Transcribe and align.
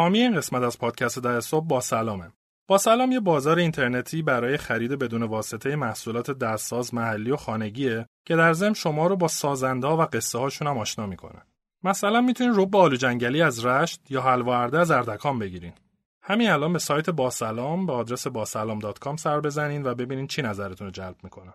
حامی 0.00 0.18
این 0.18 0.36
قسمت 0.36 0.62
از 0.62 0.78
پادکست 0.78 1.18
در 1.18 1.40
صبح 1.40 1.66
با 1.66 1.80
سلامه. 1.80 2.32
با 2.68 2.78
سلام 2.78 3.12
یه 3.12 3.20
بازار 3.20 3.58
اینترنتی 3.58 4.22
برای 4.22 4.56
خرید 4.56 4.92
بدون 4.92 5.22
واسطه 5.22 5.76
محصولات 5.76 6.30
دستساز 6.30 6.94
محلی 6.94 7.30
و 7.30 7.36
خانگیه 7.36 8.06
که 8.26 8.36
در 8.36 8.52
ضمن 8.52 8.74
شما 8.74 9.06
رو 9.06 9.16
با 9.16 9.28
سازنده 9.28 9.86
و 9.86 10.06
قصه 10.12 10.38
هاشون 10.38 10.68
هم 10.68 10.78
آشنا 10.78 11.06
می‌کنه. 11.06 11.42
مثلا 11.84 12.20
می‌تونین 12.20 12.52
رب 12.56 12.76
آلو 12.76 12.96
جنگلی 12.96 13.42
از 13.42 13.64
رشت 13.64 14.10
یا 14.10 14.22
حلوا 14.22 14.56
از 14.56 14.90
اردکان 14.90 15.38
بگیرین. 15.38 15.72
همین 16.22 16.50
الان 16.50 16.72
به 16.72 16.78
سایت 16.78 17.10
با 17.10 17.30
سلام 17.30 17.86
به 17.86 17.92
آدرس 17.92 18.26
باسلام.com 18.26 19.16
سر 19.16 19.40
بزنین 19.40 19.86
و 19.86 19.94
ببینین 19.94 20.26
چی 20.26 20.42
نظرتون 20.42 20.86
رو 20.86 20.90
جلب 20.90 21.16
می‌کنه. 21.22 21.52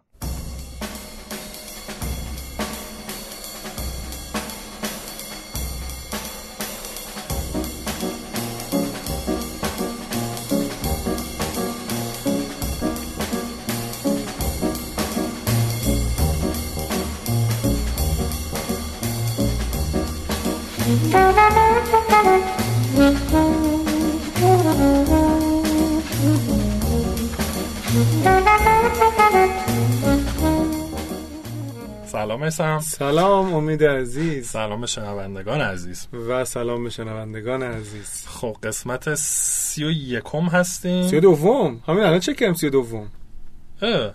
سلام 32.06 32.44
اسم. 32.44 32.80
سلام 32.80 33.54
امید 33.54 33.84
عزیز. 33.84 34.48
سلام 34.48 34.82
به 34.82 34.88
شنوندگان 34.88 35.62
عزیز. 35.62 36.08
و 36.30 36.46
سلام 36.46 36.84
به 36.84 36.90
شنوندگان 36.90 37.64
عزیز. 37.64 38.26
خب 38.28 38.58
قسمت 38.64 39.16
سی 39.16 39.84
و 39.84 39.92
یکم 39.92 40.40
هستیم. 40.40 41.08
سی 41.08 41.18
و 41.18 41.20
دوم. 41.20 41.82
همین 41.88 42.04
الان 42.04 42.20
چه 42.20 42.34
کم 42.34 42.54
سی 42.54 42.68
و 42.68 42.70
دوم؟ 42.70 43.08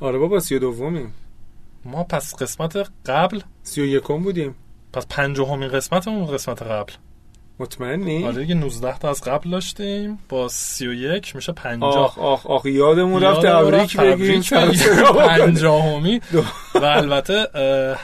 آره 0.00 0.18
بابا 0.18 0.40
سی 0.40 0.54
و 0.54 0.58
دومیم. 0.58 1.14
ما 1.84 2.04
پس 2.04 2.36
قسمت 2.36 2.88
قبل 3.06 3.40
سی 3.62 3.82
و 3.82 3.84
یکم 3.84 4.22
بودیم. 4.22 4.54
پس 4.92 5.06
پنجاهمین 5.06 5.68
قسمتمون 5.68 6.26
قسمت 6.26 6.62
قبل. 6.62 6.92
مطمئنی؟ 7.60 8.26
آره 8.26 8.36
دیگه 8.36 8.54
19 8.54 8.98
تا 8.98 9.10
از 9.10 9.22
قبل 9.22 9.50
داشتیم. 9.50 10.18
با 10.28 10.48
31 10.48 11.36
میشه 11.36 11.52
50 11.52 11.96
آخ 11.98 12.18
آخ 12.18 12.46
آخ 12.46 12.66
یادمون 12.66 13.22
رفت 13.22 13.46
تبریک 13.46 13.96
بگیم 13.96 14.42
پنجاهمی 15.28 16.20
و 16.74 16.84
البته 16.84 17.46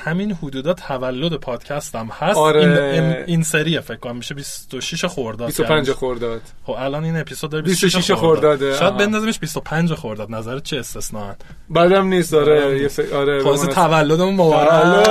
همین 0.04 0.32
حدودا 0.32 0.72
تولد 0.74 1.34
پادکست 1.34 1.94
هم 1.94 2.06
هست. 2.06 2.36
آره. 2.38 2.82
این, 2.94 3.24
این 3.26 3.42
سریه 3.42 3.80
فکر 3.80 3.96
کنم. 3.96 4.16
میشه 4.16 4.34
26 4.34 5.04
خرداد 5.04 5.46
25 5.46 5.90
خرداد. 5.92 6.40
خب 6.64 6.74
الان 6.78 7.04
این 7.04 7.16
اپیزود 7.16 7.50
داره 7.50 7.64
26 7.64 8.12
خرداد. 8.12 8.74
شاید 8.74 8.96
بندازیمش 8.96 9.38
25 9.38 9.94
خرداد. 9.94 10.30
نظر 10.30 10.58
چه 10.58 10.78
استثنا 10.78 11.36
بعدم 11.70 12.06
نیست 12.06 12.34
آره. 12.34 12.88
آره 13.14 13.42
خلاص 13.42 13.64
تولدمون 13.66 14.34
مبارک. 14.34 15.06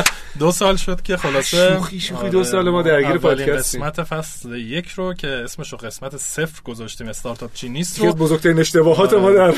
دو 0.40 0.52
سال 0.52 0.76
شد 0.76 1.02
که 1.02 1.16
خلاصه 1.16 1.74
شوخی 1.74 2.00
شوخی 2.00 2.28
دو 2.28 2.44
سال 2.44 2.70
ما 2.70 2.82
درگیر 2.82 3.18
پادکست 3.18 3.76
قسمت 3.76 4.02
فصل 4.02 4.54
یک 4.54 4.88
رو 4.88 5.14
که 5.14 5.28
اسمش 5.28 5.72
رو 5.72 5.78
قسمت 5.78 6.16
صفر 6.16 6.62
گذاشتیم 6.64 7.08
استارتاپ 7.08 7.52
چی 7.54 7.68
نیست 7.68 7.98
رو. 7.98 8.12
بزرگترین 8.12 8.58
اشتباهات 8.58 9.12
ما 9.12 9.30
در 9.30 9.50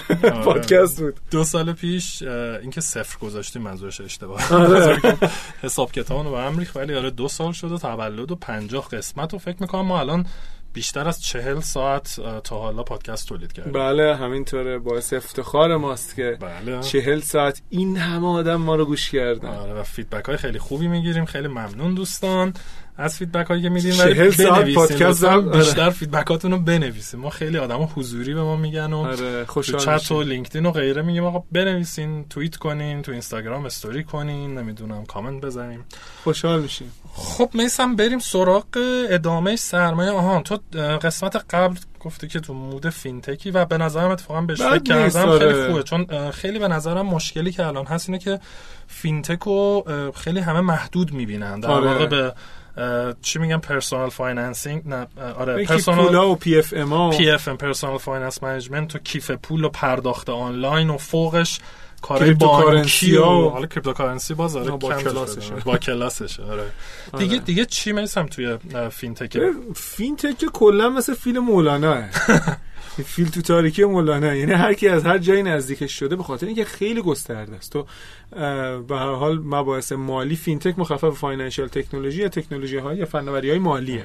پادکست 0.45 1.01
بود. 1.01 1.15
دو 1.31 1.45
سال 1.45 1.73
پیش 1.73 2.23
اینکه 2.63 2.81
صفر 2.81 3.19
گذاشتیم 3.19 3.63
منظورش 3.63 4.01
اشتباه. 4.01 4.55
آره. 4.55 5.19
حساب 5.63 5.93
کتاب 5.93 6.27
رو 6.27 6.31
به 6.31 6.39
هم 6.39 6.67
ولی 6.75 6.95
آره 6.95 7.11
دو 7.11 7.29
سال 7.29 7.53
شده 7.53 7.79
تولد 7.79 8.31
و 8.31 8.37
50 8.37 8.89
قسمت 8.89 9.33
رو 9.33 9.39
فکر 9.39 9.57
می‌کنم 9.61 9.87
ما 9.87 10.01
الان 10.01 10.27
بیشتر 10.73 11.09
از 11.09 11.23
چهل 11.23 11.61
ساعت 11.61 12.21
تا 12.45 12.59
حالا 12.59 12.83
پادکست 12.83 13.29
تولید 13.29 13.53
کردیم. 13.53 13.73
بله 13.73 14.17
همینطوره. 14.17 14.79
باعث 14.79 15.13
افتخار 15.13 15.77
ماست 15.77 16.15
که 16.17 16.39
بله. 16.41 16.81
چهل 16.81 17.21
ساعت 17.21 17.63
این 17.71 17.97
همه 17.97 18.27
آدم 18.27 18.57
ما 18.57 18.77
رو 18.77 18.85
گوش 18.85 19.11
کردن. 19.11 19.49
آره 19.49 19.75
و 19.75 19.83
feedback 19.83 20.25
های 20.25 20.37
خیلی 20.37 20.59
خوبی 20.59 20.89
می‌گیریم. 20.89 21.25
خیلی 21.25 21.49
ممنون 21.49 21.95
دوستان. 21.95 22.55
از 22.97 23.17
feedback 23.17 23.47
هایی 23.47 23.63
که 23.63 23.69
میدیم 23.69 23.93
ساعت 23.93 24.75
پادکست 24.75 25.25
بیشتر 25.25 25.91
feedback 25.91 26.34
اتون 26.34 26.51
رو 26.51 26.59
بنویسیم 26.59 27.21
ما 27.21 27.31
خیلی 27.31 27.59
آدم 27.59 27.89
حضوری 27.95 28.35
به 28.35 28.43
ما 28.43 28.57
میگن 28.57 28.93
و 28.93 28.99
آره 28.99 29.45
تو 29.45 29.63
چت 29.63 30.13
و 30.13 30.23
لینکدین 30.23 30.67
و 30.67 30.71
غیره 30.71 31.03
میگیم 31.03 31.25
آقا 31.25 31.43
بنویسین 31.53 32.25
توییت 32.31 32.57
کنین 32.57 33.03
تو 33.03 33.13
اینستاگرام 33.13 33.65
استوری 33.65 34.05
کنین 34.05 34.59
نمی‌دونم 34.59 35.05
کامنت 35.05 35.45
بزنیم 35.45 35.85
خوشحال 36.25 36.63
میشیم. 36.63 36.93
خب 37.15 37.51
میسم 37.55 37.97
بریم 37.97 38.19
سراغ 38.19 38.65
ادامه 39.09 39.57
سرمایه. 39.57 40.11
آهان 40.11 40.43
تو 40.43 40.59
قسمت 41.03 41.37
قبل 41.55 41.77
گفته 42.01 42.29
که 42.29 42.41
تو 42.41 42.55
mood 42.55 42.89
فینتکی 42.89 43.51
و 43.51 43.65
به 43.65 43.79
نظرم 43.79 44.11
اتفاقا 44.11 44.41
بهش 44.41 44.63
فکر 44.63 44.79
کردم 44.79 45.39
خیلی 45.39 45.67
خوبه. 45.67 45.83
چون 45.83 46.31
خیلی 46.31 46.59
به 46.59 46.69
نظرم 46.69 47.07
مشکلی 47.07 47.53
که 47.53 47.67
الان 47.67 47.87
هست 47.87 48.09
اینه 48.09 48.19
که 48.19 48.41
فینتک 48.87 49.41
رو 49.43 49.85
خیلی 50.17 50.41
همه 50.41 50.61
محدود 50.61 51.13
می‌بینن. 51.13 51.61
در 51.61 51.71
آره. 51.71 51.87
واقع 51.87 52.07
به 52.07 52.35
چی 53.23 53.39
میگم 53.39 53.61
personal 53.61 54.11
financing 54.11 54.83
نه 54.87 55.07
آره 55.39 55.65
پرسونال 55.65 56.15
و 56.15 56.35
پی 56.35 56.59
اف 56.59 56.75
ام 56.77 57.11
پی 57.11 57.31
اف 57.31 57.49
ام 57.49 57.57
پرسونال 57.57 57.99
فایننس 57.99 58.43
منیجمنت 58.43 58.95
و 58.95 58.99
کیف 58.99 59.31
پول 59.31 59.65
و 59.65 59.69
پرداخت 59.69 60.29
آنلاین 60.29 60.91
و 60.91 60.97
فوقش 60.97 61.61
کارهای 62.03 62.35
بانکی 62.35 63.17
و 63.17 63.25
حالا 63.25 63.67
cryptocurrency 63.67 64.35
باز 64.35 64.57
آره 64.57 64.71
با 64.71 64.95
کلاسش 64.95 65.51
با 65.65 65.79
کلاسش 65.79 66.41
آره. 66.41 66.65
دیگه 67.19 67.39
دیگه 67.39 67.65
چی 67.65 67.93
میسم 67.93 68.27
توی 68.27 68.59
فینتک 68.91 69.39
فینتک 69.75 70.45
کلا 70.45 70.89
مثل 70.89 71.15
فیلم 71.15 71.45
مولانا 71.45 72.03
فیل 73.05 73.29
تو 73.29 73.43
تاریکی 73.43 73.85
مولانا 73.85 74.35
یعنی 74.35 74.53
هر 74.53 74.75
کی 74.75 74.89
از 74.89 75.07
هر 75.07 75.19
جایی 75.19 75.43
نزدیکش 75.43 75.93
شده 75.93 76.17
به 76.17 76.23
خاطر 76.23 76.47
اینکه 76.47 76.65
خیلی 76.65 77.03
گسترده 77.03 77.57
است. 77.57 77.73
تو 77.73 77.87
به 78.83 78.97
هر 78.97 79.15
حال 79.15 79.39
مباحث 79.39 79.93
مالی 79.93 80.37
فینتک 80.37 80.79
مخفف 80.79 81.19
financial 81.19 81.69
technology 81.69 82.23
یا 82.23 82.29
تکنولوژی 82.29 82.77
های 82.77 82.97
یا 82.97 83.07
فناوری 83.07 83.51
های 83.51 83.59
مالیه 83.59 84.05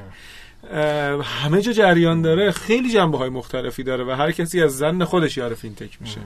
همه 1.24 1.62
جا 1.62 1.72
جریان 1.72 2.22
داره. 2.22 2.52
خیلی 2.52 2.90
جنبه 2.94 3.18
های 3.18 3.30
مختلفی 3.30 3.84
داره 3.84 4.04
و 4.04 4.12
هر 4.12 4.32
کسی 4.32 4.64
از 4.64 4.78
ظن 4.78 5.04
خودش 5.04 5.38
یار 5.38 5.54
فینتک 5.54 6.02
میشه. 6.02 6.20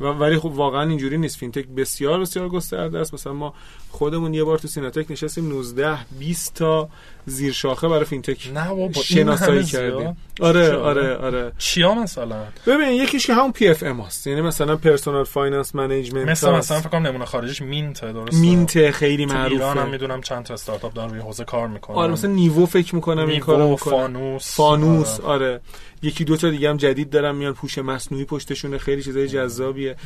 و 0.00 0.04
ولی 0.04 0.38
خب 0.38 0.52
واقعا 0.52 0.88
اینجوری 0.88 1.18
نیست. 1.18 1.36
فینتک 1.36 1.66
بسیار 1.66 2.20
بسیار 2.20 2.48
گسترده 2.48 2.98
است. 2.98 3.14
مثلا 3.14 3.32
ما 3.32 3.54
خودمون 3.90 4.34
یه 4.34 4.44
بار 4.44 4.58
تو 4.58 4.68
سیناتک 4.68 5.10
نشستیم 5.10 5.48
19 5.48 5.98
20 6.18 6.54
تا 6.54 6.88
زیر 7.26 7.52
شاخه 7.52 7.88
برای 7.88 8.04
فینتک 8.04 8.50
نه 8.54 8.68
بابا 8.68 9.02
شناسایی 9.02 9.64
کردیم 9.64 10.16
آره 10.40 10.76
آره 10.76 11.16
آره. 11.16 11.52
چیا 11.58 11.94
مثلا؟ 11.94 12.44
ببین 12.66 12.88
یکیش 12.88 13.26
که 13.26 13.34
همون 13.34 13.52
PFM 13.52 14.00
است 14.00 14.26
یعنی 14.26 14.40
مثلا 14.40 14.76
personal 14.76 15.24
finance 15.24 15.74
management 15.74 16.28
مثلا 16.28 16.58
مثلا 16.58 16.80
فکر 16.80 16.88
کنم 16.88 17.06
نمونه 17.06 17.24
خارجیش 17.24 17.62
مینت 17.62 18.00
درسته؟ 18.04 18.36
مینت 18.36 18.90
خیلی 18.90 19.26
معروفه 19.26 19.52
ایران 19.52 19.78
هم 19.78 19.90
می‌دونم 19.90 20.20
چند 20.20 20.44
تا 20.44 20.54
استارتاپ 20.54 20.94
دارن 20.94 21.10
روی 21.10 21.20
حوزه 21.20 21.44
کار 21.44 21.68
می‌کنن. 21.68 21.96
آره 21.96 22.12
مثلا 22.12 22.30
نیوو 22.30 22.66
فکر 22.66 22.94
می‌کنم 22.94 23.28
این 23.28 23.40
کارو 23.40 23.76
فانوس. 23.76 24.56
فانوس 24.56 25.20
آره, 25.20 25.46
آره. 25.46 25.60
یکی 26.04 26.24
دو 26.24 26.36
تا 26.36 26.50
دیگه 26.50 26.70
هم 26.70 26.76
جدید 26.76 27.10
دارن 27.10 27.34
میان 27.34 27.54
هوش 27.54 27.78
مصنوعی 27.78 28.24
پشتشونه 28.24 28.78
خیلی 28.78 29.02
چیزای 29.02 29.28
جذابیه. 29.28 29.96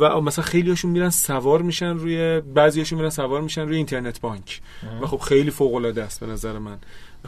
و 0.00 0.20
مثلا 0.20 0.44
خیلی 0.44 0.70
هاشون 0.70 0.90
میرن 0.90 1.10
سوار 1.10 1.62
میشن 1.62 1.96
روی 1.96 2.40
بعضیاشون 2.40 2.98
میرن 2.98 3.10
سوار 3.10 3.40
میشن 3.40 3.68
روی 3.68 3.76
اینترنت 3.76 4.20
بانک. 4.20 4.60
و 5.02 5.06
خب 5.06 5.18
خیلی 5.18 5.50
فوق 5.50 5.74
العاده 5.74 6.02
است 6.02 6.20
به 6.20 6.26
نظر 6.26 6.58
من. 6.58 6.78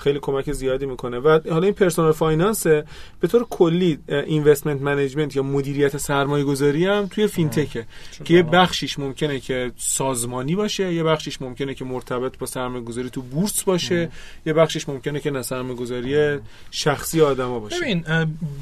خیلی 0.01 0.19
کمک 0.23 0.53
زیادی 0.53 0.87
می‌کنه. 0.87 1.19
و 1.19 1.41
حالا 1.51 1.65
این 1.65 1.75
personal 1.75 2.13
finance 2.13 2.67
به 2.67 3.29
طور 3.29 3.47
کلی 3.51 3.99
investment 4.09 4.81
management 4.83 5.37
یا 5.37 5.43
مدیریت 5.43 5.97
سرمایه 5.97 6.45
گذاری 6.45 6.87
هم 6.87 7.07
توی 7.07 7.27
فینتکه 7.27 7.87
که 8.25 8.35
یه 8.35 8.43
بخشیش 8.43 8.99
ممکنه 8.99 9.41
که 9.41 9.73
سازمانی 9.77 10.57
باشه 10.57 10.95
یه 10.95 11.03
بخشیش 11.03 11.43
ممکنه 11.43 11.75
که 11.75 11.85
مرتبط 11.85 12.39
با 12.39 12.47
سرمایه 12.47 12.85
گذاری 12.85 13.11
تو 13.11 13.23
بورس 13.23 13.63
باشه 13.63 14.11
یه 14.47 14.53
بخشیش 14.53 14.89
ممکنه 14.89 15.21
که 15.21 15.31
نه 15.31 15.43
سرمایه 15.43 15.75
گذاری 15.75 16.39
شخصی 16.71 17.21
آدما 17.21 17.59
باشه. 17.61 17.81
ببین 17.81 18.05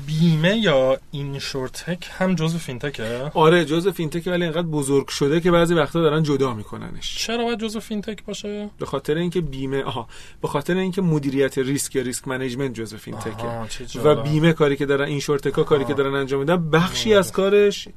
بیمه 0.06 0.56
یا 0.56 0.98
insurtech 1.10 2.08
هم 2.18 2.34
جزء 2.34 2.58
فینتکه 2.58 3.30
آره 3.34 3.64
جزء 3.64 3.90
فینتکه 3.90 4.30
ولی 4.30 4.42
اینقدر 4.44 4.66
بزرگ 4.66 5.08
شده 5.08 5.40
که 5.40 5.50
بعضی 5.50 5.74
وقتا 5.74 6.00
دارن 6.00 6.22
جدا 6.22 6.54
میکننش. 6.54 7.18
چرا 7.18 7.44
باید 7.44 7.58
جزء 7.58 7.80
فینتک 7.80 8.24
باشه؟ 8.24 8.70
به 8.78 8.86
خاطر 8.86 9.14
اینکه 9.14 9.40
بیمه 9.40 9.82
آها 9.82 10.08
به 10.42 10.48
خاطر 10.48 10.76
اینکه 10.76 11.00
مدیریت 11.20 11.58
ریسک 11.58 11.96
یا 11.96 12.02
risk 12.02 12.28
management 12.28 12.74
جزء 12.74 12.96
فینتکه. 12.96 13.46
و 14.04 14.22
بیمه 14.22 14.52
کاری 14.52 14.76
که 14.76 14.86
دارن 14.86 15.04
insurtech 15.08 15.20
ا 15.20 15.62
کاری 15.62 15.84
که 15.84 15.94
دارن 15.94 16.14
انجام 16.14 16.40
میدن 16.40 16.70
بخشی 16.70 17.14
از 17.14 17.32
کارش 17.32 17.88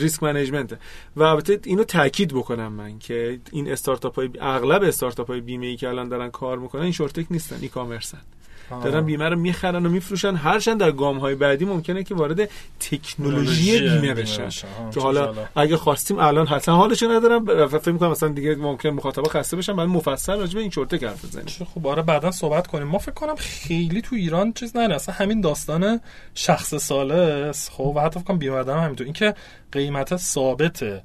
risk 0.00 0.22
management 0.22 0.78
و 1.16 1.22
البته 1.22 1.60
اینو 1.64 1.84
تاکید 1.84 2.34
بکنم 2.34 2.72
من 2.72 2.98
که 2.98 3.40
این 3.52 3.72
استارتاپ 3.72 4.14
های 4.14 4.30
اغلب 4.40 4.82
استارتاپ 4.82 5.26
های 5.26 5.40
بیمه 5.40 5.66
ای 5.66 5.76
که 5.76 5.88
الان 5.88 6.08
دارن 6.08 6.30
کار 6.30 6.58
می‌کنن 6.58 6.82
insurtech 6.82 7.26
نیستن 7.30 7.58
e-commerce 7.60 7.68
ن. 7.68 8.20
دارن 8.70 9.00
بیمه 9.00 9.28
رو 9.28 9.36
می‌خرن 9.36 9.86
و 9.86 9.88
میفروشن. 9.88 10.34
هرچند 10.34 10.80
در 10.80 10.90
گام 10.90 11.18
های 11.18 11.34
بعدی 11.34 11.64
ممکنه 11.64 12.04
که 12.04 12.14
وارد 12.14 12.48
تکنولوژی 12.80 13.80
بیمه 13.80 14.14
بشن. 14.14 14.48
که 14.94 15.00
حالا 15.00 15.34
اگه 15.56 15.76
خواستیم 15.76 16.18
الان 16.18 16.46
حتما 16.46 16.76
حالش 16.76 17.02
ندارم 17.02 17.66
فکر 17.66 17.92
می‌کنم 17.92 18.10
مثلا 18.10 18.28
دیگه 18.28 18.54
ممکن 18.54 18.88
مخاطبا 18.88 19.28
خسته 19.28 19.56
بشن 19.56 19.76
بعد 19.76 19.88
مفصل 19.88 20.38
راجع 20.38 20.54
به 20.54 20.60
این 20.60 20.70
چرته 20.70 21.08
حرف 21.08 21.24
بزنیم. 21.24 21.46
خب 21.74 21.86
آره 21.86 22.02
بعدا 22.02 22.30
صحبت 22.30 22.66
کنیم. 22.66 22.86
ما 22.86 22.98
فکر 22.98 23.14
کنم 23.14 23.36
خیلی 23.36 24.02
تو 24.02 24.16
ایران 24.16 24.52
چیز 24.52 24.76
نه 24.76 24.94
اصلا 24.94 25.14
همین 25.14 25.40
داستان 25.40 26.00
شخص 26.34 26.74
ساله 26.74 27.52
خب 27.70 27.92
و 27.96 28.00
حتی 28.00 28.20
فکر 28.20 28.28
کنم 28.28 28.38
بیمه 28.38 28.58
هم 28.58 28.68
همینطور. 28.68 29.04
اینکه 29.04 29.34
قیمت 29.72 30.16
ثابته 30.16 31.02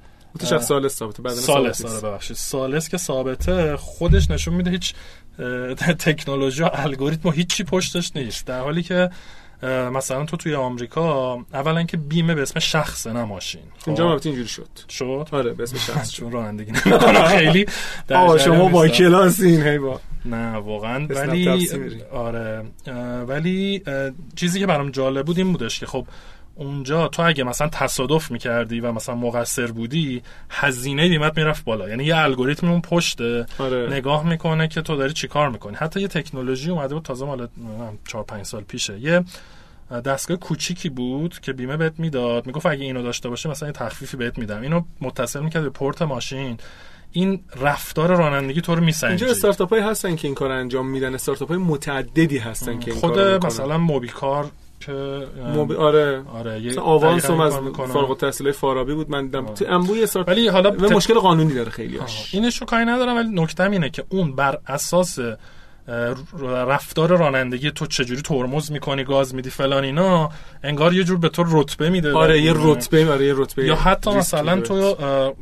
شخص 0.50 0.68
سال 0.68 0.88
ثابته 0.88 1.24
بعد 1.24 1.34
سال 1.34 1.72
سال 1.72 2.02
ببخشید. 2.02 2.38
سالس 2.38 2.90
که 2.90 2.98
ثابته 2.98 3.78
خودش 3.78 4.32
نشون 4.32 4.54
میده 4.54 4.72
هیچ 4.72 4.94
تکنولوژی 6.06 6.64
و 6.64 6.70
الگوریتم 6.74 7.30
و 7.30 7.32
هیچی 7.32 7.64
پشتش 7.64 8.12
نیست. 8.16 8.46
در 8.46 8.60
حالی 8.60 8.84
که 8.84 9.10
مثلا 9.68 10.26
تو 10.26 10.38
توی 10.38 10.56
آمریکا 10.56 11.36
اولا 11.54 11.84
که 11.84 11.98
بیمه 11.98 12.36
به 12.36 12.42
اسم 12.42 12.60
شخص 12.60 13.08
نه 13.08 13.24
ماشین. 13.24 13.62
اینجا 13.88 14.04
خب؟ 14.04 14.10
البته 14.10 14.30
اینجوری 14.30 14.48
شد. 14.48 14.68
شد؟ 14.90 15.28
آره 15.32 15.54
به 15.54 15.64
اسم 15.64 15.78
شخص. 15.94 16.12
چون 16.12 16.32
رانندگی 16.32 16.72
نمی‌کنم. 16.72 17.26
خیلی 17.38 17.66
آ 18.10 18.38
شما 18.38 18.70
با 18.70 18.88
کلاسین 18.88 19.62
هی 19.68 19.78
با. 19.78 20.02
نه 20.26 20.52
واقعا. 20.56 21.08
ولی 21.10 21.70
آره. 22.12 22.66
ولی 23.28 23.84
چیزی 24.36 24.60
که 24.60 24.68
برام 24.68 24.92
جالب 24.92 25.26
بود 25.26 25.38
این 25.38 25.52
بودش 25.52 25.80
که 25.80 25.86
خب 25.86 26.06
اونجا 26.60 27.08
تو 27.08 27.22
اگه 27.22 27.44
مثلا 27.44 27.68
تصادف 27.68 28.32
می‌کردی 28.32 28.80
و 28.80 28.92
مثلا 28.92 29.16
مقصر 29.16 29.68
بودی 29.68 30.22
هزینه 30.50 31.10
بیمت 31.10 31.38
می‌رفت 31.38 31.64
بالا. 31.64 31.90
یعنی 31.90 32.04
یه 32.04 32.18
الگوریتم 32.18 32.72
اون 32.72 32.82
پشت 32.82 33.22
آره. 33.60 33.88
نگاه 33.92 34.28
می‌کنه 34.28 34.68
که 34.68 34.82
تو 34.82 34.96
داری 34.96 35.14
چیکار 35.14 35.50
می‌کنی. 35.50 35.76
حتی 35.76 36.02
یه 36.02 36.08
تکنولوژی 36.08 36.72
اومده 36.72 36.94
بود 36.94 37.04
تازه 37.04 37.26
مال 37.26 37.48
4 38.08 38.24
5 38.24 38.46
سال 38.46 38.64
پیشه. 38.64 39.00
یه 39.00 39.24
دستگاه 40.06 40.38
کوچیکی 40.38 40.90
بود 40.90 41.40
که 41.40 41.54
بیمه 41.54 41.78
بهت 41.78 42.00
می‌داد. 42.00 42.46
می‌گفت 42.46 42.66
اگه 42.66 42.84
اینو 42.84 43.04
داشته 43.04 43.30
باشه 43.30 43.50
مثلا 43.50 43.70
یه 43.70 43.74
تخفیفی 43.74 44.18
بهت 44.18 44.38
میدم. 44.38 44.62
اینو 44.62 44.82
متصل 45.02 45.44
می‌کرد 45.44 45.64
به 45.64 45.70
پورت 45.70 46.02
ماشین. 46.02 46.58
این 47.12 47.44
رفتار 47.62 48.16
رانندگی 48.16 48.62
تو 48.62 48.76
رو 48.76 48.84
میسنجه 48.84 49.10
اینجا 49.10 49.28
استارتاپ 49.28 49.74
هستن 49.74 50.16
که 50.16 50.28
این 50.28 50.36
کار 50.36 50.52
انجام 50.52 50.88
میدن. 50.88 51.16
استارتاپ 51.16 51.48
های 51.48 51.58
متعددی 51.58 52.38
هستن 52.38 52.80
که 52.80 52.92
این 52.92 53.00
خود 53.00 53.20
مثلا 53.20 53.78
موبیکار 53.78 54.52
موبی... 55.56 55.76
آره. 55.76 56.24
آره 56.34 56.62
یه 56.62 56.80
آوانس 56.80 57.26
هم 57.26 57.40
از 57.40 57.54
فارغ 57.94 58.10
التحصیل 58.10 58.52
فارابی 58.52 58.94
بود. 58.94 59.10
من 59.10 59.26
دیدم 59.26 59.46
تو 59.46 59.66
انبوی 59.68 60.04
استارت 60.04 60.28
ولی 60.28 60.48
حالا 60.48 60.72
مشکل 60.72 61.14
قانونی 61.14 61.54
داره 61.54 61.70
خیلیاش 61.70 62.36
اینشو 62.36 62.66
کاری 62.66 62.86
ندارم 62.86 63.16
ولی 63.16 63.30
نکته 63.42 63.64
اینه 63.64 63.90
که 63.90 64.04
اون 64.10 64.36
بر 64.36 64.60
اساس 64.68 65.20
رفتار 66.42 67.18
رانندگی 67.18 67.72
تو 67.72 67.86
چجوری 67.86 68.22
ترمز 68.22 68.72
می‌کنی 68.72 69.04
گاز 69.04 69.36
میدی 69.36 69.50
فلان 69.50 69.84
اینا 69.84 70.30
انگار 70.64 70.94
یه 70.94 71.04
جور 71.04 71.18
به 71.18 71.30
تو 71.30 71.44
رتبه 71.48 71.90
میده. 71.90 72.14
آره 72.14 72.42
یه 72.42 72.54
رتبه 72.56 73.12
آره 73.12 73.26
یه 73.26 73.34
رتبه 73.38 73.66
یا 73.66 73.76
حتی 73.76 74.12
مثلا 74.12 74.62
تو 74.62 74.96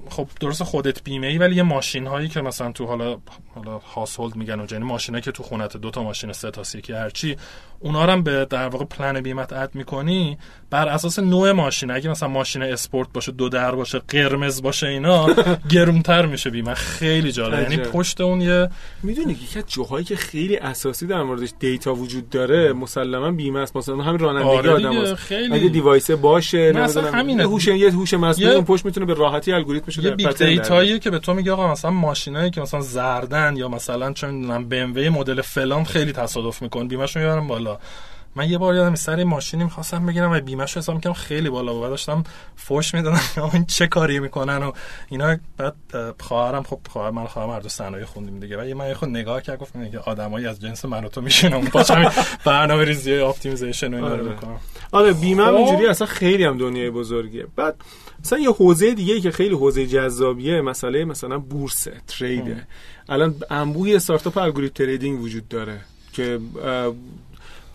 خب 0.09 0.27
درست 0.39 0.63
خودت 0.63 1.03
بیمه 1.03 1.27
ای 1.27 1.37
ولی 1.37 1.55
یه 1.55 1.63
ماشین 1.63 2.07
هایی 2.07 2.27
که 2.27 2.41
مثلا 2.41 2.71
تو 2.71 2.85
حالا 2.85 3.17
حالا 3.55 3.77
هاسولد 3.77 4.35
میگن 4.35 4.59
و 4.59 4.65
یعنی 4.71 4.85
ماشینه 4.85 5.21
که 5.21 5.31
تو 5.31 5.43
خونت 5.43 5.77
دو 5.77 5.91
تا 5.91 6.03
ماشین 6.03 6.33
سه 6.33 6.51
تا 6.51 6.63
که 6.63 6.95
هرچی 6.95 7.37
اونا 7.79 8.05
رو 8.05 8.11
هم 8.11 8.23
به 8.23 8.45
در 8.49 8.67
واقع 8.67 8.85
پلن 8.85 9.21
بیمت 9.21 9.53
add 9.53 9.75
می‌کنی. 9.75 10.37
بر 10.69 10.87
اساس 10.87 11.19
نوع 11.19 11.51
ماشین 11.51 11.91
اگه 11.91 12.09
مثلا 12.09 12.29
ماشین 12.29 12.63
اسپورت 12.63 13.07
باشه 13.13 13.31
دو 13.31 13.49
در 13.49 13.75
باشه 13.75 13.99
قرمز 13.99 14.61
باشه 14.61 14.87
اینا 14.87 15.27
گرونتر 15.71 16.25
میشه 16.25 16.49
بیمه 16.49 16.73
خیلی 16.73 17.31
جالب 17.31 17.71
یعنی 17.71 17.77
پشت 17.77 18.21
اون 18.21 18.41
یه 18.41 18.69
می‌دونی 19.03 19.33
یکی 19.33 19.59
از 19.59 19.65
جاهایی 19.67 20.05
که 20.05 20.15
خیلی 20.15 20.57
اساسی 20.57 21.07
در 21.07 21.23
موردش 21.23 21.49
data 21.59 21.93
وجود 21.95 22.29
داره 22.29 22.73
مسلما 22.73 23.31
بیمه 23.31 23.59
است. 23.59 23.75
مثلا 23.75 23.97
همین 23.97 24.19
رانندگی 24.19 24.49
آره 24.49 24.71
آدم 24.71 25.15
خیلی... 25.15 25.53
اگه 25.53 25.69
device 25.69 26.11
باشه 26.11 26.71
مثلا 26.71 27.11
همینه. 27.11 27.43
یه 27.43 27.49
هوش 27.49 27.67
یه 27.67 27.91
هوش 27.91 28.13
مصنوعی 28.13 28.55
اون 28.55 28.65
پشت 28.65 28.85
می‌تونه 28.85 29.05
به 29.05 29.13
راحتی 29.13 29.51
الگوریتمش 29.51 29.97
رو 29.97 30.15
big 30.15 30.31
data 30.31 30.77
یی 30.77 30.99
که 30.99 31.09
به 31.09 31.19
تو 31.19 31.33
میگه 31.33 31.51
آقا 31.51 31.71
مثلا 31.71 31.91
ماشینایی 31.91 32.51
که 32.51 32.61
مثلا 32.61 32.81
زردن 32.81 33.57
یا 33.57 33.67
مثلا 33.69 34.13
چون 34.13 34.29
می‌دونم 34.29 34.93
بی 34.93 35.09
مدل 35.09 35.41
فلان 35.41 35.83
خیلی 35.83 36.11
تصادف 36.11 36.61
می‌کنن 36.61 36.87
بیمهشون 36.87 37.23
میارن 37.23 37.47
بالا. 37.47 37.79
من 38.37 38.49
یه 38.49 38.57
بار 38.57 38.75
یادم 38.75 38.95
سر 38.95 39.23
ماشینی 39.23 39.63
می‌خواستم 39.63 40.05
بگیرم 40.05 40.31
و 40.31 40.39
بیمهش 40.39 40.77
حساب 40.77 40.95
می‌کنم 40.95 41.13
خیلی 41.13 41.49
بالا 41.49 41.73
بود. 41.73 41.89
داشتم 41.89 42.23
فوش 42.55 42.93
می‌دادم. 42.93 43.19
این 43.53 43.65
چه 43.65 43.87
کاری 43.87 44.19
می‌کنن 44.19 44.63
و 44.63 44.71
اینا. 45.09 45.37
بعد 45.57 45.75
خواهرم 46.19 46.63
خب 46.63 46.79
خواهر 46.89 47.11
من 47.11 47.27
خواهرم 47.27 47.51
هر 47.51 47.59
دو 47.59 47.69
صنایع 47.69 48.05
خوندیم 48.05 48.39
دیگه. 48.39 48.61
و 48.61 48.65
یه 48.65 48.73
من 48.73 48.93
خود 48.93 49.09
نگاه 49.09 49.41
کرد 49.41 49.59
گفتم 49.59 49.89
که 49.89 49.99
آدمایی 49.99 50.47
از 50.47 50.61
جنس 50.61 50.85
من 50.85 51.05
و 51.05 51.07
تو 51.07 51.21
میشینم 51.21 51.53
اون 51.53 51.67
همین 51.89 52.09
برنامه 52.45 52.83
ریزی 52.83 53.15
optimization 53.15 53.93
و 53.93 53.95
اینا 53.95 54.07
رو 54.07 54.13
آره. 54.13 54.23
می‌کنم 54.23 54.59
آره 54.91 55.13
بیمه 55.13 55.45
خب. 55.45 55.53
اینجوری 55.53 55.87
اصلا 55.87 56.07
خیلی 56.07 56.43
هم 56.43 56.57
دنیای 56.57 56.89
بزرگیه. 56.89 57.47
بعد 57.55 57.75
مثلا 58.19 58.39
یه 58.39 58.51
حوزه 58.51 58.93
دیگه 58.93 59.21
که 59.21 59.31
خیلی 59.31 59.55
حوزه 59.55 59.87
جذابیه 59.87 60.61
مسئله 60.61 61.05
مثلا 61.05 61.37
بورس 61.37 61.87
trade 62.07 62.50
ه. 62.50 62.67
الان 63.09 63.35
انبوه 63.49 63.89
استارتاپ 63.89 64.37
algorithm 64.37 64.73
trading 64.73 65.21
وجود 65.21 65.47
داره 65.47 65.79
که 66.13 66.39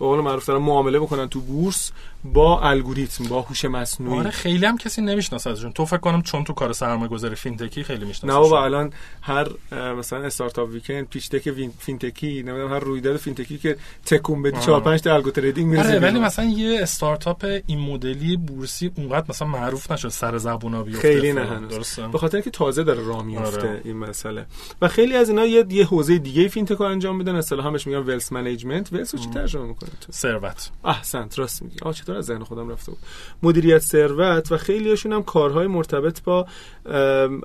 به 0.03 0.09
قول 0.09 0.19
معروف 0.19 0.45
دارن 0.45 0.61
معامله 0.61 0.99
بکنن 0.99 1.29
تو 1.29 1.41
بورس. 1.41 1.91
با 2.25 2.61
الگوریتم 2.61 3.23
با 3.23 3.41
هوش 3.41 3.65
مصنوعی. 3.65 4.19
آره 4.19 4.29
خیلی 4.29 4.65
هم 4.65 4.77
کسی 4.77 5.01
نمی‌شناسه 5.01 5.49
ازشون. 5.49 5.71
تو 5.71 5.85
فکر 5.85 5.97
کنم 5.97 6.21
چون 6.21 6.43
تو 6.43 6.53
کار 6.53 6.73
سرمایه 6.73 7.09
گذاری 7.09 7.35
فینتکی 7.35 7.83
خیلی 7.83 8.05
می‌شناسه. 8.05 8.33
نه 8.37 8.43
بابا 8.43 8.63
الان 8.63 8.93
هر 9.21 9.47
مثلا 9.71 10.23
startup 10.23 10.69
weekend 10.69 11.09
پیچ 11.09 11.29
تک 11.29 11.53
فینتکی 11.79 12.43
نمی‌دونم 12.43 12.73
هر 12.73 12.79
رویداد 12.79 13.17
فینتکی 13.17 13.57
که 13.57 13.77
تکون 14.05 14.41
بدی 14.41 14.59
4 14.59 14.81
5 14.81 15.01
تا 15.01 15.13
algo 15.13 15.31
trading 15.31 15.67
می‌رسه 15.67 15.89
آره 15.89 15.99
ولی 15.99 16.19
مثلا 16.19 16.45
یه 16.45 16.79
استارتاپ 16.81 17.61
این 17.67 17.79
مدلی 17.79 18.37
بورسی 18.37 18.91
اونقدر 18.95 19.25
مثلا 19.29 19.47
معروف 19.47 19.91
نشد 19.91 20.09
سر 20.09 20.37
زبونا 20.37 20.83
بیفته. 20.83 21.01
خیلی 21.01 21.33
نه 21.33 21.67
درسته. 21.67 22.07
به 22.07 22.17
خاطر 22.17 22.37
اینکه 22.37 22.49
تازه 22.49 22.83
داره 22.83 23.03
راه 23.03 23.23
میفته 23.23 23.69
آره. 23.69 23.81
این 23.83 23.97
مسئله. 23.97 24.45
و 24.81 24.87
خیلی 24.87 25.15
از 25.15 25.29
اینا 25.29 25.45
یه 25.45 25.65
یه 25.69 25.85
حوزه 25.85 26.17
دیگه 26.17 26.47
فینتک 26.47 26.77
رو 26.77 26.85
انجام 26.85 27.17
میدن 27.17 27.35
اصطلاحا 27.35 27.71
بهش 27.71 27.87
میگن 27.87 27.99
wealth 27.99 28.31
management 28.31 28.93
wealth 28.93 29.15
رو 29.15 29.21
چی 29.21 29.29
ترجمه 29.29 29.63
می‌کنه 29.63 29.89
تو؟ 30.01 30.11
ثروت. 30.11 30.69
احسنت 30.85 31.39
راست 31.39 31.61
میگی. 31.63 31.77
آ 31.81 31.91
چطور؟ 31.91 32.12
از 32.15 32.25
ذهن 32.25 32.43
خودم 32.43 32.69
رفته 32.69 32.91
بود. 32.91 32.99
مدیریت 33.43 33.79
ثروت 33.79 34.51
و 34.51 34.57
خیلیشون 34.57 35.13
هم 35.13 35.23
کارهای 35.23 35.67
مرتبط 35.67 36.23
با 36.23 36.47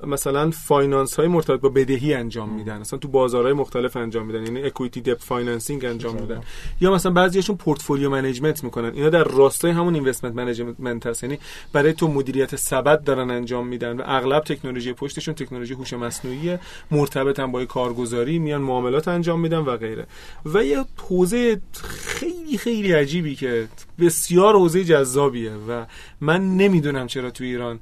مثلا 0.07 0.51
finance 0.51 1.15
های 1.15 1.27
مرتبط 1.27 1.59
با 1.59 1.69
بدهی 1.69 2.13
انجام 2.13 2.49
میدن. 2.49 2.77
مثلا 2.77 2.99
تو 2.99 3.07
بازارهای 3.07 3.53
مختلف 3.53 3.97
انجام 3.97 4.25
میدن. 4.25 4.43
یعنی 4.43 4.63
equity 4.63 5.01
debt 5.01 5.19
financing 5.19 5.85
انجام 5.85 6.15
میدن. 6.15 6.41
یا 6.81 6.93
مثلا 6.93 7.11
بعضیشون 7.11 7.57
portfolio 7.57 8.09
management 8.09 8.63
می‌کنن. 8.63 8.93
اینا 8.93 9.09
در 9.09 9.23
راستای 9.23 9.71
همون 9.71 9.95
investment 9.95 10.35
management 10.35 11.05
هست. 11.05 11.23
یعنی 11.23 11.39
برای 11.73 11.93
تو 11.93 12.07
مدیریت 12.07 12.55
سبد 12.55 13.03
دارن 13.03 13.31
انجام 13.31 13.67
میدن 13.67 13.97
و 13.97 14.03
اغلب 14.05 14.43
تکنولوژی 14.43 14.93
پشتشون 14.93 15.33
تکنولوژی 15.33 15.73
هوش 15.73 15.93
مصنوعی 15.93 16.57
مرتبط 16.91 17.39
هم 17.39 17.51
با 17.51 17.65
کارگزاری 17.65 18.39
میان 18.39 18.61
معاملات 18.61 19.07
انجام 19.07 19.39
میدن 19.39 19.57
و 19.57 19.77
غیره. 19.77 20.07
و 20.45 20.63
یه 20.63 20.85
حوزه 21.09 21.61
خیلی 22.01 22.57
خیلی 22.57 22.91
عجیبی 22.91 23.35
که 23.35 23.67
بسیار 23.99 24.55
حوزه 24.55 24.83
جذابیه 24.83 25.51
و 25.51 25.85
من 26.21 26.57
نمی‌دونم 26.57 27.07
چرا 27.07 27.31
تو 27.31 27.43
ایران 27.43 27.79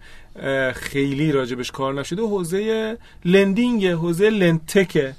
خیلی 0.75 1.31
راجبش 1.31 1.71
کار 1.71 1.93
نشده 1.93 2.21
حوزه 2.21 2.97
lending 3.25 3.85
حوزه 3.85 4.29
lendtech 4.29 5.06
ه 5.06 5.15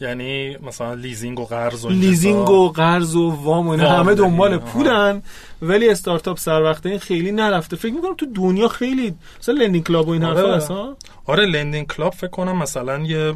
یعنی 0.00 0.56
مثلا 0.56 0.94
لیزینگ 0.94 1.40
و 1.40 1.44
قرض 1.44 1.84
و 1.84 1.88
لیزینگ 1.88 2.50
و 2.50 2.68
قرض 2.68 3.16
و 3.16 3.30
وام 3.30 3.68
و 3.68 3.76
همه 3.76 4.14
دنبال 4.14 4.58
پولن. 4.58 5.22
ولی 5.62 5.88
استارتاپ 5.88 6.38
سر 6.38 6.62
وقتش 6.62 6.88
این 6.88 6.98
خیلی 6.98 7.32
نرفته. 7.32 7.76
فکر 7.76 7.92
می‌کنم 7.92 8.14
تو 8.14 8.26
دنیا 8.34 8.68
خیلی 8.68 9.14
مثلا 9.40 9.54
Lending 9.54 9.86
Club 9.86 10.08
و 10.08 10.10
این 10.10 10.22
حرفا 10.22 10.42
آره. 10.42 10.56
هست 10.56 10.70
آره 11.26 11.46
Lending 11.46 11.86
Club 11.86 12.12
فکر 12.12 12.30
کنم 12.30 12.58
مثلا 12.58 12.98
یه 12.98 13.34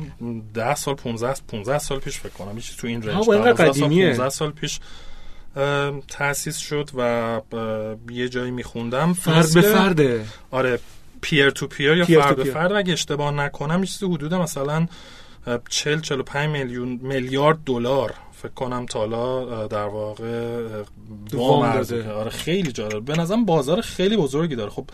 10 0.55 0.75
سال 0.75 0.95
15 0.95 1.35
15 1.49 1.78
سال 1.78 1.99
پیش 1.99 2.19
فکر 2.19 2.33
کنم. 2.33 2.59
چیزی 2.59 2.78
تو 2.78 2.87
این 2.87 3.02
رنج. 3.02 3.26
15 3.26 4.28
سال 4.28 4.50
پیش 4.50 4.81
تاسیس 6.09 6.57
شد 6.57 6.90
و 6.97 7.40
یه 8.11 8.28
جایی 8.28 8.50
میخوندم. 8.50 9.12
فرد 9.12 9.55
به 9.55 9.61
فرده. 9.61 10.25
آره. 10.50 10.78
peer 11.21 11.50
to 11.50 11.66
peer 11.66 11.97
یا 11.96 12.04
فرد 12.04 12.37
به 12.37 12.44
فرد؟ 12.44 12.73
اگه 12.73 12.92
اشتباه 12.92 13.30
نکنم 13.30 13.80
یه 13.80 13.87
چیزی 13.87 14.06
حدود 14.06 14.35
مثلا 14.35 14.87
40 15.68 16.00
45 16.00 16.50
میلیون 16.50 17.00
میلیارد 17.02 17.58
دلار 17.66 18.14
فکر 18.32 18.52
کنم 18.52 18.87
تا 18.87 18.99
حالا 18.99 19.66
در 19.66 19.87
واقع 19.87 20.61
وام 21.32 21.62
آره 22.16 22.30
خیلی 22.30 22.73
جالب. 22.73 23.04
به 23.04 23.16
نظرم 23.16 23.44
بازار 23.44 23.80
خیلی 23.80 24.16
بزرگی 24.16 24.56
داره. 24.56 24.70
خب 24.70 24.85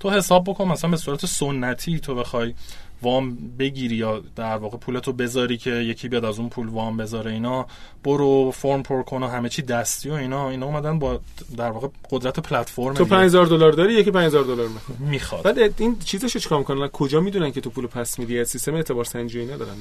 تو 0.00 0.10
حساب 0.10 0.44
بکن 0.44 0.68
مثلا 0.68 0.90
به 0.90 0.96
صورت 0.96 1.26
سنتی 1.26 2.00
تو 2.00 2.14
بخوای 2.14 2.54
وام 3.02 3.36
بگیری 3.58 3.96
یا 3.96 4.22
در 4.36 4.56
واقع 4.56 4.76
پولتو 4.76 5.12
بذاری 5.12 5.56
که 5.56 5.70
یکی 5.70 6.08
بیاد 6.08 6.24
از 6.24 6.38
اون 6.38 6.48
پول 6.48 6.68
وام 6.68 6.96
بذاره 6.96 7.32
اینا 7.32 7.66
برو 8.04 8.50
فرم 8.50 8.82
پر 8.82 9.02
کن 9.02 9.22
و 9.22 9.26
همه 9.26 9.48
چی 9.48 9.62
دستی 9.62 10.10
و 10.10 10.12
اینا. 10.12 10.50
اینا 10.50 10.66
اومدن 10.66 10.98
با 10.98 11.20
در 11.56 11.70
واقع 11.70 11.88
قدرت 12.10 12.40
پلتفرم 12.40 12.94
تو 12.94 13.04
5000 13.04 13.46
دلار 13.46 13.72
داری 13.72 13.94
یکی 13.94 14.10
5000 14.10 14.44
دلار 14.44 14.68
می‌خواد. 14.98 15.42
بعد 15.42 15.74
این 15.78 15.98
چیزشو 15.98 16.38
چیکار 16.38 16.58
می‌کنن؟ 16.58 16.88
کجا 16.88 17.20
می‌دونن 17.20 17.52
که 17.52 17.60
تو 17.60 17.70
پول 17.70 17.86
پس 17.86 18.18
میدی؟ 18.18 18.44
سیستم 18.44 18.74
اعتبار 18.74 19.04
سنجی 19.04 19.40
اینا 19.40 19.56
دارن 19.56 19.70
نه؟ 19.70 19.76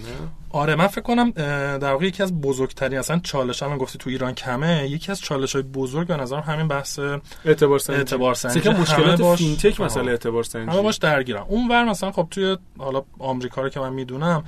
آره 0.49 0.75
من 0.75 0.87
فکر 0.87 1.01
کنم 1.01 1.31
در 1.31 1.91
واقع 1.91 2.05
یکی 2.05 2.23
از 2.23 2.41
بزرگترین 2.41 2.99
اصلا 2.99 3.19
چالش 3.23 3.63
هم 3.63 3.77
گفتی 3.77 3.97
تو 3.97 4.09
ایران 4.09 4.33
کمه. 4.33 4.87
یکی 4.89 5.11
از 5.11 5.21
چالش 5.21 5.53
های 5.53 5.63
بزرگ 5.63 6.07
به 6.07 6.17
نظرم 6.17 6.39
همین 6.41 6.67
بحث 6.67 6.99
اعتبار 7.45 7.79
سنجی. 7.79 7.99
اعتبار 7.99 8.33
سنجی. 8.33 8.69
مشکلات. 8.69 9.35
fintech 9.35 9.81
مثلا 9.81 10.09
اعتبار 10.09 10.43
سنجی. 10.43 10.81
باش 10.81 10.97
درگیرن. 10.97 11.41
اونور 11.41 11.83
مثلا 11.83 12.11
خب 12.11 12.27
توی 12.31 12.57
حالا 12.77 13.03
آمریکا 13.19 13.61
رو 13.61 13.69
که 13.69 13.79
من 13.79 13.93
می‌دونم 13.93 14.43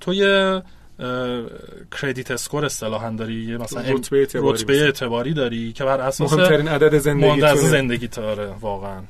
تو 0.00 0.14
یه 0.14 0.62
credit 2.00 2.30
score 2.30 2.64
اصطلاحا 2.64 3.10
داری 3.10 3.56
مثلا 3.56 3.82
رتبه 3.94 4.18
اعتباری, 4.18 4.54
رتبه 4.54 4.84
اعتباری 4.84 5.34
داری 5.34 5.72
که 5.72 5.84
بر 5.84 6.00
اساس 6.00 6.32
مهمترین 6.32 6.68
عدد 6.68 6.98
زندگی 6.98 7.56
زندگیته 7.56 8.54
واقعا. 8.60 9.02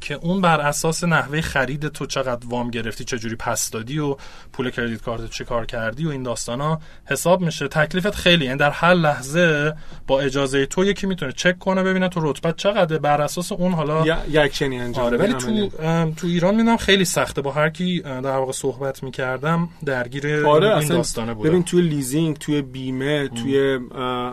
که 0.00 0.14
اون 0.14 0.40
بر 0.40 0.60
اساس 0.60 1.04
نحوه 1.04 1.40
خرید 1.40 1.88
تو 1.88 2.06
چقدر 2.06 2.46
وام 2.48 2.70
گرفتی 2.70 3.04
چه 3.04 3.18
جوری 3.18 3.36
پس 3.36 3.70
دادی 3.70 3.98
و 3.98 4.16
پول 4.52 4.70
credit 4.70 5.02
card 5.02 5.30
چه 5.30 5.44
کار 5.44 5.66
کردی 5.66 6.06
و 6.06 6.10
این 6.10 6.22
داستانا 6.22 6.80
حساب 7.04 7.40
میشه. 7.40 7.68
تکلیفت 7.68 8.14
خیلی 8.14 8.44
یعنی 8.44 8.58
در 8.58 8.70
هر 8.70 8.94
لحظه 8.94 9.74
با 10.06 10.20
اجازه 10.20 10.66
تو 10.66 10.84
یکی 10.84 11.06
می‌تونه 11.06 11.32
چک 11.32 11.58
کنه 11.58 11.82
ببینه 11.82 12.08
تو 12.08 12.30
رتبه 12.30 12.52
چقدر 12.52 12.98
بر 12.98 13.20
اساس 13.20 13.52
اون 13.52 13.72
حالا 13.72 14.24
یک 14.28 14.52
چنین 14.52 14.80
انجام 14.80 15.04
آره 15.04 15.18
ولی 15.18 15.34
تو 15.34 15.68
تو 16.16 16.26
ایران 16.26 16.54
می‌دونم 16.54 16.76
خیلی 16.76 17.04
سخته. 17.04 17.42
با 17.42 17.52
هر 17.52 17.68
کی 17.68 18.00
در 18.00 18.20
واقع 18.20 18.52
صحبت 18.52 19.02
می‌کردم 19.02 19.68
درگیر 19.84 20.46
آره 20.46 20.78
این 20.78 20.88
داستانه 20.88 21.33
بودم 21.34 21.48
ببین 21.48 21.62
توی 21.62 21.82
leasing 21.82 22.36
توی 22.36 22.62
بیمه 22.62 23.28
توی 23.28 23.78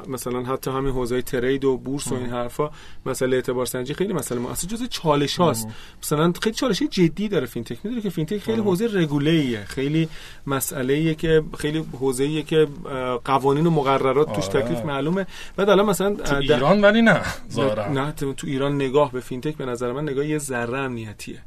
مثلا 0.07 0.43
حتی 0.43 0.71
همین 0.71 0.93
حوزه 0.93 1.21
trade 1.21 1.65
و 1.65 1.77
بورس 1.77 2.11
و 2.11 2.15
این 2.15 2.29
حرفا 2.29 2.71
مسئله 3.05 3.35
اعتبار 3.35 3.65
سنجی 3.65 3.93
خیلی 3.93 4.13
مسئله 4.13 4.39
ما. 4.39 4.49
اصلا 4.49 4.69
جزء 4.69 4.85
چالش 4.85 5.37
هاست. 5.37 5.67
مثلا 6.03 6.33
خیلی 6.41 6.55
چالش 6.55 6.83
جدی 6.83 7.27
داره 7.27 7.45
fintech. 7.45 7.77
می‌دونه 7.83 8.01
که 8.01 8.09
fintech 8.09 8.37
خیلی 8.37 8.61
حوزه 8.61 8.89
regulate 8.93 9.65
خیلی 9.65 10.09
مسئله 10.47 11.15
که 11.15 11.43
خیلی 11.57 11.85
حوزه 11.99 12.43
که 12.43 12.67
قوانین 13.25 13.67
و 13.67 13.69
مقررات 13.69 14.33
توش 14.33 14.49
آره. 14.49 14.61
تکلیف 14.61 14.85
معلومه. 14.85 15.27
بعد 15.55 15.69
الان 15.69 15.85
مثلا 15.85 16.15
تو 16.15 16.35
ایران 16.35 16.81
ولی 16.81 17.01
نه 17.01 17.21
نه 17.93 18.11
تو 18.11 18.33
ایران 18.43 18.75
نگاه 18.75 19.11
به 19.11 19.19
fintech 19.19 19.57
به 19.57 19.65
نظر 19.65 19.91
من 19.91 20.03
نگاه 20.03 20.27
یه 20.27 20.37
ذره 20.37 20.77
امنیتیه 20.77 21.41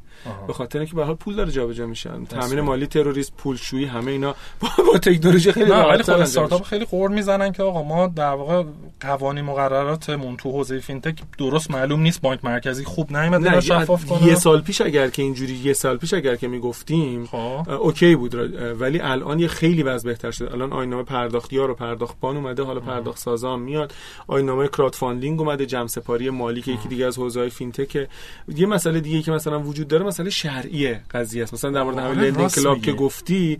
به 0.47 0.53
خاطر 0.53 0.79
اینکه 0.79 0.95
به 0.95 1.05
حال 1.05 1.15
پول 1.15 1.35
داره 1.35 1.51
جابجا 1.51 1.85
میشن. 1.85 2.25
تامین 2.25 2.61
مالی 2.61 2.87
تروریست 2.87 3.33
پولشویی 3.37 3.85
همه 3.85 4.11
اینا 4.11 4.35
با, 4.59 4.69
با 4.91 4.97
تکنولوژی 4.97 5.51
خیلی 5.51 5.71
نه 5.71 5.87
ولی 5.87 6.03
خود 6.03 6.15
استارتاپ 6.15 6.63
خیلی 6.63 6.85
غر 6.85 7.09
می‌زنن 7.09 7.51
که 7.51 7.63
آقا 7.63 7.83
ما 7.83 8.07
در 8.07 8.33
واقع 8.33 8.63
قوانین 8.99 9.45
مقرراتمون 9.45 10.37
تو 10.37 10.51
حوزه 10.51 10.79
fintech 10.79 11.15
درست 11.37 11.71
معلوم 11.71 11.99
نیست 11.99 12.21
بانک 12.21 12.45
مرکزی 12.45 12.83
خوب 12.83 13.17
نیومد 13.17 13.45
اینو 13.45 13.61
شفاف 13.61 14.05
کنه. 14.05 14.23
یه 14.23 14.35
سال 14.35 14.61
پیش 14.61 14.81
اگر 14.81 15.09
که 15.09 15.21
اینجوری 15.21 15.53
یه 15.53 15.73
سال 15.73 15.97
پیش 15.97 16.13
اگر 16.13 16.35
که 16.35 16.47
می‌گفتیم 16.47 17.25
خب. 17.25 17.69
okay 17.69 18.15
بود. 18.15 18.35
ولی 18.81 18.99
الان 18.99 19.39
یه 19.39 19.47
خیلی 19.47 19.83
وضع 19.83 20.09
بهتر 20.09 20.31
شده. 20.31 20.53
الان 20.53 20.73
آیین‌نامه 20.73 21.03
پرداخت‌یار 21.03 21.71
و 21.71 21.73
پرداخت‌بان 21.73 22.37
اومده 22.37 22.63
حالا 22.63 22.79
پرداخت 22.79 23.19
سازان 23.19 23.59
میاد 23.59 23.93
آیین‌نامه 24.27 24.67
crowdfunding 24.67 25.39
اومده 25.39 25.65
جمع 25.65 25.87
سپاری 25.87 26.29
مالی 26.29 26.61
که 26.61 26.71
یکی 26.71 26.87
دیگه 26.87 27.05
از 27.05 27.17
حوزه 27.17 27.49
fintech. 27.49 28.07
یه 28.55 28.65
مسئله 28.65 28.99
دیگه 28.99 29.21
که 29.21 29.31
مثلا 29.31 29.59
وجود 29.59 29.87
داره 29.87 30.04
مسئله 30.05 30.29
شرعیه 30.29 31.01
قضیه 31.11 31.43
است. 31.43 31.53
مثلا 31.53 31.71
در 31.71 31.83
مورد 31.83 31.97
همین 31.97 32.19
Lending 32.19 32.51
Club 32.51 32.81
که 32.81 32.93
گفتی 32.93 33.59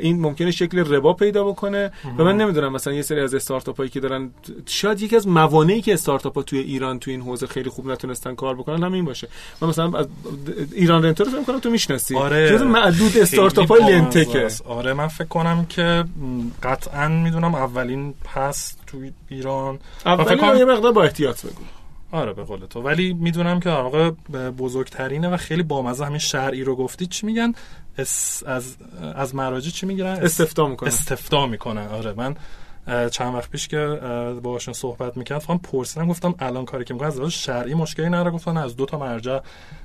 این 0.00 0.20
ممکنه 0.20 0.50
شکل 0.50 0.78
ربا 0.78 1.12
پیدا 1.12 1.44
بکنه 1.44 1.92
و 2.18 2.24
من 2.24 2.36
نمی‌دونم 2.36 2.72
مثلا 2.72 2.92
یه 2.92 3.02
سری 3.02 3.20
از 3.20 3.34
استارتاپ 3.34 3.76
هایی 3.76 3.90
که 3.90 4.00
دارن 4.00 4.30
شاید 4.66 5.00
یکی 5.00 5.16
از 5.16 5.28
موانعی 5.28 5.82
که 5.82 5.94
استارتاپ 5.94 6.34
ها 6.34 6.42
توی 6.42 6.58
ایران 6.58 6.98
توی 6.98 7.12
این 7.12 7.22
حوزه 7.22 7.46
خیلی 7.46 7.70
خوب 7.70 7.90
نتونستن 7.90 8.34
کار 8.34 8.54
بکنن 8.54 8.84
همین 8.84 9.04
باشه. 9.04 9.28
من 9.60 9.68
مثلا 9.68 9.98
از 9.98 10.06
ایران 10.72 11.04
رنتر 11.04 11.24
رو 11.24 11.30
فکر 11.30 11.42
کنم 11.42 11.58
تو 11.58 11.70
می‌شناسی. 11.70 12.16
آره 12.16 12.50
جز 12.50 12.62
معدود 12.62 13.18
استارتاپ 13.18 13.68
های 13.68 13.92
لنتکه 13.92 14.48
آره 14.64 14.92
من 14.92 15.08
فکر 15.08 15.28
کنم 15.28 15.66
که 15.68 16.04
قطعا 16.62 17.08
می‌دونم 17.08 17.54
اولین 17.54 18.14
پس 18.24 18.76
تو 18.86 18.98
ایران. 19.28 19.78
اولین 20.06 20.58
یه 20.58 20.64
مقدار 20.64 20.92
با 20.92 21.02
احتیاط 21.02 21.46
بگو. 21.46 21.62
آره 22.12 22.32
به 22.32 22.44
قول 22.44 22.66
تو. 22.66 22.82
ولی 22.82 23.12
می‌دونم 23.12 23.60
که 23.60 23.70
واقع 23.70 24.10
بزرگترینه 24.58 25.28
و 25.28 25.36
خیلی 25.36 25.62
بامزه 25.62 26.04
همین 26.04 26.18
شرعی 26.18 26.64
رو 26.64 26.76
گفتی. 26.76 27.06
چی 27.06 27.26
میگن؟ 27.26 27.52
از 28.46 28.76
از 29.14 29.34
مراجع 29.34 29.70
چی 29.70 29.86
می‌گیرن؟ 29.86 30.18
استفتا 30.22 30.66
می‌کنن. 30.66 30.88
استفتا 30.88 31.46
می‌کنن. 31.46 31.86
آره 31.86 32.12
من 32.12 32.36
چند 33.08 33.34
وقت 33.34 33.50
پیش 33.50 33.68
که 33.68 34.00
باهاشون 34.42 34.74
صحبت 34.74 35.16
می‌کردم 35.16 35.38
فهم 35.38 35.58
پرسیدم 35.58 36.08
گفتم 36.08 36.34
الان 36.38 36.64
کاری 36.64 36.84
که 36.84 36.94
می‌کنن 36.94 37.08
از 37.08 37.20
شرعی 37.20 37.74
مشکلی 37.74 38.06
نداره؟ 38.06 38.30
گفتن 38.30 38.56
از 38.56 38.76
دو 38.76 38.86
تا 38.86 38.98
مرجع 38.98 39.40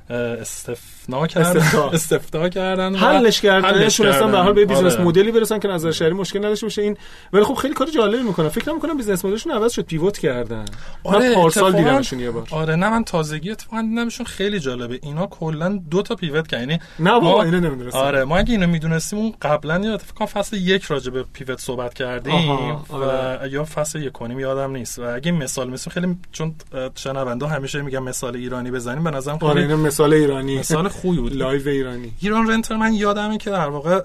استفتا 0.10 1.28
کردن. 1.28 1.62
استفتا. 1.94 2.50
کردن 2.56 2.96
حلش 2.96 3.42
کردن 3.42 3.84
تونستن 3.84 4.32
به 4.32 4.38
حال 4.38 4.54
به 4.54 4.66
business 4.66 4.94
آره. 4.94 5.04
مدلی 5.04 5.32
برسن 5.32 5.60
که 5.60 5.68
نظر 5.68 5.92
شرعی 5.92 6.14
مشکل 6.14 6.40
نداشته 6.40 6.66
باشه. 6.66 6.82
این 6.82 6.98
ولی 7.34 7.44
خب 7.44 7.54
خیلی 7.54 7.74
کار 7.74 7.88
جالبی 7.88 8.24
می‌کنن 8.24 8.50
فکر 8.50 8.70
نمی‌کنم 8.70 8.98
business 8.98 9.26
model 9.26 9.41
شون 9.41 9.54
عوض 9.54 9.72
شد 9.72 9.82
pivot 9.82 10.18
کردن. 10.18 10.66
آره 11.04 11.30
من 11.30 11.36
پارسال 11.36 11.72
دیدمشون 11.72 12.20
یه 12.20 12.32
بار. 12.32 12.48
آره 12.52 12.76
نه 12.76 12.90
من 12.90 13.04
تازگی 13.04 13.52
اتفاقا 13.52 13.82
دیدمشون 13.82 14.26
خیلی 14.26 14.60
جالبه. 14.60 15.00
اینا 15.04 15.28
کلا 15.28 15.80
دو 15.92 16.02
تا 16.02 16.16
pivot 16.16 16.48
کردن. 16.48 16.70
یعنی 16.70 16.80
نه 17.00 17.12
بابا 17.12 17.44
اینو 17.44 17.60
نمی‌دونستم 17.60 17.98
آره 17.98 18.24
ما 18.24 18.38
اگه 18.38 18.52
اینو 18.52 18.68
می‌دونستیم 18.68 19.20
اون 19.20 19.34
قبلا 19.42 19.80
یاد 19.80 20.00
فکر 20.00 20.14
کنم 20.14 20.28
فصل 20.28 20.58
یک 20.58 20.84
راجع 20.84 21.12
به 21.12 21.24
pivot 21.34 21.60
صحبت 21.60 21.94
کردیم 21.94 22.52
آره. 22.90 23.42
و 23.42 23.48
یا 23.48 23.64
فصل 23.64 24.02
یک 24.02 24.12
کنیم 24.12 24.40
یادم 24.40 24.72
نیست. 24.72 25.00
و 25.00 25.16
اگه 25.16 25.32
مثال 25.32 25.70
مثل 25.70 25.92
خیلی 25.92 26.18
چون 26.32 26.56
شنونده 26.96 27.48
همیشه 27.48 27.82
میگم 27.82 28.04
مثال 28.04 28.36
ایرانی 28.36 28.72
بزنیم. 28.72 29.04
به 29.04 29.12
نظرم 29.12 29.38
خیلی 29.38 29.50
آره 29.52 29.76
مثال 29.96 30.14
ایرانی. 30.14 30.60
مثال 30.60 30.88
خوبی 30.88 31.18
بود. 31.18 31.36
live 31.36 31.70
ایرانی. 31.70 32.14
ایران 32.22 32.50
renter 32.50 32.76
من 32.76 32.94
یادمه 32.94 33.38
که 33.38 33.50
در 33.50 33.70
واقع 33.70 34.02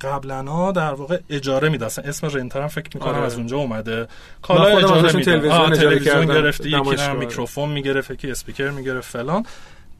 قبلا 0.00 0.72
در 0.72 0.94
واقع 0.94 1.18
اجاره 1.30 1.68
میده 1.68 1.86
اصلا 1.86 2.04
اسم 2.04 2.26
رنتر 2.26 2.60
هم 2.60 2.68
فکر 2.68 2.90
می‌کنم 2.94 3.14
آره. 3.14 3.22
از 3.22 3.36
اونجا 3.36 3.56
اومده. 3.56 4.08
کالا 4.42 4.78
اجاره 4.78 5.02
میده 5.02 5.22
تلویزیون, 5.22 5.70
تلویزیون 5.70 6.26
گرفتی 6.26 6.68
یکی 6.68 6.96
هم 6.96 7.16
میکروفون 7.16 7.68
می‌گرفت 7.68 8.10
یکی 8.10 8.30
اسپیکر 8.30 8.70
می‌گرفت 8.70 9.12
فلان. 9.12 9.46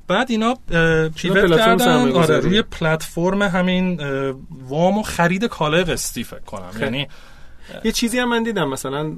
بعد 0.09 0.31
اینا 0.31 0.55
pivot 1.17 1.57
کردن. 1.57 2.13
آره 2.13 2.39
روی 2.39 2.63
پلتفرم 2.63 3.43
همین 3.43 4.01
وام 4.69 4.99
و 4.99 5.03
خرید 5.03 5.45
کالای 5.45 5.85
قسطی 5.85 6.25
فکر 6.25 6.41
کنم. 6.41 6.71
یعنی 6.81 7.09
یه 7.85 7.93
چیزی 7.93 8.19
هم 8.19 8.29
من 8.29 8.43
دیدم 8.43 8.69
مثلا 8.69 9.13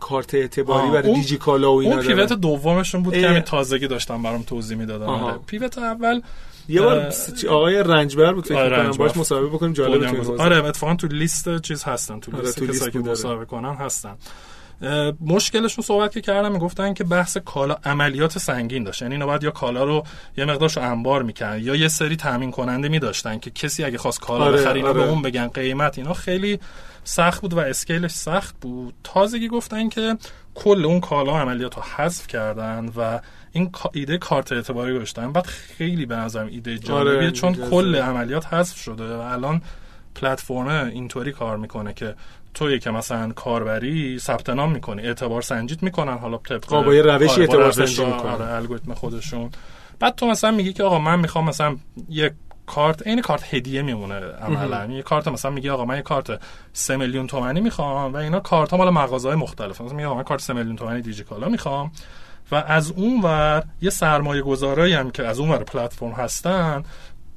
کارت 0.00 0.34
اعتباری 0.34 0.90
برای 0.90 1.14
دیجی 1.14 1.38
کالا 1.38 1.72
و 1.72 1.80
اینا 1.80 1.94
اون 1.94 2.06
پیوت 2.06 2.32
دومشون 2.32 3.02
بود 3.02 3.14
که 3.14 3.28
همین 3.28 3.40
تازگی 3.40 3.86
داشتم 3.86 4.22
برام 4.22 4.42
توضیح 4.42 4.76
می‌دادن. 4.76 5.06
آره. 5.06 5.38
پیوت 5.46 5.78
اول 5.78 6.20
یه 6.68 6.82
بار 6.82 7.12
آقای 7.48 7.82
رنجبر 7.82 8.32
بود 8.32 8.44
فکر 8.44 8.58
آره 8.58 8.76
کنم 8.76 8.90
باش 8.90 9.16
مصاحبه 9.16 9.46
بکنیم 9.46 9.72
جالب 9.72 10.24
تو 10.24 10.42
آره 10.42 10.64
اتفاقا 10.64 10.94
تو 10.94 11.06
لیست 11.06 11.60
چیز 11.60 11.84
هستن 11.84 12.20
تو 12.20 12.36
آره، 12.36 12.44
لیست 12.44 12.62
کسایی 12.62 12.90
که 12.90 12.98
مصاحبه 12.98 13.44
کنن 13.44 13.74
هستن. 13.74 14.14
مشکلشون 15.20 15.84
صحبت 15.84 16.12
که 16.12 16.20
کردم 16.20 16.52
می‌گفتن 16.52 16.94
که 16.94 17.04
بحث 17.04 17.36
کالا 17.36 17.76
عملیات 17.84 18.38
سنگین 18.38 18.84
داشت. 18.84 19.02
یعنی 19.02 19.14
اینا 19.14 19.26
باید 19.26 19.42
یا 19.42 19.50
کالا 19.50 19.84
رو 19.84 20.04
یه 20.36 20.44
مقدارش 20.44 20.78
انبار 20.78 21.22
می‌کنن 21.22 21.58
یا 21.62 21.74
یه 21.74 21.88
سری 21.88 22.16
تامین 22.16 22.50
کننده 22.50 22.88
میداشتن 22.88 23.38
که 23.38 23.50
کسی 23.50 23.84
اگه 23.84 23.98
خواست 23.98 24.20
کالا 24.20 24.44
آره، 24.44 24.60
بخره 24.60 24.82
آره. 24.82 24.92
به 24.92 25.08
اون 25.08 25.22
بگن 25.22 25.48
قیمت 25.48 25.98
اینا 25.98 26.14
خیلی 26.14 26.60
سخت 27.04 27.42
بود 27.42 27.54
و 27.54 27.58
اسکیلش 27.58 28.10
سخت 28.10 28.54
بود. 28.60 28.94
تازگی 29.04 29.48
گفتن 29.48 29.88
که 29.88 30.16
کل 30.54 30.84
اون 30.84 31.00
کالا 31.00 31.40
عملیات 31.40 31.76
رو 31.76 31.82
حذف 31.96 32.26
کردن 32.26 32.92
و 32.96 33.20
این 33.52 33.70
ایده 33.92 34.18
کارت 34.18 34.52
اعتباری 34.52 34.94
گذاشتن 34.94 35.32
بعد 35.32 35.46
خیلی 35.46 36.06
به 36.06 36.16
نظرم 36.16 36.46
ایده 36.46 36.78
جالبیه 36.78 37.18
آره 37.18 37.30
چون 37.30 37.54
کل 37.54 37.96
عملیات 37.96 38.54
حذف 38.54 38.76
شده 38.76 39.16
و 39.16 39.20
الان 39.20 39.62
پلتفرم 40.14 40.68
اینطوری 40.68 41.32
کار 41.32 41.56
می‌کنه 41.56 41.92
که 41.92 42.14
توی 42.54 42.78
که 42.78 42.90
مثلا 42.90 43.32
کاربری 43.32 44.18
ثبت 44.18 44.50
نام 44.50 44.72
می‌کنی 44.72 45.02
اعتبار 45.02 45.42
سنجیت 45.42 45.82
می‌کنن 45.82 46.18
حالا 46.18 46.36
طبق 46.36 46.84
با 46.84 46.94
یه 46.94 47.02
آره 47.02 47.30
اعتبار 47.30 47.72
سنجی 47.72 48.04
می‌کنن. 48.04 48.30
آره 48.30 48.54
الگوریتم 48.54 48.94
خودشون. 48.94 49.50
بعد 49.98 50.14
تو 50.14 50.26
مثلا 50.26 50.50
میگی 50.50 50.72
که 50.72 50.82
آقا 50.82 50.98
من 50.98 51.20
می‌خوام 51.20 51.44
مثلا 51.44 51.76
یک 52.08 52.32
کارت 52.74 53.06
این 53.06 53.22
کارت 53.22 53.54
هدیه 53.54 53.82
میمونه 53.82 54.14
عملا. 54.14 54.92
یه 54.92 55.02
کارت 55.02 55.28
مثلا 55.28 55.50
میگه 55.50 55.72
آقا 55.72 55.84
من 55.84 55.96
یه 55.96 56.02
کارت 56.02 56.40
3 56.72 56.96
میلیون 56.96 57.26
تومانی 57.26 57.60
می‌خوام 57.60 58.12
و 58.12 58.16
اینا 58.16 58.40
کارت 58.40 58.70
ها 58.70 58.76
مال 58.76 58.90
مغازه 58.90 59.28
های 59.28 59.36
مختلف. 59.36 59.80
مثلا 59.80 59.96
میگه 59.96 60.06
آقا 60.06 60.16
من 60.16 60.22
کارت 60.22 60.40
3 60.40 60.52
میلیون 60.52 60.76
تومانی 60.76 61.02
دیجیکالا 61.02 61.48
می‌خوام 61.48 61.92
و 62.52 62.54
از 62.54 62.90
اون 62.90 63.20
ور 63.22 63.64
یه 63.82 63.90
سرمایه 63.90 64.42
گذارایی 64.42 64.94
هم 64.94 65.10
که 65.10 65.26
از 65.26 65.38
اون 65.38 65.50
ور 65.50 65.64
پلتفرم 65.64 66.12
هستن 66.12 66.84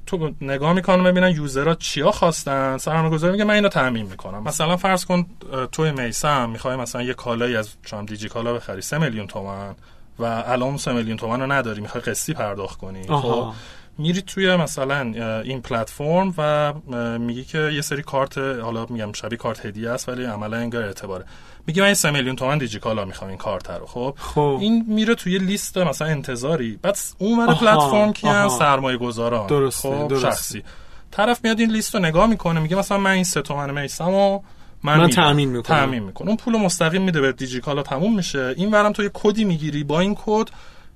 تو 0.05 0.31
نگاه 0.41 0.73
می‌کنم 0.73 1.03
ببینن 1.03 1.29
یوزرها 1.29 1.75
چیا 1.75 2.11
خواستن. 2.11 2.77
سرمایه 2.77 3.09
گذاری 3.09 3.31
میگه 3.31 3.43
من 3.43 3.53
اینو 3.53 3.69
تامین 3.69 4.05
می‌کنم. 4.05 4.43
مثلا 4.43 4.77
فرض 4.77 5.05
کن 5.05 5.25
توی 5.71 5.91
میسم 5.91 6.49
می‌خوای 6.49 6.75
مثلا 6.75 7.01
یه 7.01 7.13
کالایی 7.13 7.55
از 7.55 7.69
چون 7.83 8.05
دیجی 8.05 8.29
کالا 8.29 8.53
بخری 8.53 8.81
3 8.81 8.97
میلیون 8.97 9.27
تومن 9.27 9.75
و 10.19 10.23
الان 10.23 10.77
3 10.77 10.93
میلیون 10.93 11.17
تومن 11.17 11.41
رو 11.41 11.51
نداری 11.51 11.81
می‌خوای 11.81 12.03
قسطی 12.03 12.33
پرداخت 12.33 12.77
کنی. 12.77 13.07
خب؟ 13.07 13.53
میری 13.97 14.21
توی 14.21 14.55
مثلا 14.55 15.01
این 15.41 15.61
پلتفرم 15.61 16.33
و 16.37 16.73
میگی 17.17 17.43
که 17.43 17.57
یه 17.57 17.81
سری 17.81 18.01
کارت 18.01 18.37
حالا 18.37 18.85
میگم 18.89 19.11
شبیه 19.11 19.37
کارت 19.37 19.65
هدیه 19.65 19.89
است 19.89 20.09
ولی 20.09 20.23
عملا 20.25 20.57
انگار 20.57 20.83
اعتباره. 20.83 21.25
میگه 21.67 21.81
من 21.81 21.93
3 21.93 22.11
میلیون 22.11 22.35
تومن 22.35 22.57
دیجیکالا 22.57 23.05
می‌خوام 23.05 23.29
این 23.29 23.37
کارت 23.37 23.69
رو 23.69 23.85
خب؟ 23.85 24.15
خوب. 24.17 24.61
این 24.61 24.85
میره 24.87 25.15
توی 25.15 25.37
لیست 25.37 25.77
مثلا 25.77 26.07
انتظاری. 26.07 26.79
بعد 26.81 26.97
اون 27.17 27.39
ور 27.39 27.53
پلتفرم 27.53 28.13
کیان 28.13 28.49
سرمایه 28.49 28.97
گذاران 28.97 29.47
درست 29.47 29.81
خب 29.81 30.07
درست. 30.07 30.21
شخصی. 30.21 30.63
طرف 31.11 31.39
میاد 31.43 31.59
این 31.59 31.71
لیست 31.71 31.95
رو 31.95 32.01
نگاه 32.01 32.27
می‌کنه 32.27 32.59
میگه 32.59 32.75
مثلا 32.75 32.97
من 32.97 33.11
این 33.11 33.23
سه 33.23 33.41
تومن 33.41 33.81
میسمو 33.81 34.41
من, 34.83 34.97
من 34.97 35.09
تامین 35.09 35.49
می‌کنم. 35.49 35.77
تامین 35.77 36.03
می‌کنم. 36.03 36.27
اون 36.27 36.37
پول 36.37 36.57
مستقیم 36.57 37.01
میده 37.01 37.21
به 37.21 37.31
دیجیکالا 37.31 37.83
تموم 37.83 38.15
میشه. 38.15 38.53
این 38.57 38.71
ورم 38.71 38.91
تو 38.91 39.03
یه 39.03 39.11
کدی 39.13 39.45
می‌گیری. 39.45 39.83
با 39.83 39.99
این 39.99 40.17
کد 40.25 40.49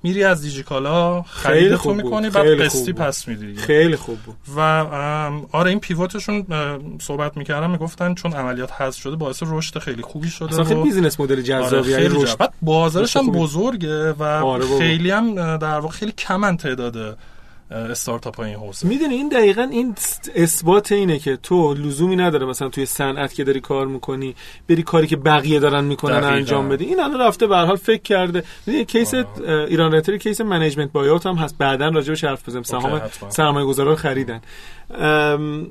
میری 0.04 0.24
از 0.24 0.42
دیجیکالا 0.42 1.22
خیلی 1.22 1.54
خرید 1.54 1.76
خوب. 1.76 1.96
می‌کنی 1.96 2.30
بعد 2.30 2.62
قسطی. 2.62 2.94
پس 2.94 3.28
میدی. 3.28 3.56
خیلی 3.56 3.96
خوب 3.96 4.18
بود 4.20 4.36
و 4.56 4.60
آره 5.52 5.70
این 5.70 5.80
pivot 5.80 6.16
شون 6.16 6.46
صحبت 7.02 7.38
می‌کردم 7.38 7.72
می‌گفتن 7.72 8.14
چون 8.14 8.34
عملیات 8.34 8.72
حذف 8.82 9.00
شده 9.02 9.16
باعث 9.16 9.44
رشد 9.46 9.80
خیلی 9.80 10.02
خوبی 10.02 10.30
شده 10.30 10.50
اصلا 10.54 10.64
خیلی 10.64 10.82
business 10.82 11.20
model 11.20 11.34
آره 11.34 11.44
جذابی 11.44 11.96
خیلی 11.96 12.04
یعنی 12.16 12.24
رشد 12.24 12.50
بازارش 12.62 13.18
هم. 13.18 13.32
بزرگه 13.32 14.12
و 14.12 14.24
آره. 14.24 14.78
خیلی 14.78 15.12
هم 15.12 15.58
در 15.58 15.80
واقع 15.80 15.94
خیلی 15.94 16.12
کمن 16.12 16.58
تعداد 16.58 16.98
اه، 16.98 17.16
استارتاپ 17.72 18.38
های 18.38 18.50
این 18.50 18.60
حوزه. 18.60 18.88
می‌دونی 18.88 19.16
این 19.16 19.30
دقیقا 19.30 19.62
این 19.72 19.96
اثبات 20.36 20.92
اینه 20.92 21.20
که 21.20 21.38
تو 21.38 21.74
لزومی 21.74 22.16
نداره 22.16 22.46
مثلا 22.46 22.70
توی 22.70 22.86
صنعت 22.86 23.34
که 23.34 23.44
داری 23.44 23.62
کار 23.62 23.88
می‌کنی 23.88 24.36
بری 24.70 24.84
کاری 24.84 25.08
که 25.08 25.16
بقیه 25.16 25.60
دارن 25.60 25.84
می‌کنن 25.84 26.20
دقیقاً. 26.20 26.36
انجام 26.36 26.70
بدی. 26.70 26.86
این 26.86 27.00
الان 27.00 27.22
رفته 27.22 27.48
به 27.48 27.58
حال 27.58 27.76
فکر 27.76 28.02
کرده. 28.02 28.44
می‌دونی 28.66 28.86
case 28.86 29.14
اه، 29.14 29.26
ایران 29.48 29.92
رنتری 29.92 30.20
case 30.20 30.42
management 30.42 30.92
buyout 30.92 31.26
هم 31.26 31.36
هست. 31.36 31.58
بعدا 31.58 31.90
راجبش 31.90 32.24
حرف 32.24 32.50
بزنیم. 32.50 32.64
سهام 32.64 32.96
حتما. 32.96 33.30
سرمایه 33.30 33.66
گذارا 33.66 33.90
رو 33.90 33.96
خریدن. 33.96 34.42
ام، 35.00 35.68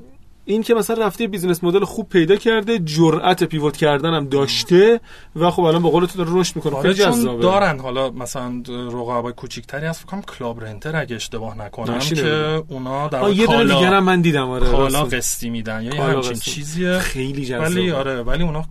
این 0.49 0.62
که 0.62 0.75
مثلا 0.75 1.07
رفته 1.07 1.26
business 1.26 1.64
model 1.64 1.85
خوب 1.85 2.09
پیدا 2.09 2.37
کرده 2.37 2.79
جرأت 2.79 3.45
pivot 3.45 3.76
کردن 3.76 4.15
هم 4.15 4.29
داشته 4.29 5.00
و 5.37 5.50
خب 5.50 5.62
الان 5.62 5.83
به 5.83 5.91
قول 5.91 6.07
تو 6.07 6.25
داره 6.25 6.41
رشد 6.41 6.57
می‌کنه 6.57 6.76
آره 6.76 6.83
خیلی 6.83 7.05
چون 7.05 7.12
جذابه 7.12 7.43
دارن 7.43 7.81
حالا 7.81 8.11
مثلا 8.11 8.62
رقبای 8.69 9.33
کوچیکتری 9.33 9.87
هست 9.87 10.00
فکر 10.00 10.21
کلاب 10.21 10.65
رنتر 10.65 10.97
اگه 10.97 11.17
اشتباه 11.17 11.59
نکنم 11.59 11.99
که. 11.99 12.62
اونا 12.69 13.09
در 13.09 13.29
یه 13.31 13.47
دونه 13.47 13.65
دیگه 13.65 13.87
هم 13.87 14.05
من 14.05 14.21
دیدم 14.21 14.50
آره 14.50 14.67
کالا. 14.67 15.03
قسطی 15.05 15.50
میدن 15.50 15.83
یا 15.83 16.05
همچین. 16.05 16.35
چیزیه 16.35 16.99
خیلی 16.99 17.47
جذابه 17.47 17.65
ولی 17.65 17.91
آره 17.91 18.23
ولی 18.23 18.43
اونا 18.43 18.65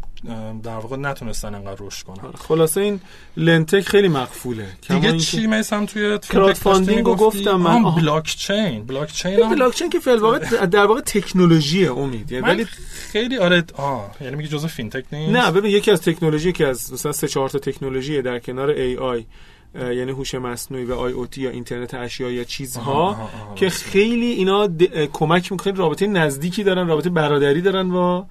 در 0.63 0.75
واقع 0.77 0.98
نتونستن 0.98 1.55
انقدر 1.55 1.86
رشد 1.86 2.05
کنن. 2.05 2.32
خلاصه 2.32 2.82
این 2.82 3.00
lendtech 3.38 3.88
خیلی 3.88 4.08
مغفوله. 4.07 4.67
دیگه 4.89 5.17
چی 5.17 5.48
میسم 5.48 5.86
توی 5.86 6.20
crowdfunding 6.19 7.03
گفتم 7.03 7.55
من. 7.55 7.96
blockchain 7.95 8.85
blockchain 8.85 9.39
هم 9.39 9.50
بلاکچین 9.50 9.89
که 9.89 10.00
فعل 10.00 10.20
واقع 10.20 10.65
در 10.65 10.86
واقع 10.86 11.01
تکنولوژیه 11.01 11.91
امید. 11.91 12.32
یعنی 12.32 12.46
ولی 12.48 12.65
خیلی 13.12 13.38
آره 13.38 13.63
آه. 13.77 14.12
یعنی 14.22 14.36
میگه 14.36 14.50
جزء 14.50 14.67
fintech 14.67 15.05
نیست؟ 15.12 15.32
نه 15.32 15.51
ببین 15.51 15.72
یکی 15.72 15.91
از 15.91 16.01
تکنولوژی 16.01 16.51
که 16.51 16.67
از 16.67 16.94
مثلا 16.94 17.12
سه 17.12 17.27
چهار 17.27 17.50
تا 17.50 17.60
تکنولوژی 17.60 18.22
در 18.22 18.39
کنار 18.39 18.70
AI 18.69 19.25
یعنی 19.75 20.12
هوش 20.12 20.36
مصنوعی 20.36 20.86
و 20.86 20.94
IoT 20.93 21.41
یا 21.41 21.50
اینترنت 21.50 21.94
اشیا 21.94 22.32
یا 22.32 22.44
چیزها 22.44 22.91
آها، 22.91 23.01
آها، 23.01 23.24
آها. 23.24 23.55
که 23.55 23.70
خیلی 23.70 24.25
اینا 24.25 24.67
کمک 25.13 25.51
می‌کنه. 25.51 25.63
خیلی 25.63 25.77
رابطه 25.77 26.08
نزدیکی 26.08 26.63
دارن 26.63 26.88
رابطه 26.88 27.10
برادری 27.10 27.62
دارن 27.62 27.89
با 27.89 28.25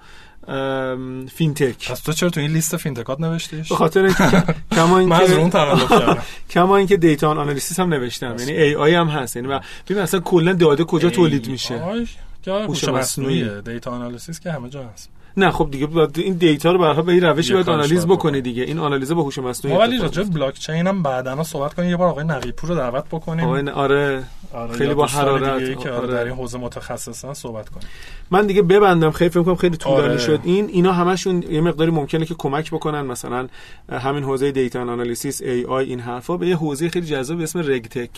fintech. 1.35 1.91
پس 1.91 2.01
تو 2.01 2.13
چرا 2.13 2.31
تو 2.31 2.41
این 2.41 2.51
لیست 2.51 2.77
fintech 2.77 3.15
ات 3.15 3.21
نوشتیش؟ 3.21 3.69
به 3.69 3.75
خاطر 3.75 4.05
اینکه 4.05 4.45
کما 4.77 5.03
من 5.03 5.21
از 5.21 5.31
اون 5.31 5.41
اینکه 5.41 5.59
تقلب 5.59 5.89
کردم 5.89 6.23
کما 6.51 6.77
اینکه 6.77 6.97
data 6.97 7.31
analysis 7.31 7.81
هم 7.81 7.95
نوشتم. 7.95 8.37
یعنی 8.39 8.53
AI 8.53 8.95
هم 8.95 9.09
هست. 9.09 9.37
یعنی 9.37 9.49
و 9.49 9.61
ببین 9.89 10.03
اصلا 10.03 10.21
کلا 10.21 10.53
داده 10.53 10.85
کجا 10.85 11.11
تولید 11.11 11.49
میشه. 11.49 12.07
که 12.43 12.53
هوش 12.53 12.85
مصنوعی. 12.85 13.61
data 13.61 13.91
analysis 13.91 14.41
که 14.41 14.51
همه 14.51 14.69
جا 14.69 14.83
هست. 14.95 15.11
نه 15.37 15.51
خب 15.51 15.69
دیگه 15.71 15.89
این 16.17 16.35
data 16.35 16.73
رو 16.73 16.79
به 16.79 17.03
به 17.03 17.13
این 17.13 17.23
روشی 17.25 17.49
یه 17.49 17.55
باید 17.55 17.69
analyze 17.69 18.07
بکنی. 18.07 18.41
دیگه. 18.41 18.63
این 18.63 18.79
آنالیز 18.79 19.13
با 19.13 19.23
هوش 19.23 19.39
مصنوعی 19.39 19.79
ولی 19.79 19.99
راجع 19.99 20.23
به 20.23 20.31
بلاک 20.31 20.55
چین 20.55 20.87
هم 20.87 21.03
بعداً 21.03 21.43
صحبت 21.43 21.75
کنیم. 21.75 21.91
یه 21.91 21.97
بار 21.97 22.09
آقای 22.09 22.25
نقیپور 22.25 22.71
رو 22.71 22.77
دعوت 22.77 23.05
بکنیم. 23.05 23.45
آقای 23.45 23.69
آره 23.69 24.25
آره، 24.53 24.73
خیلی 24.73 24.95
با 24.95 25.07
حرارت، 25.07 25.79
که 25.79 25.91
آره 25.91 25.99
آره. 25.99 26.13
در 26.15 26.25
این 26.25 26.35
حوزه 26.35 26.59
متخصصن 26.59 27.35
صحبت 27.35 27.69
کنیم. 27.69 27.89
من 28.31 28.47
دیگه 28.47 28.63
ببندم 28.63 29.11
خیلی 29.11 29.31
فکر 29.31 29.43
کنم 29.43 29.55
خیلی 29.55 29.77
طولانی 29.77 30.09
آره. 30.09 30.19
شد. 30.19 30.41
این 30.45 30.69
اینا 30.69 30.93
همشون 30.93 31.43
یه 31.51 31.61
مقداری 31.61 31.91
ممکنه 31.91 32.27
که 32.27 32.35
کمک 32.39 32.71
بکنن. 32.71 33.03
مثلا 33.03 33.49
همین 33.93 34.25
حوزه 34.25 34.53
data 34.53 34.81
analysis 34.81 35.43
AI 35.43 35.85
این 35.85 36.01
حرفا 36.01 36.37
به 36.37 36.47
یه 36.47 36.57
حوزه 36.57 36.89
خیلی 36.89 37.07
جذاب 37.07 37.37
به 37.37 37.43
اسم 37.43 37.59
regtech. 37.59 38.11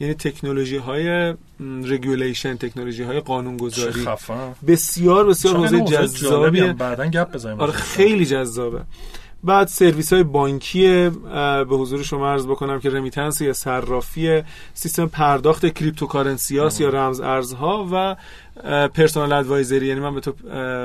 یعنی 0.00 0.14
تکنولوژی 0.14 0.76
های 0.76 1.34
regulation 1.84 2.56
تکنولوژی 2.56 3.02
های 3.02 3.20
قانون 3.20 3.56
چه 3.56 3.64
گذاری 3.64 3.92
خفن 3.92 4.54
بسیار 4.66 5.26
بسیار 5.26 5.56
حوزه 5.56 6.08
جالبی 6.08 6.51
جذابیه 6.52 6.70
هم 6.70 6.76
بعداً 6.76 7.06
گپ 7.06 7.32
بزنیم. 7.32 7.60
آره. 7.60 7.72
خیلی 7.72 8.26
جذابه. 8.26 8.80
بعد 9.44 9.68
سرویس 9.68 10.12
های 10.12 10.22
بانکی 10.22 11.10
به 11.68 11.76
حضور 11.76 12.02
شما 12.02 12.32
عرض 12.32 12.46
بکنم 12.46 12.80
که 12.80 12.90
remittance 12.90 13.40
یا 13.40 13.52
صرافی 13.52 14.42
سیستم 14.74 15.06
پرداخت 15.06 15.66
cryptocurrency 15.66 16.54
یا 16.54 16.88
رمز 16.88 17.20
ارزها 17.20 17.88
و 17.92 18.16
personal 18.94 19.32
advisory 19.32 19.86
یعنی 19.86 20.00
من 20.00 20.14
به 20.14 20.20
تو 20.20 20.32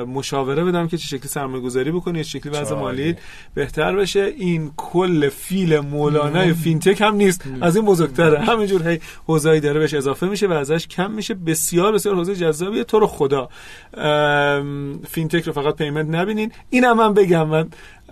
مشاوره 0.06 0.64
بدم 0.64 0.88
که 0.88 0.98
چه 0.98 1.08
شکلی 1.08 1.28
سرمایه 1.28 1.64
گذاری 1.64 1.92
بکنی 1.92 2.24
چه 2.24 2.40
شکلی 2.40 2.52
وضع. 2.52 2.76
مالی 2.76 3.16
بهتر 3.54 3.96
بشه. 3.96 4.34
این 4.38 4.72
کل 4.78 5.30
فیل 5.30 5.80
مولانا 5.80 6.54
فینتک 6.54 7.02
هم 7.02 7.16
نیست. 7.16 7.44
از 7.62 7.76
این 7.76 7.86
بزرگتره. 7.86 8.40
همینجور 8.40 8.90
هی 8.90 9.00
حوزه‌ای 9.28 9.60
داره 9.60 9.80
بهش 9.80 9.94
اضافه 9.94 10.28
میشه 10.28 10.48
و 10.48 10.52
ازش 10.52 10.88
کم 10.88 11.12
میشه. 11.12 11.34
بسیار 11.34 11.94
بسیار 11.94 12.16
حوزه 12.16 12.36
جذابیه. 12.36 12.84
تو 12.84 13.00
رو 13.00 13.08
خدا. 13.08 13.50
فینتک 15.08 15.44
رو 15.44 15.54
فقط 15.54 15.76
payment 15.76 16.16
نبینین. 16.16 16.52
اینم 16.70 16.98
من 16.98 17.14
بگم. 17.14 17.48
من. 17.48 17.70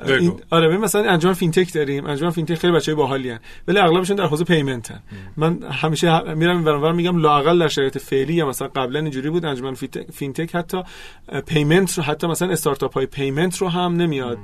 این 0.08 0.34
آره 0.50 0.68
ببین 0.68 0.82
مثلا 0.82 1.10
انجمن 1.10 1.34
فینتک 1.34 1.74
داریم. 1.74 2.06
انجمن 2.06 2.30
فینتک 2.30 2.56
خیلی 2.56 2.74
بچهای 2.74 2.96
باحالی 2.96 3.32
ان 3.32 3.40
ولی 3.68 3.80
اغلبشون 3.80 4.16
در 4.16 4.26
حوزه 4.26 4.44
payment 4.44 4.93
ن 4.93 5.00
من 5.38 5.64
همیشه 5.64 6.34
میرم 6.34 6.56
این 6.58 6.66
ور 6.66 6.92
میگم 6.94 7.18
لااقل 7.18 7.60
در 7.60 7.68
شرایط 7.68 7.98
فعلی 7.98 8.34
یا 8.34 8.48
مثلا 8.50 8.68
قبلا 8.68 9.00
اینجوری 9.00 9.30
بود. 9.30 9.45
انجمن 9.46 9.74
فینتک, 10.14 10.56
حتی 10.56 10.84
payment 11.46 11.98
رو 11.98 12.04
حتی 12.04 12.28
مثلا 12.28 12.52
استارتاپ 12.52 12.94
های 12.94 13.06
payment 13.06 13.58
رو 13.58 13.70
هم 13.70 13.96
نمیاد. 13.96 14.40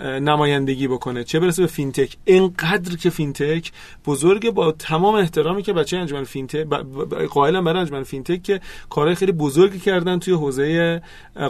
نمایندگی 0.00 0.88
بکنه 0.88 1.24
چه 1.24 1.40
برسه 1.40 1.62
به 1.62 1.68
فینتک 1.68 2.16
اینقدر 2.24 2.96
که 2.96 3.10
فینتک 3.10 3.72
بزرگه 4.06 4.50
با 4.50 4.72
تمام 4.72 5.14
احترامی 5.14 5.62
که 5.62 5.72
بچه 5.72 5.96
انجمن 5.96 6.24
فینتک 6.24 6.66
قائلم 7.30 7.64
برای 7.64 7.80
انجمن 7.80 8.02
فینتک 8.02 8.42
که 8.42 8.60
کارهای 8.90 9.14
خیلی 9.14 9.32
بزرگی 9.32 9.78
کردن 9.78 10.18
توی 10.18 10.34
حوزه 10.34 11.02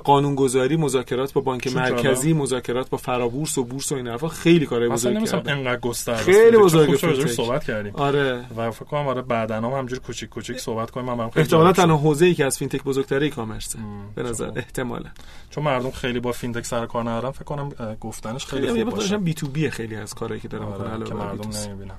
قانونگذاری 0.04 0.76
مذاکرات 0.76 1.32
با 1.32 1.40
بانک 1.40 1.76
مرکزی 1.76 2.32
مذاکرات 2.32 2.90
با 2.90 2.98
فرابورس 2.98 3.58
و 3.58 3.64
بورس 3.64 3.92
و 3.92 3.94
این 3.94 4.08
حرفا 4.08 4.28
خیلی 4.28 4.66
کارهای 4.66 4.88
بزرگی 4.90 5.24
کردن 5.26 5.52
انقدر 5.58 5.80
گسترده. 5.80 6.22
خیلی 6.22 6.56
فینتک. 6.96 7.26
صحبت 7.26 7.64
کردیم 7.64 7.92
آره 7.96 8.44
و 8.56 8.70
فکر 8.70 8.84
کنم 8.84 9.08
آره 9.08 9.22
بعداً 9.22 9.56
هم 9.56 9.64
همجوری 9.64 10.00
کوچیک 10.00 10.28
کوچیک 10.28 10.58
صحبت 10.58 10.90
کنیم 10.90 11.06
من 11.06 11.30
احتمالا. 11.36 11.72
تنها 11.72 11.96
حوزه‌ای 11.96 12.34
که 12.34 12.44
از 12.44 12.58
فینتک 12.58 12.84
بزرگتره 12.84 13.30
م، 13.36 13.58
به 14.14 14.22
نظر. 14.22 14.50
احتمالا 14.56 15.10
چون 15.50 15.64
مردم 15.64 15.90
خیلی 15.90 16.20
با 16.20 16.32
فینتک 16.32 16.66
سر 16.66 16.86
کار 16.86 17.02
ندارن 17.02 17.30
فکر 17.30 17.44
کنم 17.44 17.72
اه، 17.78 17.94
گفتنش 18.44 18.60
خیلی 18.70 18.84
خوب 18.84 18.94
باشه. 18.94 19.18
B2B 19.18 19.70
خیلی 19.70 19.96
از 19.96 20.14
کارهایی 20.14 20.40
که 20.40 20.48
می‌کنه 20.52 20.66
آره، 20.66 21.04
که 21.04 21.14
مردم 21.14 21.50
B2C. 21.52 21.56
نمی‌بینن. 21.56 21.94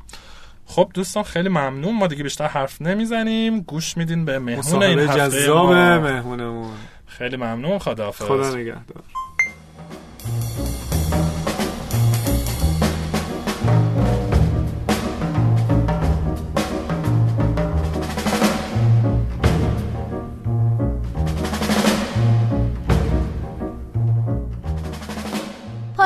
خب 0.66 0.92
دوستان 0.94 1.24
خیلی 1.24 1.50
ممنون. 1.50 1.96
ما 1.98 2.08
دیگه 2.08 2.24
بیشتر 2.24 2.48
حرف 2.48 2.82
نمی‌زنیم. 2.82 3.60
گوش 3.62 3.98
میدین 3.98 4.26
به 4.26 4.40
مهمون 4.40 4.84
این 4.84 5.00
هفته 5.00 5.18
جذاب. 5.18 5.74
مهمونمون. 5.74 6.74
خیلی 7.08 7.38
ممنون. 7.38 7.80
خداحافظ. 7.80 8.26
خدا 8.26 8.56
نگهدار. 8.56 9.04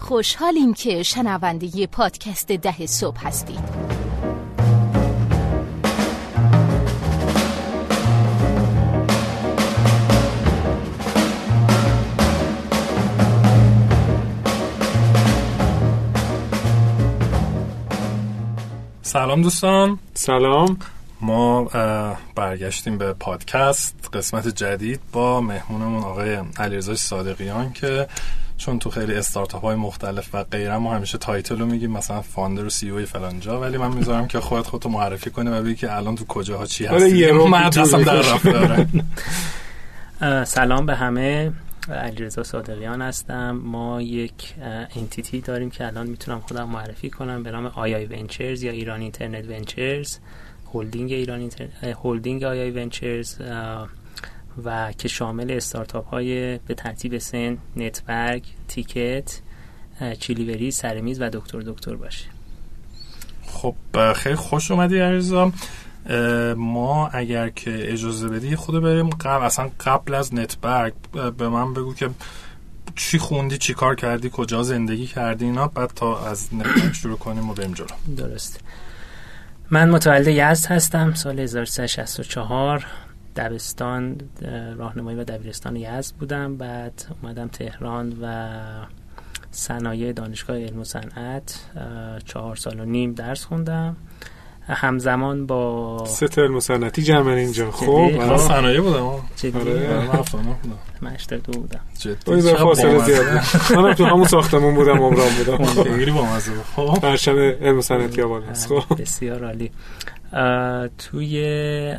خوشحالیم 0.00 0.74
که 0.74 1.02
شنونده 1.02 1.86
پادکست 1.86 2.52
ده 2.52 2.86
صبح 2.86 3.26
هستید. 3.26 3.60
سلام 19.02 19.42
دوستان. 19.42 19.98
سلام. 20.14 20.78
ما 21.20 21.64
برگشتیم 22.34 22.98
به 22.98 23.12
پادکست 23.12 24.08
قسمت 24.12 24.48
جدید 24.48 25.00
با 25.12 25.40
مهمونمون 25.40 26.04
آقای 26.04 26.38
علیرضا 26.58 26.94
صادقیان 26.94 27.72
که 27.72 28.06
چون 28.60 28.78
تو 28.78 28.90
خیلی 28.90 29.14
استارتاپ 29.14 29.62
های 29.62 29.76
مختلف 29.76 30.34
و 30.34 30.44
غیره 30.44 30.76
ما 30.76 30.94
همیشه 30.94 31.18
title 31.18 31.58
رو 31.58 31.66
میگیم 31.66 31.90
مثلا 31.90 32.20
founder 32.20 32.64
و 32.64 32.70
CEO 32.70 33.04
فلان 33.04 33.40
جا 33.40 33.60
ولی 33.60 33.76
من 33.76 33.92
می‌ذارم 33.92 34.28
که 34.28 34.40
خودت 34.40 34.66
خودتو 34.66 34.88
معرفی 34.88 35.30
کنی 35.30 35.50
و 35.50 35.62
بگی 35.62 35.74
که 35.74 35.96
الان 35.96 36.16
تو 36.16 36.24
کجاها 36.24 36.66
چی 36.66 36.86
آره، 36.86 37.04
هستی. 37.04 37.18
یه 37.18 37.32
رو 37.32 37.48
مدرسم 37.48 38.02
در 38.02 38.16
رفت. 38.16 38.44
داره 38.44 38.86
سلام 40.44 40.86
به 40.86 40.94
همه. 40.94 41.52
علیرضا 41.88 42.42
صادقیان 42.42 43.02
هستم. 43.02 43.50
ما 43.50 44.02
یک 44.02 44.54
entity 44.96 45.40
داریم 45.40 45.70
که 45.70 45.86
الان 45.86 46.06
می‌تونم 46.06 46.40
خودم 46.40 46.68
معرفی 46.68 47.10
کنم 47.10 47.42
به 47.42 47.50
نام 47.50 47.66
II 47.66 47.94
Ventures 47.94 48.62
یا 48.62 48.72
Iran 48.72 49.00
Internet 49.00 49.44
Ventures 49.48 50.18
هولدینگ 50.72 51.12
ایران 51.12 51.40
اینترنت 51.40 51.70
هولدینگ 51.84 52.44
II 52.44 52.60
Ventures 52.60 53.36
و 54.64 54.92
که 54.98 55.08
شامل 55.08 55.50
استارتاپ 55.50 56.08
های 56.08 56.58
به 56.58 56.74
ترتیب 56.74 57.18
سن 57.18 57.58
نتبرگ 57.76 58.42
تیکت 58.68 59.40
چیلیوری 60.20 60.70
سرمیز 60.70 61.20
و 61.20 61.30
دکتر 61.30 61.60
دکتر 61.60 61.94
باشه. 61.94 62.24
خب 63.46 63.74
خیلی 64.12 64.34
خوش 64.34 64.70
اومدی 64.70 64.98
علیرضا 64.98 65.52
ما 66.56 67.08
اگر 67.08 67.48
که 67.48 67.92
اجازه 67.92 68.28
بدی 68.28 68.56
خود 68.56 68.82
بریم 68.82 69.10
قبل 69.10 69.44
اصلا 69.44 69.70
قبل 69.80 70.14
از 70.14 70.34
نتبرگ 70.34 70.94
به 71.38 71.48
من 71.48 71.74
بگو 71.74 71.94
که 71.94 72.10
چی 72.96 73.18
خوندی 73.18 73.58
چی 73.58 73.74
کار 73.74 73.94
کردی 73.94 74.30
کجا 74.32 74.62
زندگی 74.62 75.06
کردی 75.06 75.44
اینا 75.44 75.66
بعد 75.66 75.90
تا 75.90 76.26
از 76.26 76.54
نتبرگ 76.54 76.92
شروع 76.92 77.18
کنیم 77.18 77.50
و 77.50 77.54
بریم 77.54 77.72
جلو. 77.72 77.86
درست 78.16 78.60
من 79.70 79.90
متولد 79.90 80.28
یزد 80.28 80.66
هستم 80.66 81.14
سال 81.14 81.40
1364 81.40 82.86
دبستان 83.36 84.16
راهنمایی 84.76 85.18
و 85.18 85.24
دبیرستان 85.24 85.76
یزد 85.76 86.14
بودم. 86.14 86.56
بعد 86.56 87.04
اومدم 87.22 87.48
تهران 87.48 88.16
و 88.22 88.86
صنایع 89.50 90.12
دانشگاه 90.12 90.56
علم 90.56 90.80
و 90.80 90.84
صنعت 90.84 91.60
چهار 92.24 92.56
سال 92.56 92.80
و 92.80 92.84
نیم 92.84 93.12
درس 93.12 93.44
خوندم. 93.44 93.96
همزمان 94.74 95.46
با 95.46 96.04
سه 96.06 96.28
ترم 96.28 96.60
سنتی 96.60 97.02
جمع 97.02 97.32
اینجا. 97.32 97.70
خب 97.70 98.10
من 98.18 98.36
صنایع 98.36 98.80
بودم 98.80 99.10
جدی؟ 99.36 99.58
آره. 99.58 100.08
من 101.00 101.16
دو 101.30 101.52
بودم. 101.52 101.80
باید 102.26 102.44
در 102.44 102.56
فاصله 102.56 103.04
زیاد 103.04 103.26
من 103.76 103.94
تو 103.94 104.04
همون 104.04 104.24
ساختمون 104.24 104.74
بودم 104.74 104.98
عمران 105.02 105.28
بودم. 105.38 105.64
خیلی 105.96 106.10
با 106.10 106.24
مزه 106.24 106.52
خب. 106.76 106.98
پرشم 107.02 107.38
علم 107.38 107.80
صنعتی 107.80 108.22
آباد 108.22 108.44
هست. 108.44 108.68
خب. 108.68 109.02
بسیار 109.02 109.44
عالی. 109.44 109.70
توی 110.98 111.94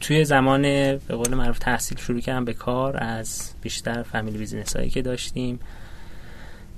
توی 0.00 0.24
زمان 0.24 0.62
به 0.62 0.98
قول 1.16 1.34
معروف 1.34 1.58
تحصیل 1.58 1.98
شروع 1.98 2.20
کردم 2.20 2.44
به 2.44 2.52
کار 2.52 2.96
از 2.96 3.52
بیشتر 3.62 4.02
فامیلی 4.02 4.38
بیزینس 4.38 4.76
هایی 4.76 4.90
که 4.90 5.02
داشتیم. 5.02 5.60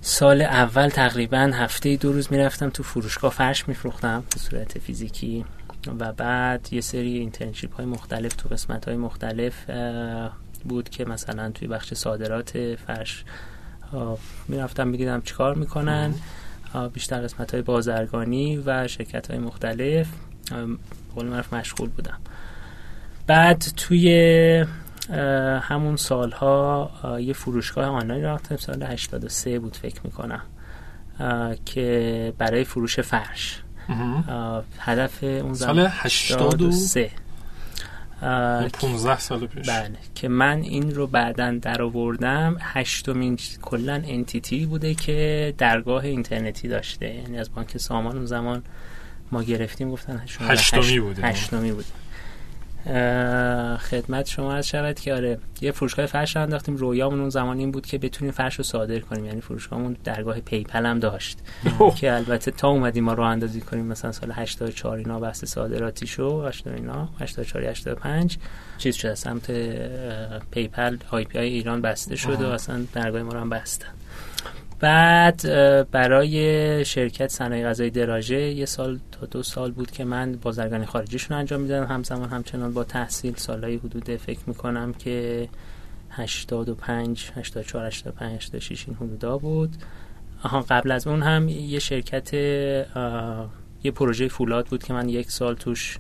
سال 0.07 0.43
اول 0.43 0.89
تقریبا 0.89 1.51
هفته 1.55 1.97
دو 1.97 2.13
روز 2.13 2.33
می‌رفتم 2.33 2.71
تو 2.71 2.83
فروشگاه 2.83 3.33
فرش 3.33 3.69
میفروختم 3.69 4.25
به 4.35 4.41
صورت 4.41 4.79
فیزیکی. 4.79 5.45
و 5.99 6.13
بعد 6.13 6.69
یه 6.73 6.81
سری 6.81 7.19
اینترنشیپ 7.19 7.75
های 7.75 7.87
مختلف 7.87 8.33
تو 8.33 8.49
قسمت 8.49 8.89
های 8.89 8.97
مختلف 8.97 9.71
بود 10.65 10.89
که 10.89 11.05
مثلا 11.05 11.51
توی 11.51 11.69
بخش 11.69 11.95
صادرات 11.95 12.75
فرش 12.87 13.25
می‌رفتم 14.49 14.89
می‌دیدم 14.89 15.21
چیکار 15.21 15.55
می‌کنن. 15.55 16.15
بیشتر 16.93 17.21
قسمت 17.21 17.55
های 17.55 17.63
بازرگانی 17.63 18.57
و 18.57 18.89
شرکت 18.89 19.31
های 19.31 19.39
مختلف 19.39 20.09
قول 21.15 21.27
معروف 21.27 21.55
مشغول 21.55 21.89
بودم. 21.89 22.19
بعد 23.27 23.65
توی 23.77 24.67
همون 25.63 25.97
سالها 25.97 26.91
یه 27.21 27.33
فروشگاه 27.33 27.85
آنلاین 27.85 28.25
رفتم 28.25 28.57
سال 28.57 28.83
83 28.83 29.59
بود 29.59 29.77
فکر 29.77 30.01
می‌کنم 30.05 30.43
که 31.65 32.33
برای 32.39 32.65
فروش 32.65 33.01
فرش. 33.01 33.63
هدف 34.79 35.25
اون 35.25 35.55
سال 35.55 35.87
83 35.91 37.11
15 38.73 39.19
سال 39.19 39.47
پیش. 39.47 39.69
بله 39.69 39.91
که 40.15 40.29
من 40.29 40.59
این 40.59 40.95
رو 40.95 41.07
بعدا 41.07 41.59
در 41.63 41.83
آوردم. 41.83 42.57
هشتمین 42.61 43.39
کلا 43.63 44.03
entity 44.07 44.67
بوده 44.67 44.95
که 44.95 45.55
درگاه 45.59 46.05
اینترنتی 46.05 46.69
داشته. 46.69 47.15
یعنی 47.15 47.39
از 47.39 47.55
بانک 47.55 47.79
سامان 47.79 48.17
اون 48.17 48.27
زمان 48.27 48.63
ما 49.33 49.43
گرفتیم 49.43 49.91
گفتن 49.91 50.23
هشتمی 50.41 51.01
بوده. 51.01 51.23
هشتمی 51.23 51.73
بوده. 51.73 51.87
خدمت 53.79 54.29
شما 54.29 54.55
از 54.55 54.69
شود 54.69 55.01
که 55.01 55.15
آره 55.15 55.39
یه 55.61 55.73
فروشگاه 55.73 56.07
فرش 56.07 56.37
انداختیم. 56.37 56.77
رویامون 56.77 57.21
اون 57.21 57.31
زمان 57.31 57.59
این 57.59 57.71
بود 57.71 57.87
که 57.87 57.99
بتونیم 57.99 58.33
فرش 58.33 58.55
رو 58.55 58.65
صادر 58.65 58.99
کنیم. 58.99 59.25
یعنی 59.25 59.41
فروشگاهمون 59.41 59.97
درگاه 60.05 60.41
PayPal 60.41 60.87
هم 60.87 60.99
داشت. 60.99 61.39
که 61.97 62.15
البته 62.15 62.51
تا 62.51 62.69
اومدیم 62.69 63.05
ما 63.05 63.13
راه 63.13 63.29
اندازی 63.29 63.61
کنیم 63.61 63.87
مثلا 63.87 64.13
سال 64.13 64.33
84 64.33 64.99
اینا 64.99 65.21
بحث 65.21 65.45
صادراتی 65.45 66.07
شو 66.07 66.47
80 66.47 66.75
اینا 66.75 67.09
84 67.21 67.65
85 67.65 68.39
چیز 68.79 68.97
شد 68.97 69.15
سمت 69.15 69.51
PayPal 70.51 70.97
IP 71.11 71.39
های 71.39 71.49
ایران 71.49 71.83
بسته 71.83 72.17
شد 72.17 72.43
و 72.43 72.47
اصلا 72.47 72.85
درگاه 72.93 73.23
ما 73.23 73.33
رو 73.33 73.41
هم 73.41 73.51
بستن. 73.51 73.89
بعد 74.85 75.43
برای 75.91 76.85
شرکت 76.85 77.29
صنایع 77.29 77.69
غذایی 77.69 77.91
دراژه 77.91 78.41
یه 78.41 78.67
سال 78.67 78.99
تا 79.13 79.27
دو 79.27 79.43
سال 79.43 79.73
بود 79.73 79.91
که 79.91 80.05
من 80.05 80.33
بازرگانی 80.33 80.87
خارجیشون 80.87 81.37
انجام 81.37 81.61
می‌دادم. 81.61 81.87
همزمان 81.87 82.29
همچنان 82.29 82.73
با 82.73 82.85
تحصیل 82.85 83.35
سالهای 83.37 83.77
حدود 83.77 84.17
فکر 84.17 84.41
می‌کنم 84.47 84.93
که 84.93 85.49
85 86.11 87.31
84 87.37 87.87
85 87.87 88.37
86 88.37 88.89
این 88.89 88.97
حدودا 88.97 89.39
بود. 89.39 89.77
آها 90.43 90.61
قبل 90.61 90.91
از 90.91 91.07
اون 91.07 91.23
هم 91.23 91.49
یه 91.49 91.79
شرکت 91.79 92.35
یه 92.35 93.91
پروژه 93.95 94.29
فولاد 94.29 94.67
بود 94.67 94.83
که 94.83 94.93
من 94.93 95.09
یک 95.09 95.31
سال 95.31 95.55
توش 95.55 95.99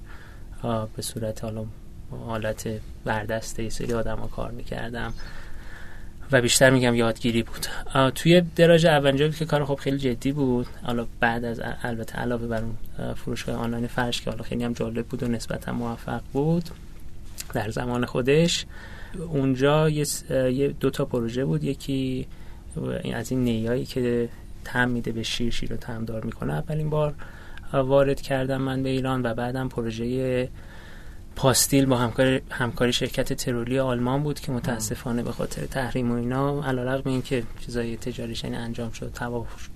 به 0.96 1.02
صورت 1.02 1.44
حالا 1.44 1.64
حالت 2.10 2.68
بردسته 3.04 3.68
سری 3.68 3.92
آدم 3.92 4.16
ها 4.18 4.26
کار 4.26 4.50
می‌کردم. 4.50 5.14
و 6.34 6.40
بیشتر 6.40 6.70
میگم 6.70 6.94
یادگیری 6.94 7.42
بود. 7.42 7.66
توی 8.14 8.42
دراج 8.56 8.86
اونجا 8.86 9.28
که 9.28 9.44
کار 9.44 9.64
خب 9.64 9.74
خیلی 9.74 9.98
جدی 9.98 10.32
بود. 10.32 10.66
حالا 10.82 11.06
بعد 11.20 11.44
از 11.44 11.60
البته 11.82 12.18
علاوه 12.18 12.46
بر 12.46 12.62
اون 12.62 12.76
فروشگاه 13.14 13.56
آنلاین 13.56 13.86
فرش 13.86 14.22
که 14.22 14.30
حالا 14.30 14.42
خیلی 14.42 14.64
هم 14.64 14.72
جالب 14.72 15.06
بود 15.06 15.22
و 15.22 15.28
نسبتا 15.28 15.72
موفق 15.72 16.20
بود 16.32 16.64
در 17.52 17.70
زمان 17.70 18.04
خودش. 18.04 18.66
اونجا 19.28 19.88
یه 19.90 20.68
دو 20.80 20.90
تا 20.90 21.04
پروژه 21.04 21.44
بود. 21.44 21.64
یکی 21.64 22.26
از 23.14 23.30
این 23.30 23.44
نیایی 23.44 23.84
که 23.84 24.28
تم 24.64 24.88
میده 24.88 25.12
به 25.12 25.22
شیر 25.22 25.50
شیر 25.50 25.70
رو 25.70 25.76
تمدار 25.76 26.24
می‌کنه. 26.24 26.52
اولین 26.52 26.90
بار 26.90 27.14
وارد 27.72 28.20
کردم 28.20 28.62
من 28.62 28.82
به 28.82 28.88
ایران 28.88 29.22
و 29.22 29.34
بعدم 29.34 29.68
پروژه 29.68 30.48
پاستیل 31.36 31.86
با 31.86 31.96
همکاری, 31.96 32.40
همکاری 32.50 32.92
شرکت 32.92 33.32
ترولی 33.32 33.78
آلمان 33.78 34.22
بود 34.22 34.40
که 34.40 34.52
متاسفانه 34.52 35.22
به 35.22 35.32
خاطر 35.32 35.66
تحریم 35.66 36.12
و 36.12 36.14
اینا 36.14 36.64
علیرغم 36.64 37.10
اینکه 37.10 37.42
چیزای 37.60 37.96
تجاریش 37.96 38.44
انجام 38.44 38.90
شد 38.90 39.18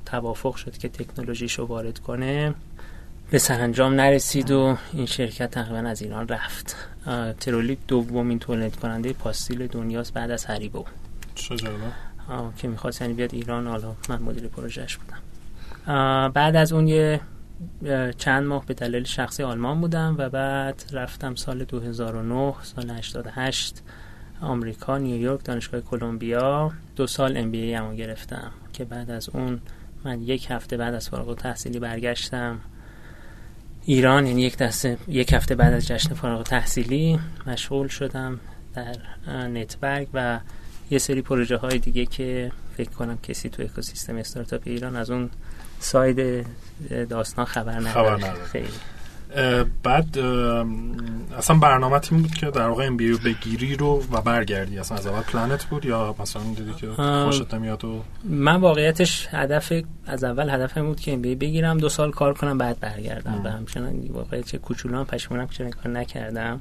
توافق 0.06 0.54
شد 0.54 0.78
که 0.78 0.88
تکنولوژیش 0.88 1.52
رو 1.52 1.66
وارد 1.66 1.98
کنه 1.98 2.54
به 3.30 3.38
سرانجام 3.38 3.94
نرسید 3.94 4.50
و 4.50 4.76
این 4.92 5.06
شرکت 5.06 5.50
تقریبا 5.50 5.88
از 5.88 6.02
ایران 6.02 6.28
رفت. 6.28 6.76
ترولی 7.40 7.78
دومین 7.88 8.38
تولید 8.38 8.76
کننده 8.76 9.12
پاستیل 9.12 9.66
دنیاست 9.66 10.12
بعد 10.12 10.30
از 10.30 10.44
هریبو. 10.44 10.84
که 12.56 12.68
می‌خواست 12.68 13.00
یعنی 13.00 13.14
بیاد 13.14 13.34
ایران 13.34 13.66
حالا 13.66 13.94
من 14.08 14.22
مدیر 14.22 14.48
پروژهش 14.48 14.96
بودم. 14.96 15.18
بعد 16.28 16.56
از 16.56 16.72
اون 16.72 16.88
یه 16.88 17.20
چند 18.18 18.46
ماه 18.46 18.66
به 18.66 18.74
دلیل 18.74 19.04
شخصی 19.04 19.42
آلمان 19.42 19.80
بودم 19.80 20.14
و 20.18 20.28
بعد 20.28 20.84
رفتم 20.92 21.34
سال 21.34 21.64
2009 21.64 22.54
سال 22.62 22.90
88 22.90 23.82
آمریکا 24.40 24.98
نیویورک 24.98 25.44
دانشگاه 25.44 25.80
کلمبیا. 25.80 26.72
دو 26.96 27.06
سال 27.06 27.36
ام 27.36 27.50
بی 27.50 27.76
ای 27.76 27.96
گرفتم 27.96 28.50
که 28.72 28.84
بعد 28.84 29.10
از 29.10 29.28
اون 29.28 29.60
من 30.04 30.22
یک 30.22 30.50
هفته 30.50 30.76
بعد 30.76 30.94
از 30.94 31.08
فارغ 31.08 31.36
تحصیلی 31.36 31.78
برگشتم. 31.78 32.60
ایران 33.84 34.26
یعنی 34.26 34.42
یک 34.42 34.56
دسته 34.56 34.98
یک 35.08 35.32
هفته 35.32 35.54
بعد 35.54 35.72
از 35.72 35.86
جشن 35.86 36.14
فارغ 36.14 36.42
تحصیلی 36.42 37.18
مشغول 37.46 37.88
شدم 37.88 38.40
در 38.74 38.96
نتبرگ 39.48 40.08
و 40.14 40.40
یه 40.90 40.98
سری 40.98 41.22
پروژه 41.22 41.56
های 41.56 41.78
دیگه 41.78 42.06
که 42.06 42.52
فکر 42.76 42.90
کنم 42.90 43.18
کسی 43.22 43.48
تو 43.48 43.62
اکوسیستم 43.62 44.16
استارتاپ 44.16 44.62
ایران 44.64 44.96
از 44.96 45.10
اون 45.10 45.30
side 45.80 46.46
داستان 47.08 47.44
خبر 47.44 47.80
نداره. 47.80 48.44
خیلی. 48.52 48.68
بعد 49.82 50.18
اصلا 51.38 51.56
برنامه 51.56 52.00
این 52.10 52.22
بود 52.22 52.34
که 52.34 52.46
در 52.50 52.68
واقع 52.68 52.86
MBA 52.86 53.12
بگیری 53.12 53.76
رو 53.76 54.02
و 54.12 54.20
برگردی. 54.20 54.78
اصلا 54.78 54.98
از 54.98 55.06
اول 55.06 55.20
پلنت 55.20 55.64
بود 55.64 55.84
یا 55.84 56.14
مثلا 56.18 56.42
دیدی 56.42 56.72
که 56.72 56.86
خوشت 57.24 57.54
نمیاد 57.54 57.84
و 57.84 58.02
من 58.24 58.60
واقعیتش 58.60 59.28
هدف 59.30 59.72
از 60.06 60.24
اول 60.24 60.50
هدفم 60.50 60.86
بود 60.86 61.00
که 61.00 61.12
MBA 61.12 61.34
بگیرم 61.34 61.78
دو 61.78 61.88
سال 61.88 62.10
کار 62.10 62.34
کنم 62.34 62.58
بعد 62.58 62.80
برگردم. 62.80 63.40
و 63.44 63.48
همچنان 63.48 64.08
واقعیت 64.10 64.46
چه 64.46 64.58
کوچولو 64.58 64.98
هم 64.98 65.04
پشیمونم 65.04 65.46
که 65.46 65.70
کار 65.70 65.92
نکردم. 65.92 66.60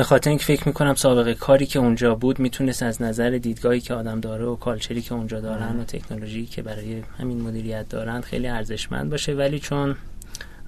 به 0.00 0.04
خاطر 0.04 0.30
اینکه 0.30 0.44
فکر 0.44 0.68
می‌کنم 0.68 0.94
سابقه 0.94 1.34
کاری 1.34 1.66
که 1.66 1.78
اونجا 1.78 2.14
بود 2.14 2.38
می‌تونست 2.38 2.82
از 2.82 3.02
نظر 3.02 3.30
دیدگاهی 3.30 3.80
که 3.80 3.94
آدم 3.94 4.20
داره 4.20 4.44
و 4.44 4.56
culture 4.56 4.96
ی 4.96 5.02
که 5.02 5.14
اونجا 5.14 5.40
دارن 5.40 5.80
و 5.80 5.84
تکنولوژی 5.84 6.46
که 6.46 6.62
برای 6.62 7.02
همین 7.18 7.40
مدیریت 7.40 7.88
دارن 7.88 8.20
خیلی 8.20 8.48
ارزشمند 8.48 9.10
باشه. 9.10 9.34
ولی 9.34 9.58
چون 9.58 9.96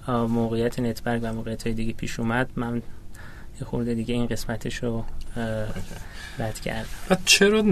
موقعیت 0.09 0.81
نتبرگ 0.81 1.21
و 1.25 1.33
موقعیت 1.33 1.63
های 1.63 1.75
دیگه 1.75 1.93
پیش 1.93 2.21
اومد 2.21 2.51
من 2.57 2.83
یه 3.61 3.67
خورده 3.67 3.95
دیگه 3.95 4.15
این 4.15 4.27
قسمتش 4.27 4.77
رو 4.77 5.05
رد 6.39 6.61
کرد 6.61 6.87
چرا 7.25 7.63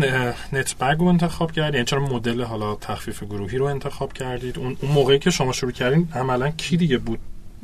نتبرگ 0.53 0.99
رو 0.99 1.07
انتخاب 1.07 1.53
کردید 1.53 1.75
یعنی 1.75 1.87
چرا 1.87 2.01
مدل 2.01 2.43
حالا 2.43 2.75
تخفیف 2.75 3.23
گروهی 3.23 3.59
رو 3.59 3.65
انتخاب 3.65 4.13
کردید؟ 4.13 4.59
اون 4.59 4.77
موقعی 4.83 5.19
که 5.19 5.31
شما 5.31 5.53
شروع 5.53 5.73
کردین 5.73 6.09
عملا 6.15 6.51
کی 6.51 6.77
دیگه 6.77 6.99
بود 6.99 7.19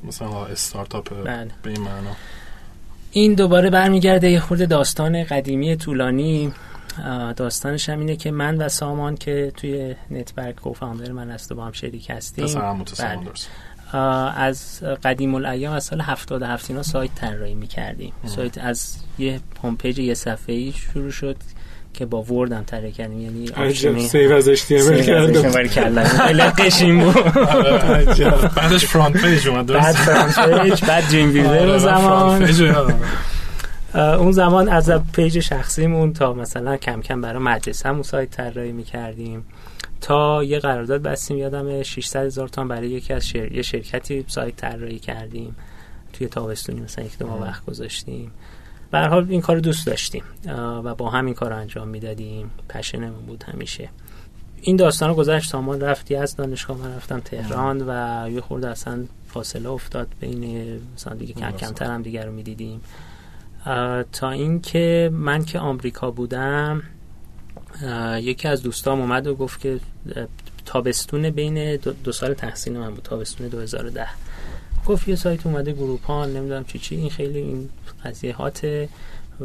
مثلا 0.04 0.46
استارتاپ 0.46 1.24
بله. 1.24 1.50
به 1.62 1.70
این 1.70 1.80
معنا؟ 1.80 2.16
این 3.10 3.34
دوباره 3.34 3.70
برمیگرده 3.70 4.30
یه 4.30 4.40
خورده 4.40 4.66
داستان 4.66 5.24
قدیمی 5.24 5.76
طولانی. 5.76 6.52
داستانش 7.36 7.88
هم 7.88 7.98
اینه 7.98 8.16
که 8.16 8.30
من 8.30 8.56
و 8.56 8.68
سامان 8.68 9.16
که 9.16 9.52
توی 9.56 9.94
نتبرگ 10.10 10.54
co-founder 10.54 11.12
من 11.12 11.30
است 11.30 11.52
و 11.52 11.54
با 11.54 11.64
هم 11.64 11.72
شریک 11.72 12.10
هستیم. 12.10 12.58
از 14.36 14.82
قدیم 15.02 15.34
الایام 15.34 15.72
از 15.72 15.84
سال 15.84 16.00
77 16.00 16.70
اینا 16.70 16.82
سایت 16.82 17.14
طراحی 17.14 17.54
می‌کردیم. 17.54 18.12
سایت 18.24 18.58
از 18.58 18.96
یه 19.18 19.40
home 19.62 19.76
page 19.76 19.98
یه 19.98 20.14
صفحه‌ای 20.14 20.72
شروع 20.72 21.10
شد 21.10 21.36
که 21.96 22.06
با 22.06 22.22
Word 22.22 22.52
هم 22.52 22.64
طراحی 22.64 22.92
کردیم. 22.92 23.20
یعنی 23.20 23.48
عجب 23.48 23.98
سیو 23.98 24.32
از 24.32 24.48
HTML 24.48 25.02
کردم. 25.74 26.50
قشنگ 26.50 27.04
بود 27.04 27.14
بعدش 28.56 28.86
FrontPage 28.86 29.48
اومد 29.48 29.66
بعد 29.66 29.94
FrontPage 29.94 30.84
بعد 30.84 31.08
Dreamweaver 31.08 31.78
زمان. 31.78 32.48
اون 33.94 34.32
زمان 34.32 34.68
از 34.68 34.90
page 35.12 35.40
شخصیمون 35.40 36.12
تا 36.12 36.32
مثلا 36.32 36.76
کم 36.76 37.00
کم 37.00 37.20
برای 37.20 37.42
مدرسه 37.42 37.88
همون 37.88 38.02
سایت 38.02 38.30
طراحی 38.30 38.72
می‌کردیم. 38.72 39.44
تا 40.00 40.44
یه 40.44 40.58
قرارداد 40.58 41.02
بستیم 41.02 41.38
یادم 41.38 41.82
600 41.82 42.26
هزار 42.26 42.48
تومان 42.48 42.68
برای 42.68 42.88
یکی 42.88 43.12
از 43.12 43.26
شر... 43.28 43.52
یه 43.52 43.62
شرکتی 43.62 44.24
سایت 44.28 44.56
طراحی 44.56 44.98
کردیم. 44.98 45.56
توی 46.12 46.26
تابستونی 46.26 46.80
مثلا 46.80 47.04
یک 47.04 47.18
دو 47.18 47.26
ماه 47.26 47.42
وقت 47.42 47.64
گذاشتیم. 47.64 48.30
به 48.90 48.98
حال 48.98 49.26
این 49.28 49.40
کار 49.40 49.58
دوست 49.58 49.86
داشتیم 49.86 50.22
و 50.84 50.94
با 50.94 51.10
همین 51.10 51.34
کار 51.34 51.52
انجام 51.52 51.88
می‌دادیم. 51.88 52.50
پشنمون 52.68 53.26
بود 53.26 53.42
همیشه. 53.42 53.88
این 54.60 54.76
داستان 54.76 55.08
رو 55.08 55.14
گذشت 55.14 55.50
سامان 55.50 55.80
رفتی 55.80 56.16
از 56.16 56.36
دانشگاه 56.36 56.76
من 56.76 56.94
رفتم 56.96 57.20
تهران 57.20 57.84
و 57.88 58.30
یه 58.30 58.40
خورده 58.40 58.68
اصلا 58.68 59.04
فاصله 59.28 59.68
افتاد 59.68 60.08
بین 60.20 60.72
مثلا 60.94 61.14
دیگه 61.14 61.34
کم 61.34 61.50
کمتر 61.50 61.86
هم 61.86 62.02
دیگر 62.02 62.26
رو 62.26 62.32
می‌دیدیم. 62.32 62.80
تا 64.12 64.30
اینکه 64.30 65.10
من 65.12 65.44
که 65.44 65.58
آمریکا 65.58 66.10
بودم 66.10 66.82
یکی 68.20 68.48
از 68.48 68.62
دوستام 68.62 69.00
اومد 69.00 69.26
و 69.26 69.34
گفت 69.34 69.60
که 69.60 69.80
تابستون 70.64 71.30
بین 71.30 71.76
دو, 71.76 72.12
سال 72.12 72.34
تحصیل 72.34 72.72
من 72.72 72.90
بود. 72.90 73.02
تابستون 73.04 73.48
2010 73.48 74.08
گفت 74.86 75.08
یه 75.08 75.16
سایت 75.16 75.46
اومده 75.46 75.72
گروپان 75.72 76.36
نمی‌دونم 76.36 76.64
چی 76.64 76.78
چی 76.78 76.96
این 76.96 77.10
خیلی 77.10 77.38
این 77.38 77.68
قضیه 78.04 78.34
hot 78.34 78.75
ه 78.75 78.88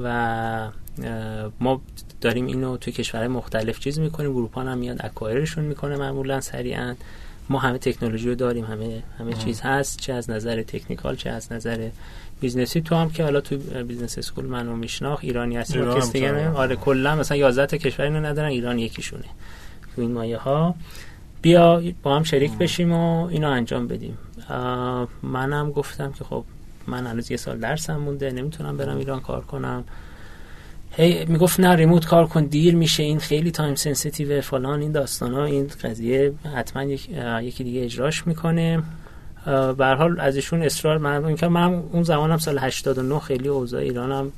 و 0.03 0.69
ما 1.59 1.81
داریم 2.21 2.45
اینو 2.45 2.77
تو 2.77 2.91
کشورهای 2.91 3.27
مختلف 3.27 3.79
چیز 3.79 3.99
می‌کنیم 3.99 4.31
Groupon 4.31 4.67
هم 4.67 4.77
میاد 4.77 4.97
acquire 4.99 5.40
شون 5.40 5.63
می‌کنه 5.65 5.97
معمولا 5.97 6.41
سریعا. 6.41 6.95
ما 7.49 7.59
همه 7.59 7.77
تکنولوژی 7.77 8.29
رو 8.29 8.35
داریم 8.35 8.65
همه 8.65 9.03
همه 9.19 9.33
چیز 9.33 9.61
هست 9.61 9.99
چه 9.99 10.13
از 10.13 10.29
نظر 10.29 10.63
technical 10.63 11.15
چه 11.15 11.29
از 11.29 11.51
نظر 11.51 11.89
business 12.41 12.73
ی. 12.73 12.81
تو 12.81 12.95
هم 12.95 13.09
که 13.09 13.23
حالا 13.23 13.41
تو 13.41 13.57
business 13.57 14.17
school 14.17 14.45
منو 14.45 14.75
میشناخ 14.75 15.19
ایرانی 15.23 15.57
هستی 15.57 15.79
ایران 15.79 16.09
دیگه 16.09 16.49
آره 16.49 16.75
کلا 16.75 17.15
مثلا 17.15 17.37
11 17.37 17.65
تا 17.65 17.77
کشور 17.77 18.05
اینو 18.05 18.25
ندارن 18.25 18.49
ایران 18.49 18.79
یکیشونه 18.79 19.25
تو 19.95 20.01
این 20.01 20.11
مایه 20.11 20.37
ها 20.37 20.75
بیا 21.41 21.83
با 22.03 22.15
هم 22.15 22.23
شریک 22.23 22.51
بشیم 22.57 22.91
و 22.91 23.25
اینو 23.25 23.49
انجام 23.49 23.87
بدیم. 23.87 24.17
منم 25.23 25.71
گفتم 25.71 26.11
که 26.11 26.23
خب 26.23 26.43
من 26.87 27.07
هنوز 27.07 27.31
یه 27.31 27.37
سال 27.37 27.59
درسم 27.59 27.95
مونده 27.95 28.31
نمی‌تونم 28.31 28.77
برم 28.77 28.97
ایران 28.97 29.19
کار 29.19 29.41
کنم. 29.41 29.83
هی 30.91 31.25
می‌گفت 31.25 31.59
نه 31.59 31.75
remote 31.75 32.05
کار 32.05 32.27
کن 32.27 32.45
دیر 32.45 32.75
میشه 32.75 33.03
این 33.03 33.19
خیلی 33.19 33.51
time 33.51 33.75
sensitive 33.75 34.41
فلان 34.41 34.81
این 34.81 34.91
داستان 34.91 35.33
ها 35.33 35.45
این 35.45 35.67
قضیه 35.83 36.33
حتما 36.55 36.83
یک، 36.83 37.09
یکی 37.41 37.63
دیگه 37.63 37.83
اجراش 37.83 38.27
می‌کنه. 38.27 38.83
به 39.77 39.81
هر 39.81 39.85
حال 39.85 40.19
از 40.19 40.35
ایشون 40.35 40.63
اصرار 40.63 40.97
من 40.97 41.25
اینکه 41.25 41.47
من 41.47 41.73
اون 41.91 42.03
زمانم 42.03 42.37
سال 42.37 42.57
89 42.59 43.19
خیلی 43.19 43.47
اوضاع 43.47 43.81
ایرانم 43.81 44.31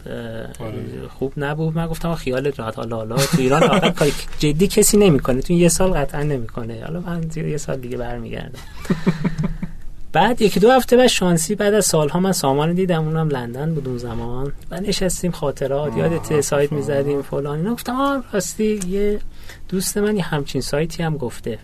آره. 0.60 1.08
خوب 1.10 1.34
نبود. 1.38 1.76
من 1.76 1.88
گفتم 1.88 2.16
خیال 2.16 2.52
راحت 2.58 2.78
حالا 2.78 2.96
حالا 2.96 3.16
تو 3.16 3.38
ایران 3.38 3.64
آخر 3.64 3.90
کاری 3.90 4.14
جدی 4.40 4.68
کسی 4.68 4.98
نمی‌کنه. 4.98 5.42
تو 5.42 5.54
یه 5.54 5.70
سال 5.70 5.92
قطعا 5.92 6.24
نمی‌کنه. 6.24 6.84
حالا 6.86 7.00
من 7.00 7.22
یه 7.36 7.58
سال 7.58 7.78
دیگه 7.78 7.98
برمیگردم. 7.98 8.60
بعد 10.14 10.42
یکی 10.42 10.60
دو 10.60 10.72
هفته 10.72 10.98
بعد 10.98 11.08
شانسی 11.08 11.56
بعد 11.56 11.74
از 11.74 11.86
سالها 11.86 12.20
من 12.20 12.32
سامان 12.32 12.74
دیدم. 12.74 13.04
اونم 13.04 13.30
لندن 13.30 13.74
بود 13.74 13.88
اون 13.88 13.98
زمان. 13.98 14.52
و 14.72 14.80
نشستیم 14.82 15.32
خاطرات 15.32 15.98
یادت 15.98 16.42
سایت 16.42 16.72
می‌زدیم 16.72 17.22
فلان 17.22 17.58
اینا. 17.58 17.74
گفتم 17.74 17.96
آه 17.96 18.24
راستی 18.34 18.80
یه 18.88 19.20
دوست 19.70 19.98
من 19.98 20.16
یه 20.18 20.24
همچین 20.24 20.62
سایتی 20.62 21.04
هم 21.04 21.18
گفته. 21.18 21.60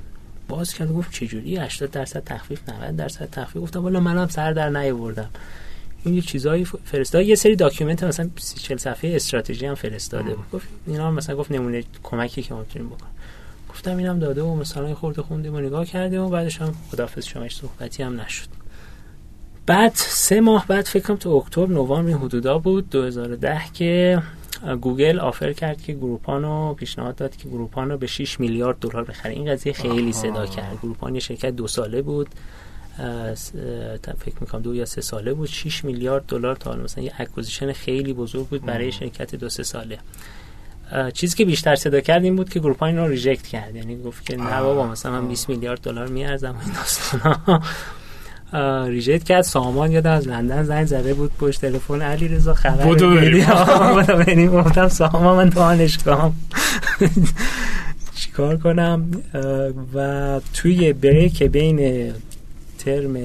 باز 0.49 0.73
کرد 0.73 0.93
گفت 0.93 1.11
چجوری؟ 1.11 1.57
80 1.57 1.91
درصد 1.91 2.23
تخفیف 2.23 2.69
90 2.69 2.95
درصد 2.95 3.29
تخفیف. 3.31 3.61
گفتم 3.61 3.83
والا 3.83 3.99
منم 3.99 4.27
سر 4.27 4.53
در 4.53 4.69
نیاوردم. 4.69 5.29
این 6.03 6.15
یه 6.15 6.21
چیزایی 6.21 6.65
فرستاد. 6.65 7.25
یه 7.25 7.35
سری 7.35 7.55
document 7.55 8.03
مثلا 8.03 8.29
40 8.55 8.77
صفحه 8.77 9.15
استراتژی 9.15 9.65
هم 9.65 9.75
فرستاده 9.75 10.33
بود. 10.35 10.45
گفت 10.53 10.67
اینا 10.87 11.11
مثلا 11.11 11.35
گفت 11.35 11.51
نمونه 11.51 11.83
کمکی 12.03 12.41
که 12.41 12.53
ما 12.53 12.59
می‌تونیم 12.59 12.89
بکنیم. 12.89 13.11
گفتم 13.69 13.97
اینم 13.97 14.19
داده 14.19 14.41
و 14.41 14.55
مثلا 14.55 14.95
خورده 14.95 15.21
خوندیم 15.21 15.55
و 15.55 15.59
نگاه 15.59 15.85
کردیم 15.85 16.21
و 16.21 16.29
بعدش 16.29 16.61
هم 16.61 16.75
خدافظ 16.91 17.25
شما 17.25 17.49
صحبتی 17.49 18.03
هم 18.03 18.21
نشد. 18.21 18.47
بعد 19.65 19.91
سه 19.95 20.41
ماه 20.41 20.67
بعد 20.67 20.85
فکر 20.85 21.03
کنم 21.03 21.17
تو 21.17 21.29
اکتبر 21.29 21.67
نوامبر 21.67 22.11
حدودا 22.11 22.57
بود 22.57 22.89
2010 22.89 23.61
که 23.73 24.21
گوگل 24.81 25.19
offer 25.19 25.53
کرد 25.53 25.81
که 25.81 25.93
گروپان 25.93 26.43
رو 26.43 26.73
پیشنهاد 26.73 27.15
داد 27.15 27.35
که 27.35 27.49
گروپان 27.49 27.89
رو 27.89 27.97
به 27.97 28.07
6 28.07 28.39
میلیارد 28.39 28.79
دلار 28.79 29.03
بخره. 29.03 29.33
این 29.33 29.51
قضیه 29.51 29.73
خیلی 29.73 30.13
صدا 30.13 30.45
کرد. 30.45 30.77
گروپان 30.83 31.13
یه 31.15 31.21
شرکت 31.21 31.55
دو 31.55 31.67
ساله 31.67 32.01
بود. 32.01 32.27
فکر 34.19 34.35
می‌کنم 34.41 34.61
دو 34.61 34.75
یا 34.75 34.85
سه 34.85 35.01
ساله 35.01 35.33
بود. 35.33 35.49
6 35.49 35.85
میلیارد 35.85 36.25
دلار 36.25 36.55
تا 36.55 36.73
مثلا 36.73 37.03
یه 37.03 37.13
acquisition 37.17 37.73
خیلی 37.73 38.13
بزرگ 38.13 38.47
بود 38.47 38.65
برای 38.65 38.91
شرکت 38.91 39.35
دو 39.35 39.49
سه 39.49 39.63
ساله. 39.63 39.99
چیزی 41.13 41.37
که 41.37 41.45
بیشتر 41.45 41.75
صدا 41.75 42.01
کرد 42.01 42.23
این 42.23 42.35
بود 42.35 42.49
که 42.49 42.59
گروپان 42.59 42.97
رو 42.97 43.07
reject 43.07 43.47
کرد. 43.47 43.75
یعنی 43.75 44.03
گفت 44.03 44.25
که 44.25 44.37
نه 44.37 44.61
بابا 44.61 44.87
مثلا 44.87 45.11
من 45.11 45.27
20 45.27 45.49
میلیارد 45.49 45.81
دلار 45.81 46.07
می‌ارزم 46.07 46.55
این 46.65 46.73
داستانا. 46.73 47.61
reject 48.87 49.23
کرد 49.23 49.41
سامان 49.41 49.91
یادم 49.91 50.11
از 50.11 50.27
لندن 50.27 50.63
زنگ 50.63 50.85
زده 50.85 51.13
بود 51.13 51.31
پشت 51.39 51.61
تلفن 51.61 52.01
علی 52.01 52.27
رضا 52.27 52.53
خبر 52.53 52.83
بودو 52.83 53.15
بریم. 53.15 54.51
گفتم 54.51 54.87
سامان 54.87 55.37
من 55.37 55.49
دانشگاهم 55.49 56.33
چیکار 58.15 58.57
کنم؟ 58.57 59.11
و 59.93 60.41
توی 60.53 60.93
break 60.93 61.43
بین 61.43 62.11
ترم 62.77 63.17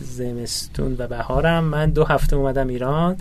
زمستون 0.00 0.96
و 0.98 1.06
بهارم 1.06 1.64
من 1.64 1.90
دو 1.90 2.04
هفته 2.04 2.36
اومدم 2.36 2.68
ایران. 2.68 3.16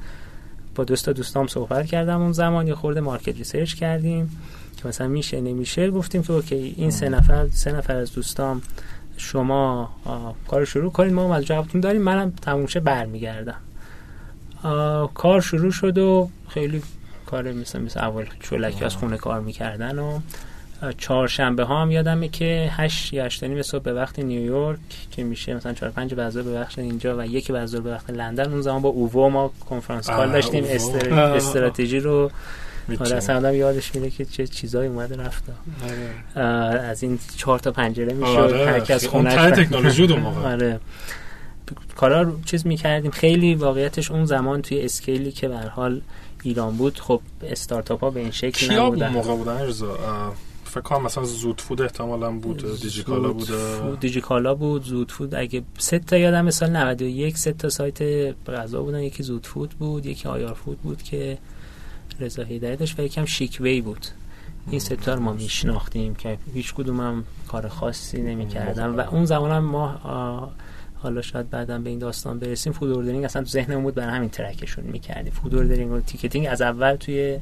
با 0.76 0.84
دوستا 0.84 1.12
دوستام 1.12 1.48
صحبت 1.48 1.86
کردم 1.86 2.22
اون 2.22 2.32
زمان. 2.32 2.68
یه 2.68 2.76
خورده 2.76 3.02
market 3.02 3.38
research 3.38 3.74
کردیم. 3.74 4.32
که 4.78 4.88
مثلا 4.88 5.08
میشه 5.08 5.42
نمیشه. 5.42 5.92
گفتیم 5.92 6.24
که 6.24 6.34
okay 6.34 6.76
این 6.78 6.92
سه 6.92 7.10
نفر 7.10 7.48
سه 7.52 7.72
نفر 7.72 7.96
از 7.96 8.14
دوستام 8.14 8.62
شما 9.18 9.90
کار 10.48 10.66
شروع 10.66 10.92
کنید. 10.92 11.14
ما 11.14 11.36
از 11.36 11.46
جوابتون 11.46 11.82
داریم. 11.82 12.02
منم 12.02 12.34
تمومشه 12.42 12.80
برمیگردم. 12.80 13.58
کار 15.14 15.42
شروع 15.42 15.72
شد 15.72 15.98
و 15.98 16.30
خیلی 16.50 16.82
کار 17.26 17.52
مثل 17.52 17.82
مثل 17.82 18.00
اول 18.00 18.26
چولکی 18.40 18.86
از 18.86 18.96
خونه 18.96 19.18
کار 19.18 19.40
می‌کردن 19.40 20.00
و 20.00 20.20
چهارشنبه 20.98 21.64
ها 21.64 21.82
هم 21.82 21.92
یادمه 21.92 22.28
که 22.28 22.72
هشت 22.72 23.14
یا 23.14 23.26
هشت 23.26 23.62
صبح 23.62 23.84
به 23.84 23.94
وقت 23.94 24.20
نیویورک 24.20 24.80
که 25.12 25.24
میشه 25.24 25.54
مثلا 25.54 25.74
چهار 25.74 25.92
پنج 25.92 26.14
بعضا 26.14 26.44
به 26.44 26.60
وقت 26.60 26.80
اینجا 26.80 27.18
و 27.18 27.26
یک 27.26 27.52
بعضا 27.52 27.80
به 27.80 27.92
وقت 27.92 28.10
لندن. 28.10 28.52
اون 28.52 28.62
زمان 28.62 28.82
با 28.82 28.90
اوو 28.90 29.30
ما 29.30 29.52
کنفرانس 29.70 30.10
کال 30.10 30.32
داشتیم. 30.32 30.64
استراتژی 31.10 32.00
رو 32.00 32.32
حالا 33.00 33.16
اصلا 33.16 33.54
یادش 33.54 33.96
میره 33.96 34.10
که 34.10 34.26
چه 34.26 34.48
چیزایی 34.48 34.90
اومده 34.90 35.16
رفت 35.16 35.44
آره. 35.84 36.80
از 36.80 37.04
این 37.04 37.20
چهار 37.38 37.60
تا 37.60 37.72
پنجره 37.72 38.14
می‌شد 38.14 38.38
آره. 38.38 38.66
هر 38.66 38.80
کس 38.80 39.08
خونه 39.08 39.52
تکنولوژی 39.52 40.08
دو 40.08 40.16
موقع. 40.16 40.42
آره. 40.54 40.80
کارا 41.96 42.22
رو 42.22 42.42
چیز 42.46 42.68
می‌کردیم. 42.68 43.12
خیلی 43.12 43.56
واقعیتش 43.56 44.12
اون 44.12 44.26
زمان 44.26 44.62
توی 44.62 44.82
اسکیلی 44.82 45.32
که 45.32 45.48
به 45.48 45.58
حال 45.58 46.02
ایران 46.44 46.78
بود 46.78 47.00
خب 47.00 47.22
استارتاپ 47.44 48.02
ها 48.02 48.10
به 48.10 48.20
این 48.20 48.32
شکل 48.32 48.74
نبودن. 48.80 49.10
موقع 49.10 49.36
بودن 49.36 49.72
فکر 50.64 50.82
کنم 50.82 51.04
مثلا 51.04 51.24
زود 51.24 51.62
فود 51.62 51.82
احتمالا 51.82 52.32
بود 52.32 52.82
دیجیکالا 52.82 53.34
بود. 53.34 54.00
دیجیکالا 54.00 54.56
بود 54.56 54.84
زود 54.84 55.12
فود. 55.12 55.36
اگه 55.36 55.64
سه 55.78 56.00
تا 56.00 56.18
یادم 56.18 56.50
سال 56.50 56.70
91 56.70 57.38
سه 57.38 57.54
تا 57.54 57.70
سایت 57.70 58.02
غذا 58.48 58.82
بودن. 58.82 59.00
یکی 59.00 59.24
زود 59.24 59.48
فود 59.48 59.70
بود 59.70 60.06
یکی 60.06 60.28
آیار 60.28 60.54
فود 60.54 60.78
بود 60.82 61.04
که 61.04 61.38
رضا 62.20 62.44
هیدری 62.44 62.76
داشت 62.76 63.00
و 63.00 63.04
یکم 63.04 63.26
شیکوی 63.26 63.82
بود. 63.82 64.06
این 64.72 64.80
ستار 64.80 65.20
ما 65.20 65.34
میشناختیم 65.34 66.16
که 66.16 66.38
هیچ 66.54 66.74
کدوم 66.74 67.02
هم 67.02 67.24
کار 67.48 67.68
خاصی 67.68 68.22
نمی‌کردن 68.22 68.86
و 68.86 69.00
اون 69.00 69.26
زمان 69.26 69.52
هم 69.52 69.64
ما 69.66 70.00
حالا 70.96 71.22
شاید 71.22 71.50
بعدا 71.50 71.80
به 71.80 71.90
این 71.90 72.00
داستان 72.00 72.40
برسیم 72.40 72.74
food 72.74 72.92
ordering 72.92 73.26
اصلا 73.26 73.42
تو 73.42 73.50
ذهنمون 73.50 73.84
بود 73.84 73.96
برای 73.96 74.16
همین 74.16 74.30
ترکشون 74.30 74.84
می‌کردیم. 74.84 75.34
food 75.34 75.56
ordering 75.56 75.92
و 75.92 76.00
ticketing 76.00 76.48
از 76.50 76.62
اول 76.62 76.96
توی 76.96 77.40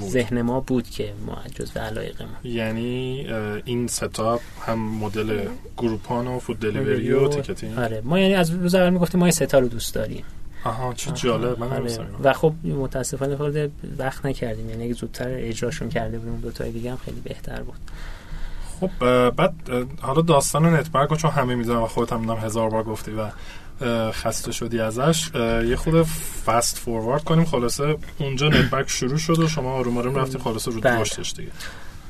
ذهن 0.00 0.42
ما 0.42 0.60
بود 0.60 0.90
که 0.90 1.12
ما 1.26 1.38
جزو 1.54 1.80
علایق 1.80 2.22
ما. 2.22 2.50
یعنی 2.50 3.26
این 3.64 3.86
ستاپ 3.86 4.40
هم 4.66 4.78
مدل 4.78 5.44
گروپان 5.76 6.26
و 6.26 6.38
food 6.38 6.58
delivery 6.60 7.12
و 7.12 7.28
ticketing. 7.28 7.78
آره. 7.78 8.02
ما 8.04 8.18
یعنی 8.18 8.34
از 8.34 8.50
روز 8.50 8.74
اول 8.74 8.90
می‌گفتیم 8.90 9.20
ما 9.20 9.26
این 9.26 9.32
سه 9.32 9.49
تا 9.49 9.58
رو 9.58 9.68
دوست 9.68 9.94
داریم. 9.94 10.24
آها 10.64 10.92
چه 10.92 11.10
جالب. 11.10 11.58
من 11.58 11.72
آره. 11.72 11.98
و 12.22 12.32
خب 12.32 12.52
متاسفانه 12.64 13.36
خورده 13.36 13.70
وقت 13.98 14.26
نکردیم. 14.26 14.70
یعنی 14.70 14.84
اگه 14.84 14.94
زودتر 14.94 15.28
اجراشون 15.30 15.88
کرده 15.88 16.18
بودیم 16.18 16.40
دو 16.40 16.50
تا 16.50 16.64
دیگه 16.64 16.90
هم 16.90 16.96
خیلی 16.96 17.20
بهتر 17.20 17.62
بود. 17.62 17.78
خب 18.80 18.90
بعد 19.30 19.54
حالا 20.00 20.22
داستان 20.22 20.74
نت 20.74 20.91
برگ 20.91 21.16
چون 21.16 21.30
همه 21.30 21.54
می‌دونم 21.54 21.82
و 21.82 21.86
خودت 21.86 22.12
هم 22.12 22.30
هزار 22.30 22.70
بار 22.70 22.82
گفتی 22.82 23.10
و 23.10 23.30
خسته 24.10 24.52
شدی 24.52 24.80
ازش 24.80 25.30
یه 25.68 25.76
خود 25.76 26.02
fast 26.46 26.78
forward 26.78 27.24
کنیم. 27.24 27.44
خلاصه 27.44 27.96
اونجا 28.18 28.48
نت 28.48 28.64
برگ 28.64 28.88
شروع 28.88 29.18
شد 29.18 29.38
و 29.38 29.48
شما 29.48 29.72
آروم 29.72 29.98
آروم 29.98 30.16
رفتیم 30.16 30.40
خلاصه 30.40 30.70
رو 30.70 30.80
بله. 30.80 31.00
رشدش 31.00 31.32
دیگه. 31.32 31.50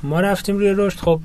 ما 0.02 0.20
رفتیم 0.20 0.58
روی 0.58 0.74
رشد. 0.76 0.98
خب 0.98 1.20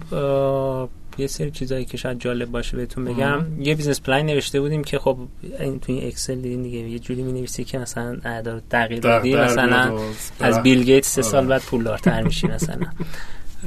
یه 1.17 1.27
سری 1.27 1.51
چیزایی 1.51 1.85
که 1.85 1.97
شاید 1.97 2.19
جالب 2.19 2.51
باشه 2.51 2.77
بهتون 2.77 3.05
بگم. 3.05 3.45
یه 3.59 3.75
business 3.75 4.01
plan 4.01 4.25
نوشته 4.25 4.61
بودیم 4.61 4.83
که 4.83 4.99
خب 4.99 5.17
این 5.59 5.79
توی 5.79 5.99
Excel 5.99 6.35
دیدین 6.35 6.63
دیگه 6.63 6.77
یه 6.77 6.99
جوری 6.99 7.23
می 7.23 7.31
نویسی 7.31 7.63
که 7.63 7.77
مثلا 7.77 8.17
اعداد 8.25 8.63
دقیق 8.71 9.05
مثلا 9.37 9.99
از 10.39 10.63
بیل 10.63 10.83
گیت 10.83 11.05
سه 11.05 11.21
سال 11.21 11.39
آره. 11.39 11.47
بعد 11.47 11.61
پولدارتر 11.61 12.23
میشی 12.23 12.47
مثلا. 12.47 12.87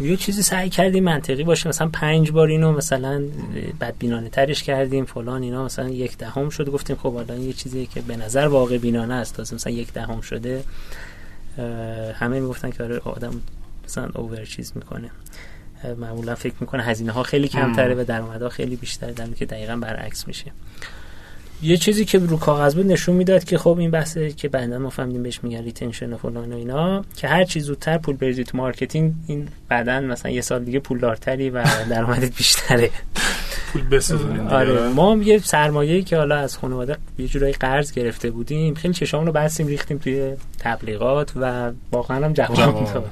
یه 0.00 0.16
چیزی 0.16 0.42
سعی 0.42 0.70
کردیم 0.70 1.04
منطقی 1.04 1.44
باشه 1.44 1.68
مثلا 1.68 1.88
پنج 1.88 2.30
بار 2.30 2.48
اینو 2.48 2.72
مثلا 2.72 3.22
بدبینانه 3.80 4.28
ترش 4.28 4.62
کردیم 4.62 5.04
فلان 5.04 5.42
اینا 5.42 5.64
مثلا 5.64 5.88
یک 5.88 6.18
دهم 6.18 6.48
شد. 6.48 6.68
گفتیم 6.68 6.96
خب 6.96 7.14
حالا 7.14 7.36
یه 7.36 7.52
چیزی 7.52 7.86
که 7.86 8.00
به 8.00 8.16
نظر 8.16 8.46
واقع 8.46 8.78
بینانه 8.78 9.14
است. 9.14 9.36
تازه 9.36 9.54
مثلا 9.54 9.72
یک 9.72 9.92
دهم 9.92 10.20
شده. 10.20 10.64
همه 12.14 12.40
می‌گفتن 12.40 12.70
که 12.70 12.84
آره 12.84 12.98
آدم 12.98 13.40
مثلا 13.84 14.08
over 14.14 14.44
چیز 14.44 14.72
می‌کنه. 14.74 15.10
معمولا 15.98 16.34
فکر 16.34 16.54
می‌کنه 16.60 16.82
هزینه 16.82 17.12
ها 17.12 17.22
خیلی 17.22 17.48
کمتره 17.48 17.94
و 17.94 18.04
درآمدها 18.04 18.48
خیلی 18.48 18.76
بیشتره. 18.76 19.12
در 19.12 19.26
که 19.26 19.46
دقیقا 19.46 19.76
برعکس 19.76 20.28
میشه. 20.28 20.52
یه 21.62 21.76
چیزی 21.76 22.04
که 22.04 22.18
رو 22.18 22.36
کاغذ 22.36 22.74
بود 22.74 22.86
نشون 22.86 23.16
می‌داد 23.16 23.44
که 23.44 23.58
خب 23.58 23.78
این 23.78 23.90
بحثه 23.90 24.32
که 24.32 24.48
بعدا 24.48 24.78
ما 24.78 24.90
فهمیدیم 24.90 25.22
بهش 25.22 25.40
میگن 25.42 25.62
retention 25.62 26.12
و 26.12 26.16
فلان 26.16 26.52
و 26.52 26.56
اینا 26.56 27.04
که 27.16 27.28
هر 27.28 27.44
چیز 27.44 27.64
زودتر 27.64 27.98
پول 27.98 28.16
بریزی 28.16 28.44
تو 28.44 28.58
marketing 28.58 29.14
این 29.26 29.48
بعدا 29.68 30.00
مثلا 30.00 30.30
یه 30.30 30.40
سال 30.40 30.64
دیگه 30.64 30.78
پولدارتری 30.78 31.50
و 31.50 31.64
درآمدت 31.90 32.36
بیشتره. 32.36 32.90
پول 33.72 33.82
بسازونید 33.82 34.52
آره 34.52 34.88
ما 34.88 35.16
یه 35.16 35.38
سرمایه‌ای 35.38 36.02
که 36.02 36.16
حالا 36.16 36.36
از 36.36 36.58
خانواده 36.58 36.96
یه 37.18 37.28
جورایی 37.28 37.52
قرض 37.52 37.92
گرفته 37.92 38.30
بودیم 38.30 38.74
خیلی 38.74 38.94
چشامون 38.94 39.26
رو 39.26 39.32
بستیم 39.32 39.66
ریختیم 39.66 39.98
توی 39.98 40.32
تبلیغات 40.58 41.32
و 41.36 41.72
واقعا 41.92 42.24
هم 42.24 42.32
جواب 42.32 42.84
داد. 42.84 43.10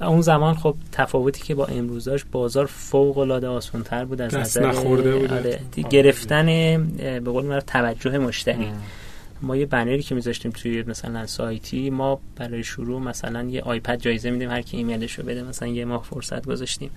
اون 0.00 0.20
زمان 0.20 0.54
خب 0.54 0.74
تفاوتی 0.92 1.42
که 1.42 1.54
با 1.54 1.66
امروزاش 1.66 2.24
بازار 2.32 2.66
فوق 2.66 3.18
العاده 3.18 3.48
آسان‌تر 3.48 4.04
بود 4.04 4.20
از 4.20 4.34
نظر 4.34 4.66
نخورده 4.66 5.16
بود 5.16 5.32
آره 5.32 5.60
گرفتن 5.90 6.46
به 6.96 7.30
قول 7.30 7.60
توجه 7.60 8.18
مشتری. 8.18 8.68
ما 9.42 9.56
یه 9.56 9.66
بنری 9.66 10.02
که 10.02 10.14
میذاشتیم 10.14 10.50
توی 10.50 10.82
مثلا 10.82 11.26
سایتی 11.26 11.90
ما 11.90 12.20
برای 12.36 12.64
شروع 12.64 13.00
مثلا 13.00 13.42
یه 13.42 13.62
آیپد 13.62 14.00
جایزه 14.00 14.30
میدیم 14.30 14.50
هر 14.50 14.62
کی 14.62 14.76
ایمیلش 14.76 15.12
رو 15.12 15.24
بده 15.24 15.42
مثلا 15.42 15.68
یه 15.68 15.84
ماه 15.84 16.02
فرصت 16.02 16.46
گذاشتیم. 16.46 16.90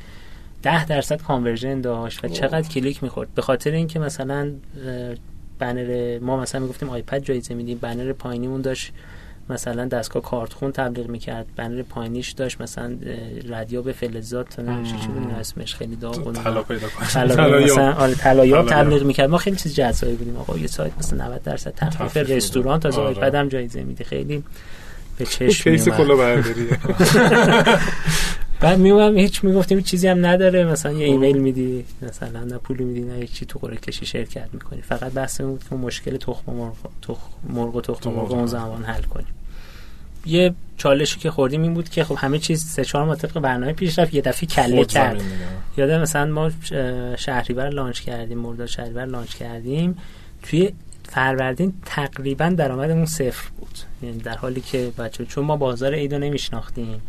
ده 0.64 0.86
درصد 0.86 1.22
conversion 1.22 1.82
داشت 1.82 2.26
و 2.26 2.28
چقدر 2.28 2.68
کلیک 2.68 3.04
می‌خورد. 3.04 3.34
به 3.36 3.42
خاطر 3.42 3.72
اینکه 3.72 4.00
مثلا 4.00 4.52
banner 5.60 6.20
ما 6.20 6.38
مثلا 6.38 6.62
می‌گفتیم 6.62 6.90
iPad 6.90 7.24
جایزه 7.24 7.54
میدیم 7.54 7.78
banner 7.78 8.14
پایینیمون 8.14 8.62
داشت 8.62 8.92
مثلا 9.50 9.86
دستگاه 9.86 10.24
کارتخون 10.24 10.72
تبلیغ 10.72 11.08
می‌کرد 11.08 11.46
banner 11.56 11.82
پایینیش 11.82 12.32
داشت 12.32 12.62
مثلا 12.62 12.98
ردیاب 13.50 13.92
فلزات 13.92 14.60
نه 14.60 14.84
چی 14.84 15.08
بود 15.08 15.32
اسمش 15.40 15.76
خیلی 15.76 15.96
داغون 15.96 16.34
طلا 16.34 16.64
پیدا 16.64 16.88
مثلا 17.02 17.94
آره 17.94 18.16
طلایاب 18.16 18.68
تبلیغ 18.70 19.04
می‌کرد. 19.04 19.30
ما 19.30 19.38
خیلی 19.38 19.56
چیز 19.56 19.76
جذابی 19.76 20.16
بودیم. 20.16 20.38
آقا 20.38 20.58
یه 20.58 20.68
سایت 20.68 20.92
مثلا 20.98 21.26
90 21.26 21.44
درصد 21.44 21.74
تخفیف 21.76 22.18
رستوران 22.30 22.80
تا 22.80 23.02
آره. 23.02 23.20
بعدم 23.20 23.50
جایزه 23.50 23.84
میده 23.84 24.04
خیلی 24.04 24.44
به 25.18 25.26
چشم 25.34 25.72
case 25.72 25.90
کلاهبرداری 25.90 26.68
بعد 28.64 28.80
میومم 28.80 29.18
هیچ 29.18 29.44
می‌گفتیم 29.44 29.82
چیزی 29.82 30.08
هم 30.08 30.26
نداره 30.26 30.66
مثلا 30.66 30.92
یه 30.92 31.06
ایمیل 31.06 31.38
میدی 31.38 31.86
مثلا 32.02 32.44
نه 32.44 32.58
پولی 32.58 32.84
میدی 32.84 33.02
نه 33.02 33.28
چی 33.28 33.46
تو 33.46 33.60
قرعه 33.60 33.78
کشی 33.78 34.06
شرکت 34.06 34.50
می‌کنی. 34.54 34.82
فقط 34.82 35.12
بحث 35.12 35.42
بود 35.42 35.64
که 35.70 35.76
مشکل 35.76 36.18
تخم 36.18 36.54
مرغ 36.54 36.76
تخم 37.02 37.30
مرغ 37.50 37.76
و 37.76 37.82
تخم 37.82 38.10
مرغ 38.10 38.32
اون 38.32 38.46
زمان 38.46 38.84
حل 38.84 39.02
کنیم. 39.02 39.28
یه 40.26 40.54
چالشی 40.78 41.20
که 41.20 41.32
خوردیم 41.32 41.62
این 41.62 41.74
بود 41.74 41.90
که 41.90 42.04
خب 42.04 42.16
همه 42.18 42.40
چیز 42.40 42.66
سه 42.66 42.86
چهار 42.86 43.06
ماه 43.06 43.16
طبق 43.16 43.40
برنامه 43.40 43.74
پیش 43.74 44.00
رفت 44.00 44.14
یه 44.14 44.22
دفعه 44.22 44.48
کله 44.48 44.86
کرد. 44.86 45.22
یادم 45.78 46.02
مثلا 46.02 46.26
ما 46.26 46.52
شهریور 47.18 47.70
لانچ 47.70 48.02
کردیم 48.02 48.38
مرداد 48.38 48.68
شهریور 48.68 49.06
لانچ 49.06 49.36
کردیم. 49.36 49.98
توی 50.44 50.74
فروردین 51.04 51.74
تقریبا 51.86 52.50
درآمدمون 52.50 53.06
صفر 53.06 53.50
بود. 53.58 53.78
یعنی 54.04 54.18
در 54.18 54.38
حالی 54.38 54.62
که 54.62 54.92
بچه 54.98 55.26
چون 55.26 55.46
ما 55.46 55.58
بازار 55.58 55.94
ایدو 55.94 56.18
نمیشناختیم 56.18 57.02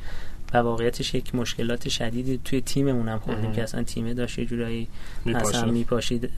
و 0.54 0.58
واقعیتش 0.58 1.14
یک 1.14 1.34
مشکلات 1.34 1.88
شدیدی 1.88 2.40
توی 2.44 2.60
تیممون 2.60 3.08
هم 3.08 3.18
خوردیم 3.18 3.52
که 3.52 3.62
اصلا 3.62 3.82
تیمه 3.82 4.14
داشت 4.14 4.38
یه 4.38 4.44
جورایی 4.44 4.88
اصلا 5.34 5.70
میپاشید 5.70 6.30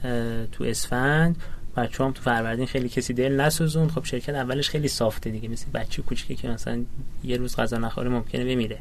تو 0.51 0.63
اسفند. 0.63 1.35
بچه 1.77 2.03
هم 2.03 2.11
تو 2.11 2.21
فروردین 2.21 2.65
خیلی 2.65 2.89
کسی 2.89 3.13
دل 3.13 3.41
نسوزون 3.41 3.89
خب 3.89 4.03
شرکت 4.03 4.35
اولش 4.35 4.69
خیلی 4.69 4.87
سافته 4.87 5.29
دیگه 5.29 5.49
مثل 5.49 5.65
بچه 5.73 6.01
کوچیکی 6.01 6.35
که 6.35 6.49
مثلا 6.49 6.83
یه 7.23 7.37
روز 7.37 7.55
غذا 7.55 7.77
نخوره 7.77 8.09
ممکنه 8.09 8.45
بمیره. 8.45 8.79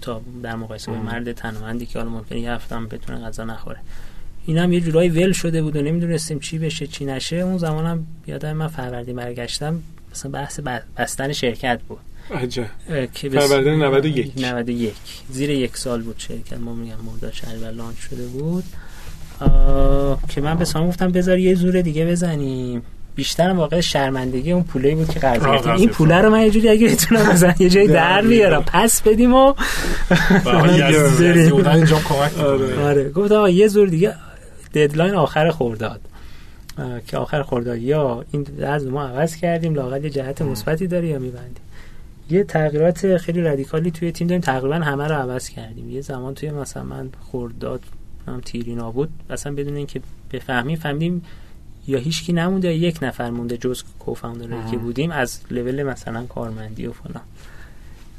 تا 0.00 0.22
در 0.42 0.56
مقایسه 0.56 0.92
با 0.92 0.98
مرد 0.98 1.32
تنومندی 1.32 1.86
که 1.86 1.98
حالا 1.98 2.10
ممکنه 2.10 2.40
یه 2.40 2.52
هفته 2.52 2.76
هم 2.76 2.86
بتونه 2.86 3.18
غذا 3.18 3.44
نخوره. 3.44 3.78
این 4.46 4.58
هم 4.58 4.72
یه 4.72 4.80
جورایی 4.80 5.10
ول 5.10 5.32
شده 5.32 5.62
بود 5.62 5.76
و 5.76 5.82
نمی‌دونستیم 5.82 6.40
چی 6.40 6.58
بشه 6.58 6.86
چی 6.86 7.04
نشه. 7.04 7.36
اون 7.36 7.58
زمانم 7.58 8.06
یادم 8.26 8.52
من 8.52 8.68
فروردین 8.68 9.16
برگشتم 9.16 9.82
مثلا 10.12 10.30
بحث 10.30 10.60
بستن 10.96 11.32
شرکت 11.32 11.80
بود. 11.88 11.98
عجب. 12.30 12.66
فروردین 13.14 13.82
91 13.82 14.32
91 14.36 14.92
زیر 15.30 15.50
یک 15.50 15.76
سال 15.76 16.02
بود 16.02 16.14
شرکت 16.18 16.58
ما 16.58 16.74
میگم 16.74 16.96
مرداد 17.06 17.32
و 17.62 17.66
لانچ 17.66 17.98
شده 17.98 18.26
بود. 18.26 18.64
که 20.28 20.40
من 20.40 20.54
به 20.54 20.64
سام 20.64 20.88
گفتم 20.88 21.12
بذار 21.12 21.38
یه 21.38 21.54
زور 21.54 21.80
دیگه 21.80 22.06
بزنیم. 22.06 22.82
بیشتر 23.14 23.50
واقع 23.50 23.80
شرمندگی 23.80 24.52
اون 24.52 24.62
پوله 24.62 24.94
بود 24.94 25.10
که 25.10 25.20
قرض 25.20 25.42
گرفتیم. 25.42 25.72
این 25.72 25.88
پوله 25.88 26.20
رو 26.20 26.30
من 26.30 26.42
یه 26.42 26.50
جوری 26.50 26.68
اگه 26.68 26.88
بتونم 26.88 27.26
مثلا 27.26 27.54
یه 27.58 27.68
جایی 27.68 27.88
در 27.88 28.22
بیارم. 28.22 28.64
پس 28.66 29.02
بدیم 29.02 29.34
و 29.34 29.46
آره. 32.82 33.08
گفت 33.08 33.32
آقا 33.32 33.48
یه 33.48 33.68
زور 33.68 33.88
دیگه 33.88 34.14
ددلاین 34.74 35.14
آخر 35.14 35.50
خورداد 35.50 36.00
که 37.06 37.16
آخر 37.16 37.42
خورداد 37.42 37.78
یا 37.78 38.24
این 38.32 38.42
درز 38.42 38.86
ما 38.86 39.02
عوض 39.02 39.36
کردیم 39.36 39.74
لاقل 39.74 40.04
یه 40.04 40.10
جهت 40.10 40.42
مثبتی 40.42 40.86
داره 40.86 41.08
یا 41.08 41.18
میبندیم. 41.18 41.62
یه 42.30 42.44
تغییرات 42.44 43.16
خیلی 43.16 43.40
رادیکالی 43.40 43.90
توی 43.90 44.12
تیم 44.12 44.26
داریم. 44.26 44.40
تقریبا 44.40 44.74
همه 44.74 45.08
رو 45.08 45.14
عوض 45.14 45.48
کردیم. 45.48 45.90
یه 45.90 46.00
زمان 46.00 46.34
توی 46.34 46.50
مثلا 46.50 46.82
من 46.82 47.10
خورداد 47.20 47.82
هم 48.26 48.40
تیری 48.40 48.74
نابود 48.74 49.10
اصلا 49.30 49.54
بدون 49.54 49.76
اینکه 49.76 50.00
بفهمیم 50.32 50.78
فهمیدیم 50.78 51.24
یا 51.86 51.98
هیچکی 51.98 52.32
نمونده 52.32 52.68
یا 52.68 52.88
یک 52.88 52.98
نفر 53.02 53.30
مونده 53.30 53.56
جز 53.56 53.82
کوفاندر 53.98 54.70
که 54.70 54.76
بودیم. 54.76 55.10
از 55.10 55.40
لول 55.50 55.82
مثلا 55.82 56.26
کارمندی 56.26 56.86
و 56.86 56.92
فلان. 56.92 57.22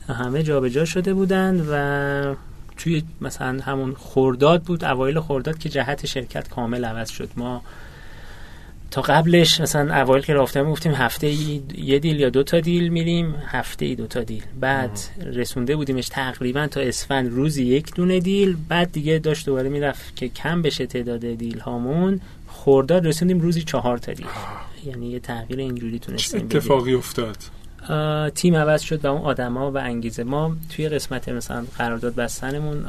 همه 0.08 0.44
جابجا 0.44 0.70
جا 0.70 0.86
شده 0.86 1.14
بودن 1.14 1.66
و 1.70 2.36
توی 2.78 3.04
مثلا 3.22 3.60
همون 3.62 3.94
خورداد 3.94 4.64
بود 4.64 4.86
اوایل 4.86 5.20
خورداد 5.20 5.58
که 5.58 5.70
جهت 5.70 6.06
شرکت 6.06 6.50
کامل 6.50 6.86
عوض 6.86 7.10
شد. 7.10 7.30
ما 7.36 7.62
تا 8.94 9.02
قبلش 9.02 9.62
مثلا 9.62 9.94
اول 9.94 10.22
که 10.22 10.34
رفتم 10.34 10.72
گفتیم 10.72 10.92
هفته 10.92 11.28
ای 11.28 11.62
یه 11.78 12.00
دیل 12.00 12.20
یا 12.20 12.30
دو 12.30 12.44
تا 12.44 12.60
دیل 12.60 12.88
میریم 12.90 13.36
هفته 13.48 13.86
ای 13.86 13.96
دو 13.96 14.08
تا 14.08 14.24
دیل. 14.24 14.44
بعد 14.60 15.00
رسونده 15.26 15.76
بودیمش 15.76 16.08
تقریبا 16.08 16.68
تا 16.68 16.82
اسفند 16.82 17.32
روزی 17.32 17.64
یک 17.64 17.96
دونه 17.96 18.20
دیل 18.20 18.58
بعد 18.70 18.92
دیگه 18.92 19.20
داشت 19.20 19.46
دوباره 19.46 19.70
می‌رفت 19.70 20.16
که 20.16 20.30
کم 20.30 20.62
بشه 20.62 20.86
تعداد 20.86 21.20
دیل 21.20 21.60
هامون 21.60 22.22
خورداد 22.48 23.08
رسوندیم 23.08 23.40
روزی 23.40 23.64
چهار 23.64 23.98
تا 23.98 24.14
دیل. 24.14 24.28
یعنی 24.86 25.10
یه 25.10 25.20
تغییر 25.20 25.60
اینجوری 25.60 26.00
تونستیم 26.00 26.42
اتفاقی 26.42 26.94
افتاد؟ 26.94 27.38
تیم 28.36 28.56
عوض 28.56 28.82
شد 28.82 29.06
و 29.06 29.08
اون 29.08 29.22
آدما 29.22 29.72
و 29.72 29.78
انگیزه. 29.78 30.24
ما 30.24 30.56
توی 30.76 30.90
قسمت 30.90 31.30
مثلا 31.30 31.66
قرارداد 31.78 32.16
بستنمون 32.16 32.86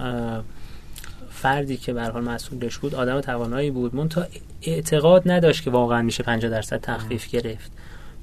فردی 1.44 1.76
که 1.76 1.92
به 1.92 1.97
هر 1.97 2.02
حال 2.02 2.24
مسئولش 2.24 2.78
بود 2.78 2.94
آدم 2.94 3.20
توانایی 3.20 3.70
بود. 3.70 3.94
منتها 3.94 4.26
اعتقاد 4.62 5.22
نداشت 5.30 5.62
که 5.62 5.70
واقعا 5.70 6.02
میشه 6.02 6.22
50 6.22 6.50
درصد 6.50 6.80
تخفیف 6.80 7.28
گرفت. 7.28 7.70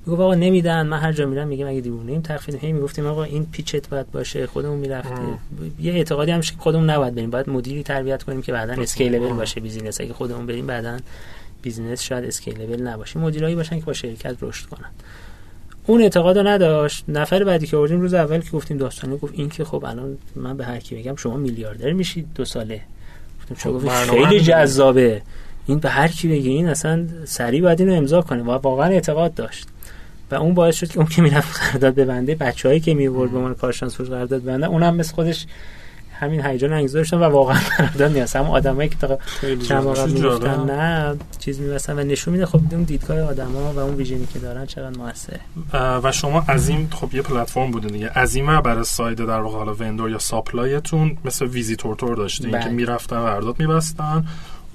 می‌گفت 0.05 0.21
آقا 0.21 0.35
نمیدن 0.35 0.87
من 0.87 0.99
هر 0.99 1.11
جا 1.11 1.25
میرم 1.25 1.47
میگم 1.47 1.67
اگه 1.67 1.81
دیوونه 1.81 2.11
ایم 2.11 2.21
تخفیف 2.21 2.63
هی 2.63 2.71
می‌گفتیم 2.71 3.05
آقا 3.05 3.23
این 3.23 3.45
pitch 3.51 3.83
ت 3.83 3.89
باید 3.89 4.11
باشه 4.11 4.47
خودمون 4.47 4.77
می‌رفتیم. 4.77 5.37
یه 5.79 5.93
اعتقادی 5.93 6.31
هم 6.31 6.41
که 6.41 6.53
خودمون 6.57 6.89
نباید 6.89 7.15
بریم. 7.15 7.29
باید 7.29 7.49
مدیری 7.49 7.83
تربیت 7.83 8.23
کنیم 8.23 8.41
که 8.41 8.51
بعدا 8.51 8.81
scalable 8.81 9.33
باشه 9.33 9.61
business. 9.61 10.01
اگه 10.01 10.13
خودمون 10.13 10.45
بریم 10.45 10.67
بعدا 10.67 10.97
business 11.61 12.01
شاید 12.01 12.25
scalable 12.25 12.81
نباشه. 12.81 13.19
مدیرایی 13.19 13.55
باشن 13.55 13.79
که 13.79 13.85
با 13.85 13.93
شرکت 13.93 14.35
رشد 14.41 14.65
کنن. 14.65 14.89
اون 15.87 16.01
اعتقاد 16.01 16.37
رو 16.37 16.47
نداشت. 16.47 17.03
نفر 17.07 17.43
بعدی 17.43 17.67
که 17.67 17.77
آوردیم 17.77 18.01
روز 18.01 18.13
اول 18.13 18.39
که 18.39 18.49
گفتیم 18.49 18.77
داستانی 18.77 19.17
گفت 19.17 19.33
این 19.37 19.49
که 19.49 19.63
خب 19.63 19.85
الان 19.85 20.17
من 20.35 20.57
به 20.57 20.65
هر 20.65 20.79
کی 20.79 20.95
بگم 20.95 21.15
شما 21.15 21.37
میلیاردر 21.37 21.91
میشید 21.91 22.27
دو 22.35 22.45
ساله. 22.45 22.81
خیلی 24.09 24.39
جذابه. 24.39 25.21
این 25.67 25.79
به 25.79 25.89
هر 25.89 26.07
کی 26.07 26.27
بگی 26.27 26.49
این 26.49 26.67
اصلا 26.67 27.07
سریع 27.25 27.61
باید 27.61 27.81
اینو 27.81 27.93
امضا 27.93 28.21
کنه. 28.21 28.43
و 28.43 28.49
واقعا 28.49 28.89
اعتقاد 28.89 29.33
داشت. 29.33 29.67
و 30.31 30.35
اون 30.35 30.53
باعث 30.53 30.75
شد 30.75 30.87
که 30.87 30.97
اون 30.97 31.07
که 31.07 31.21
می‌رفت 31.21 31.59
قرارداد 31.59 31.95
ببنده 31.95 32.35
بچه‌هایی 32.35 32.79
که 32.79 32.93
میاورد 32.93 33.31
به 33.31 33.39
من 33.39 33.53
کارشناس 33.53 33.95
فروش 33.95 34.09
قرارداد 34.09 34.41
ببنده 34.41 34.65
اونم 34.65 34.95
مثل 34.95 35.15
خودش 35.15 35.45
همین 36.21 36.45
هیجان 36.45 36.73
انگیزه 36.73 36.97
داشتن 36.97 37.17
و 37.17 37.23
واقعا 37.23 37.59
قرارداد 37.77 38.17
نیست. 38.17 38.35
هم 38.35 38.45
آدمایی 38.45 38.89
که 38.89 38.95
تا 38.95 39.19
وقت 39.91 40.07
می‌گفتن 40.07 40.63
نه 40.63 41.15
چیز 41.39 41.59
میبستن 41.59 41.99
و 41.99 42.03
نشون 42.03 42.33
میده. 42.33 42.45
خب 42.45 42.61
اون 42.71 42.83
دیدگاه 42.83 43.21
آدما 43.21 43.73
و 43.73 43.79
اون 43.79 43.95
vision 43.95 44.23
ی 44.23 44.27
که 44.33 44.39
دارن 44.39 44.65
چقدر 44.65 44.97
موثره. 44.97 45.39
و 46.03 46.11
شما 46.11 46.43
این 46.69 46.87
خب 46.91 47.15
یه 47.15 47.21
پلتفرم 47.21 47.71
بوده 47.71 47.87
دیگه. 47.87 48.11
این 48.35 48.61
برای 48.61 48.83
side 48.83 49.17
در 49.17 49.39
واقع 49.39 49.57
حالا 49.57 49.73
vendor 49.73 50.09
یا 50.09 50.19
supply 50.19 50.85
تون 50.85 51.17
مثل 51.25 51.45
ویزیتور 51.45 51.95
طور 51.95 52.15
داشتین 52.15 52.59
که 52.59 52.69
می‌رفتن 52.69 53.19
قرارداد 53.19 53.59
میبستن. 53.59 54.25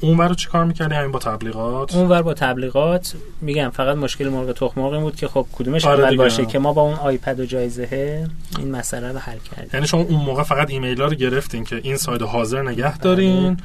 اون 0.00 0.18
ور 0.18 0.34
چی 0.34 0.48
کار 0.48 0.64
می‌کردی؟ 0.64 0.94
همین 0.94 1.12
با 1.12 1.18
تبلیغات؟ 1.18 1.94
اون 1.94 2.08
ور 2.08 2.22
با 2.22 2.34
تبلیغات 2.34 3.14
میگم 3.40 3.70
فقط 3.70 3.96
مشکل 3.96 4.28
مرغ 4.28 4.52
تخم 4.52 4.80
مرغ 4.80 5.00
بود 5.00 5.16
که 5.16 5.28
خب 5.28 5.46
کدومش 5.52 5.84
آره 5.84 6.04
اول 6.04 6.16
باشه 6.16 6.46
که 6.46 6.58
ما 6.58 6.72
با 6.72 6.82
اون 6.82 6.94
iPad 6.94 7.40
و 7.40 7.46
جایزه 7.46 8.26
این 8.58 8.70
مسئله 8.70 9.12
رو 9.12 9.18
حل 9.18 9.38
کردیم. 9.38 9.70
یعنی 9.74 9.86
شما 9.86 10.00
اون 10.00 10.24
موقع 10.24 10.42
فقط 10.42 10.70
ایمیل 10.70 11.00
ها 11.00 11.06
رو 11.06 11.14
گرفتین 11.14 11.64
که 11.64 11.80
این 11.82 11.96
side 11.96 12.22
حاضر 12.22 12.62
نگه 12.62 12.98
دارین 12.98 13.46
آره. 13.46 13.56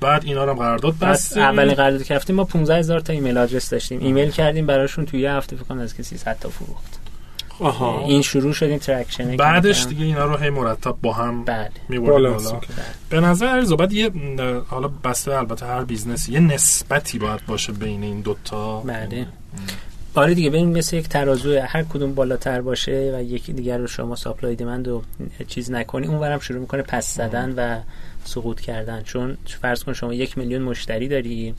بعد 0.00 0.24
اینا 0.24 0.44
رو 0.44 0.50
هم 0.50 0.58
قرارداد 0.58 0.98
بستیم 0.98 1.42
اولین 1.42 1.74
قرارداد 1.74 2.02
که 2.24 2.32
ما 2.32 2.44
15 2.44 2.76
هزار 2.76 3.00
تا 3.00 3.12
email 3.12 3.38
address 3.38 3.70
داشتیم. 3.70 4.00
ایمیل 4.00 4.30
کردیم 4.30 4.66
براشون 4.66 5.06
توی 5.06 5.20
یه 5.20 5.32
هفته 5.32 5.56
فکر 5.56 5.78
از 5.78 5.96
کسی 5.96 6.18
100 6.18 6.36
تا 6.40 6.48
فروخت. 6.48 6.97
آها. 7.60 8.04
این 8.04 8.22
شروع 8.22 8.52
شد 8.52 8.66
این 8.66 8.78
traction 8.78 9.36
بعدش 9.36 9.86
دیگه 9.86 10.04
اینا 10.04 10.24
رو 10.24 10.36
هی 10.36 10.50
مرتب 10.50 10.96
با 11.02 11.12
هم 11.12 11.44
بله. 11.44 12.00
بالا 12.00 12.38
به 13.10 13.20
نظر 13.20 13.46
ارزو 13.46 13.76
بعد 13.76 13.92
یه 13.92 14.10
حالا 14.68 14.88
بسته 15.04 15.38
البته 15.38 15.66
هر 15.66 15.84
business 15.84 16.27
ی 16.27 16.32
یه 16.32 16.40
نسبتی 16.40 17.18
باید 17.18 17.46
باشه 17.46 17.72
بین 17.72 18.02
این 18.02 18.20
دوتا 18.20 18.80
بله. 18.80 19.26
آره 20.14 20.34
دیگه 20.34 20.50
ببین 20.50 20.78
مثل 20.78 20.96
یک 20.96 21.08
ترازو 21.08 21.60
هر 21.60 21.82
کدوم 21.82 22.14
بالاتر 22.14 22.60
باشه 22.60 23.14
و 23.16 23.22
یکی 23.22 23.52
دیگر 23.52 23.78
رو 23.78 23.86
شما 23.86 24.16
supply 24.16 24.56
demand 24.56 24.88
و 24.88 25.02
چیز 25.48 25.70
نکنی 25.70 26.06
اونورم 26.06 26.38
شروع 26.38 26.60
می‌کنه 26.60 26.82
پس 26.82 27.14
زدن 27.14 27.54
و 27.56 27.80
سقوط 28.24 28.60
کردن. 28.60 29.02
چون 29.02 29.36
فرض 29.62 29.84
کن 29.84 29.92
شما 29.92 30.14
یک 30.14 30.38
میلیون 30.38 30.62
مشتری 30.62 31.08
داری 31.08 31.54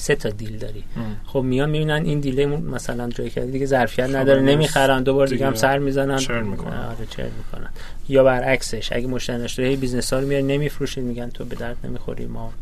سه 0.00 0.14
تا 0.14 0.28
deal 0.28 0.58
داری. 0.58 0.84
خب 1.26 1.40
میان 1.40 1.70
می‌بینن 1.70 2.04
این 2.04 2.20
deal 2.20 2.41
ه 2.41 2.46
مثلا 2.46 3.08
جای 3.08 3.30
کردی 3.30 3.52
دیگه 3.52 3.66
ظرفیت 3.66 4.14
نداره 4.14 4.40
نمی‌خرن 4.40 5.02
دوبار 5.02 5.26
دیگه 5.26 5.46
هم 5.46 5.54
سر 5.54 5.78
می‌زنن. 5.78 6.16
churn 6.16 6.42
می‌کنن. 6.42 6.78
آره 6.78 7.06
churn 7.10 7.28
می‌کنن. 7.38 7.70
یا 8.08 8.24
برعکسش 8.24 8.92
اگه 8.92 9.06
مشتری 9.06 9.76
business 9.76 10.12
ها 10.12 10.18
رو 10.18 10.26
میاری 10.26 10.44
نمیفروشید 10.44 11.04
میگن 11.04 11.30
تو 11.30 11.44
به 11.44 11.56
درد 11.56 11.76
نمی‌خوری 11.84 12.26
ما 12.26 12.52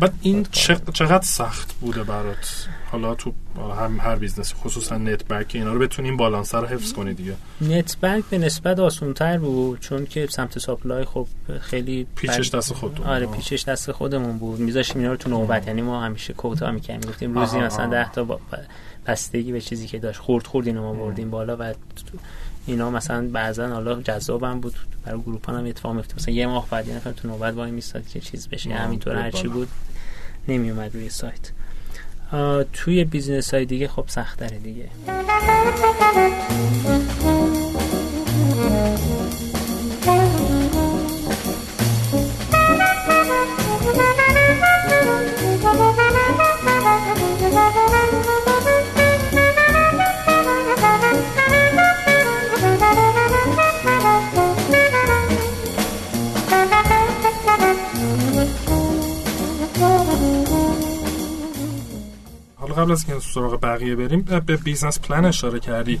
بعد 0.00 0.12
این 0.22 0.46
چقدر 0.92 1.20
سخت 1.22 1.72
بوده 1.72 2.04
برات؟ 2.04 2.68
حالا 2.90 3.14
تو 3.14 3.32
هم 3.80 4.00
هر 4.00 4.16
business 4.16 4.54
خصوصا 4.54 4.98
نت 4.98 5.28
بانک 5.28 5.50
اینا 5.54 5.72
رو 5.72 5.78
بتونیم 5.78 6.16
بالانس 6.16 6.54
رو 6.54 6.66
حفظ 6.66 6.92
کنی 6.92 7.14
دیگه. 7.14 7.34
نت 7.60 7.96
بانک 8.00 8.24
به 8.24 8.38
نسبت 8.38 8.78
آسان‌تر 8.78 9.38
بود 9.38 9.80
چون 9.80 10.06
که 10.06 10.26
سمت 10.30 10.58
supply 10.58 11.04
خب 11.04 11.26
خیلی 11.60 12.06
پیچش 12.16 12.50
دست 12.50 12.72
خودمون. 12.72 13.06
آره 13.06 13.26
پیچش 13.26 13.64
دست 13.64 13.92
خودمون 13.92 14.38
بود. 14.38 14.60
میذاشتیم 14.60 14.98
اینا 14.98 15.10
رو 15.10 15.16
تو 15.16 15.30
نوبت 15.30 15.66
یعنی 15.66 15.82
ما 15.82 16.02
همیشه 16.02 16.32
quota 16.32 16.70
می‌کردیم. 16.70 17.10
گفتیم 17.10 17.38
روزی 17.38 17.58
مثلا 17.58 17.86
10 17.86 18.12
تا 18.12 18.40
بستگی 19.06 19.52
به 19.52 19.60
چیزی 19.60 19.86
که 19.86 19.98
داشت 19.98 20.20
خورد 20.20 20.46
خورد 20.46 20.66
اینو 20.66 20.82
ما 20.82 20.92
بردیم 20.92 21.30
بالا 21.30 21.56
و 21.60 21.74
اینا 22.66 22.90
مثلا 22.90 23.28
بعضا 23.28 23.68
حالا 23.68 24.02
جذابم 24.02 24.60
بود. 24.60 24.74
برای 25.04 25.20
گروپان 25.20 25.66
اتفاق 25.66 25.94
میفته 25.94 26.14
مثلا 26.14 26.34
یه 26.34 26.46
ماه 26.46 26.66
بعد 26.70 26.88
یه 26.88 26.94
نفر 26.96 27.12
تو 27.12 27.28
نوبت 27.28 27.54
وای 27.54 27.70
میستاد 27.70 28.06
که 28.06 28.20
چیز 28.20 28.48
بشه. 28.48 28.74
همینطور 28.74 29.16
هرچی 29.16 29.48
بود 29.48 29.68
نمی 30.48 30.70
اومد 30.70 30.94
روی 30.94 31.08
سایت. 31.08 31.50
توی 32.72 33.04
business 33.04 33.54
های 33.54 33.64
دیگه 33.64 33.88
خب 33.88 34.04
سخت 34.08 34.42
دیگه. 34.42 34.88
قبل 62.76 62.92
از 62.92 63.06
که 63.06 63.18
سراغ 63.18 63.60
بقیه 63.62 63.96
بریم 63.96 64.22
به 64.46 64.56
business 64.56 65.00
plan 65.00 65.24
اشاره 65.24 65.60
کردی. 65.60 66.00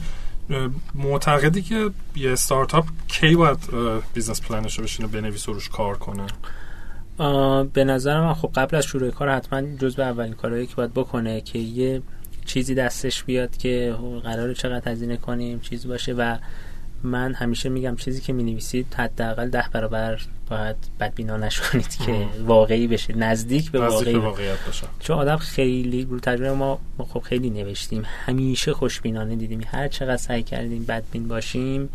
معتقدی 0.94 1.62
که 1.62 1.90
یه 2.16 2.32
استارتاپ 2.32 2.86
کی 3.08 3.36
باید 3.36 3.58
business 4.14 4.40
plan 4.40 4.65
ش 4.65 4.78
رو 4.78 4.84
بشینه 4.84 5.08
بنویس 5.08 5.48
و 5.48 5.52
روش 5.52 5.68
کار 5.68 5.98
کنه؟ 5.98 6.26
به 7.72 7.84
نظر 7.84 8.20
من 8.20 8.34
خب 8.34 8.50
قبل 8.54 8.76
از 8.76 8.84
شروع 8.84 9.10
کار 9.10 9.30
حتما 9.30 9.62
جز 9.62 9.96
به 9.96 10.04
اولین 10.04 10.32
کارهایی 10.32 10.66
که 10.66 10.74
باید 10.74 10.94
بکنه 10.94 11.40
که 11.40 11.58
یه 11.58 12.02
چیزی 12.46 12.74
دستش 12.74 13.22
بیاد 13.22 13.56
که 13.56 13.96
قرار 14.24 14.54
چقدر 14.54 14.92
هزینه 14.92 15.16
کنیم 15.16 15.60
چیز 15.60 15.86
باشه 15.86 16.12
و 16.12 16.36
من 17.02 17.34
همیشه 17.34 17.68
میگم 17.68 17.96
چیزی 17.96 18.20
که 18.20 18.32
می 18.32 18.42
نویسید 18.42 18.94
حداقل 18.94 19.48
ده 19.50 19.64
برابر 19.72 20.20
باید 20.50 20.76
بدبینانه‌ش 21.00 21.36
کنید 21.36 21.96
که 22.06 22.26
واقعی 22.46 22.86
بشه 22.86 23.16
نزدیک 23.16 23.70
به 23.70 23.80
واقعی. 23.80 24.14
واقعیت 24.14 24.66
باشه 24.66 24.86
چون 25.00 25.18
آدم 25.18 25.36
خیلی 25.36 26.04
رو 26.04 26.20
تجربه 26.20 26.52
ما 26.52 26.80
خب 26.98 27.20
خیلی 27.20 27.50
نوشتیم. 27.50 28.02
همیشه 28.26 28.72
خوشبینانه 28.72 29.36
دیدیم. 29.36 29.60
هر 29.66 29.88
چقدر 29.88 30.16
سعی 30.16 30.42
کردیم 30.42 30.84
بدبین 30.84 31.28
باشیم 31.28 31.88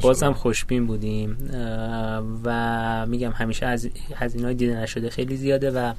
بازم 0.00 0.32
خوشبین. 0.32 0.86
بودیم. 0.86 1.36
و 2.44 3.06
میگم 3.06 3.30
همیشه 3.30 3.66
از 3.66 3.88
هزینه‌های 4.16 4.54
دیده 4.54 4.76
نشده 4.76 5.10
خیلی 5.10 5.36
زیاده 5.36 5.70
و 5.70 5.92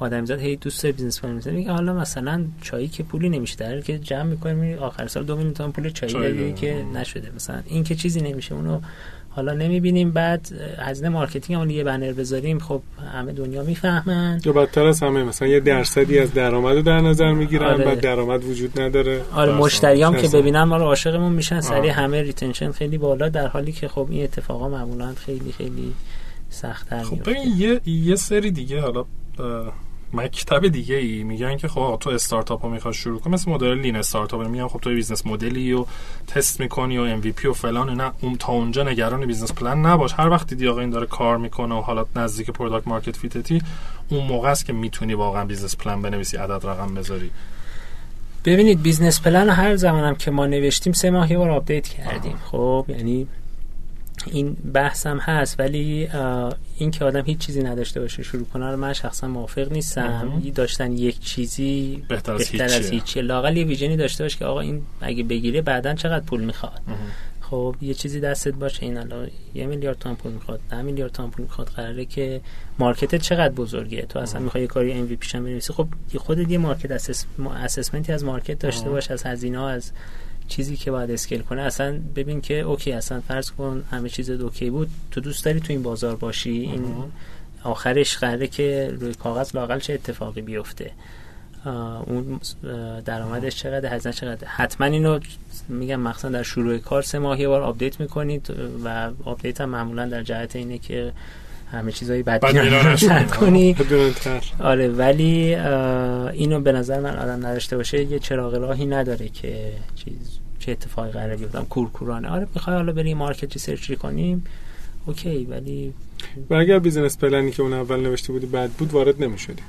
زاد 0.00 0.40
هی 0.40 0.56
دوست 0.56 0.86
business 0.86 1.20
کنه 1.20 1.32
مثلا 1.32 1.52
میگه 1.52 1.72
حالا 1.72 1.92
مثلا 1.92 2.44
چایی 2.62 2.88
که 2.88 3.02
پولی 3.02 3.28
نمیشه. 3.28 3.56
در 3.56 3.80
که 3.80 3.98
جمع 3.98 4.22
می‌کنیم 4.22 4.78
آخر 4.78 5.06
سال 5.06 5.24
دو 5.24 5.36
میلیون 5.36 5.72
پول 5.72 5.90
چایی 5.90 6.12
دادی 6.12 6.52
که 6.52 6.84
نشده. 6.94 7.32
مثلا 7.36 7.62
این 7.66 7.84
که 7.84 7.94
چیزی 7.94 8.20
نمیشه 8.20 8.54
اونو 8.54 8.80
حالا 9.30 9.52
نمی‌بینیم. 9.52 10.10
بعد 10.10 10.48
هزینه 10.78 11.08
marketing 11.08 11.58
اون 11.58 11.70
یه 11.70 11.84
banner 11.84 12.12
بذاریم. 12.12 12.58
خب 12.58 12.82
همه 13.12 13.32
دنیا 13.32 13.62
می‌فهمن. 13.62 14.40
یا 14.44 14.52
بدتر 14.52 14.86
از 14.86 15.02
همه 15.02 15.24
مثلا 15.24 15.48
یه 15.48 15.60
درصدی 15.60 16.18
از 16.18 16.34
درآمد 16.34 16.84
در 16.84 17.00
نظر 17.00 17.32
می‌گیرن. 17.32 17.66
آره. 17.66 17.84
بعد 17.84 18.00
درآمد 18.00 18.44
وجود 18.44 18.80
نداره. 18.80 19.20
آره 19.34 19.52
مشتریام 19.52 20.16
که 20.16 20.28
ببینن 20.28 20.62
ما 20.62 20.76
رو 20.76 20.84
عاشقمون 20.84 21.32
میشن. 21.32 21.60
سری 21.60 21.88
همه 21.88 22.22
retention 22.22 22.72
خیلی 22.72 22.98
بالا 22.98 23.28
در 23.28 23.46
حالی 23.46 23.72
که 23.72 23.88
خب 23.88 24.06
این 24.10 24.24
اتفاقا 24.24 24.68
معمولا 24.68 25.14
خیلی 25.14 25.52
خیلی 25.52 25.94
سخت‌تر 26.50 27.02
خب 27.02 27.28
یه 27.56 27.80
یه 27.86 28.16
سری 28.16 28.50
دیگه 28.50 28.80
حالا 28.80 29.04
مکتب 30.14 30.68
دیگه 30.68 30.96
ای 30.96 31.22
میگن 31.22 31.56
که 31.56 31.68
خب 31.68 31.96
تو 32.00 32.10
استارتاپ 32.10 32.64
رو 32.64 32.70
می‌خواد 32.70 32.94
شروع 32.94 33.20
کنی 33.20 33.32
مثل 33.32 33.50
مدل 33.50 33.78
lean 33.78 33.96
startup. 33.96 34.46
میگن 34.46 34.68
خب 34.68 34.80
تو 34.80 34.90
business 34.90 35.26
model 35.26 35.64
ی 35.64 35.72
و 35.72 35.84
تست 36.26 36.60
می‌کنی 36.60 36.98
و 36.98 37.02
MVP 37.02 37.22
و 37.44 37.52
فلان 37.52 38.00
نه 38.00 38.12
اون 38.20 38.36
تا 38.36 38.52
اونجا 38.52 38.82
نگران 38.82 39.26
business 39.26 39.52
plan 39.52 39.86
نباش. 39.86 40.14
هر 40.16 40.30
وقتی 40.30 40.56
دیگه 40.56 40.74
این 40.74 40.90
داره 40.90 41.06
کار 41.06 41.38
می‌کنه 41.38 41.74
و 41.74 41.80
حالا 41.80 42.06
نزدیک 42.16 42.50
product 42.50 42.88
market 42.88 43.16
fit 43.16 43.50
ی 43.50 43.62
اون 44.08 44.26
موقع 44.26 44.50
است 44.50 44.66
که 44.66 44.72
می‌تونی 44.72 45.14
واقعا 45.14 45.44
business 45.44 45.76
plan 45.76 46.02
بنویسی 46.02 46.36
عدد 46.36 46.66
رقم 46.66 46.94
بذاری. 46.94 47.30
ببینید 48.44 48.82
business 48.82 49.20
plan 49.20 49.48
هر 49.48 49.76
زمانم 49.76 50.14
که 50.14 50.30
ما 50.30 50.46
نوشتیم 50.46 50.92
سه 50.92 51.10
ماه 51.10 51.32
یه 51.32 51.38
بار 51.38 51.50
update 51.50 51.88
کردیم. 51.88 52.36
خب 52.50 52.86
یعنی 52.88 53.26
این 54.26 54.54
بحثم 54.54 55.18
هست 55.18 55.60
ولی 55.60 56.08
این 56.78 56.90
که 56.90 57.04
آدم 57.04 57.24
هیچ 57.24 57.38
چیزی 57.38 57.62
نداشته 57.62 58.00
باشه 58.00 58.22
شروع 58.22 58.44
کنه 58.44 58.70
رو 58.70 58.76
من 58.76 58.92
شخصا 58.92 59.28
موافق 59.28 59.72
نیستم. 59.72 60.42
داشتن 60.54 60.92
یک 60.92 61.20
چیزی 61.20 62.02
بهتر 62.08 62.32
از, 62.32 62.50
بهتر 62.50 62.64
از 62.64 62.90
هیچی 62.90 63.20
لاقل 63.20 63.56
یه 63.56 63.64
vision 63.64 63.91
ی 63.91 63.96
داشته 63.96 64.24
باشه 64.24 64.38
که 64.38 64.44
آقا 64.44 64.60
این 64.60 64.82
اگه 65.00 65.22
بگیره 65.22 65.62
بعدا 65.62 65.94
چقدر 65.94 66.24
پول 66.24 66.44
می‌خواد. 66.44 66.80
خب 67.40 67.76
یه 67.82 67.94
چیزی 67.94 68.20
دستت 68.20 68.54
باشه. 68.54 68.82
این 68.82 68.96
الان 68.96 69.28
یه 69.54 69.66
میلیارد 69.66 69.98
تومن 69.98 70.14
پول 70.14 70.32
می‌خواد 70.32 70.60
ده 70.70 70.82
میلیارد 70.82 71.12
تومن 71.12 71.30
پول 71.30 71.42
می‌خواد 71.42 71.68
قراره 71.68 72.04
که 72.04 72.40
market 72.78 73.14
چقدر 73.14 73.54
بزرگه؟ 73.54 74.02
تو 74.02 74.18
اصلا 74.18 74.40
می‌خوای 74.40 74.62
یه 74.62 74.68
کاری 74.68 74.92
MVP 74.92 75.08
شم 75.08 75.44
بنویسی؟ 75.44 75.72
خب 75.72 75.88
خودت 76.16 76.50
یه 76.50 76.58
market 76.58 76.90
assess... 76.90 77.26
assessment 77.64 78.08
ی 78.08 78.12
از 78.12 78.24
market 78.24 78.58
داشته 78.58 78.90
باش 78.90 79.10
از 79.10 79.22
هزینه 79.22 79.62
از 79.62 79.92
چیزی 80.52 80.76
که 80.76 80.90
باید 80.90 81.10
scale 81.10 81.42
کنه 81.42 81.62
اصلا 81.62 81.98
ببین 82.16 82.40
که 82.40 82.60
okay 82.60 82.92
اصلا 82.92 83.20
فرض 83.28 83.50
کن 83.50 83.84
همه 83.90 84.08
چیز 84.08 84.30
okay 84.30 84.70
بود 84.70 84.90
تو 85.10 85.20
دوست 85.20 85.44
داری 85.44 85.60
تو 85.60 85.72
این 85.72 85.82
بازار 85.82 86.16
باشی 86.16 86.50
این 86.50 86.84
آخرش 87.62 88.16
قراره 88.16 88.46
که 88.46 88.94
روی 89.00 89.14
کاغذ 89.14 89.56
لاقل 89.56 89.78
چه 89.78 89.92
اتفاقی 89.92 90.42
بیفته. 90.42 90.90
اون 92.06 92.40
درآمدش 93.04 93.56
چقدر 93.56 93.94
هزینه 93.94 94.14
چقدر 94.14 94.46
حتما 94.46 94.86
اینو 94.86 95.20
میگم 95.68 96.00
مخصوصا 96.00 96.28
در 96.28 96.42
شروع 96.42 96.78
کار 96.78 97.02
سه 97.02 97.18
ماه 97.18 97.40
یه 97.40 97.48
بار 97.48 97.62
update 97.62 98.00
می‌کنید 98.00 98.54
و 98.84 99.10
update 99.24 99.60
هم 99.60 99.68
معمولا 99.68 100.06
در 100.06 100.22
جهت 100.22 100.56
اینه 100.56 100.78
که 100.78 101.12
همه 101.72 101.92
چیزا 101.92 102.12
رو 102.12 102.22
بد 102.22 102.40
کنی. 102.40 103.74
آره 104.60 104.88
ولی 104.88 105.54
اینو 105.54 106.60
به 106.60 106.72
نظر 106.72 107.00
من 107.00 107.18
آدم 107.18 107.46
نداشته 107.46 107.76
باشه 107.76 108.04
یه 108.04 108.18
چراغ 108.18 108.54
راهی 108.54 108.86
نداره 108.86 109.28
که 109.28 109.72
چیز 109.94 110.38
چه 110.62 110.72
اتفاقی 110.72 111.10
قراره 111.10 111.36
بیفتم 111.36 111.66
کورکورانه. 111.70 112.28
آره 112.28 112.46
می‌خوای 112.54 112.76
حالا 112.76 112.92
بریم 112.92 113.18
market 113.18 113.52
research 113.52 113.92
کنیم. 113.92 114.44
okay 115.06 115.44
ولی 115.44 115.92
و 116.50 116.54
اگر 116.54 116.78
business 116.78 117.18
plan 117.18 117.44
ی 117.44 117.50
که 117.50 117.62
اون 117.62 117.72
اول 117.72 118.00
نوشته 118.00 118.32
بودی 118.32 118.46
بد 118.46 118.70
بود 118.70 118.92
وارد 118.92 119.22
نمی‌شدی. 119.22 119.62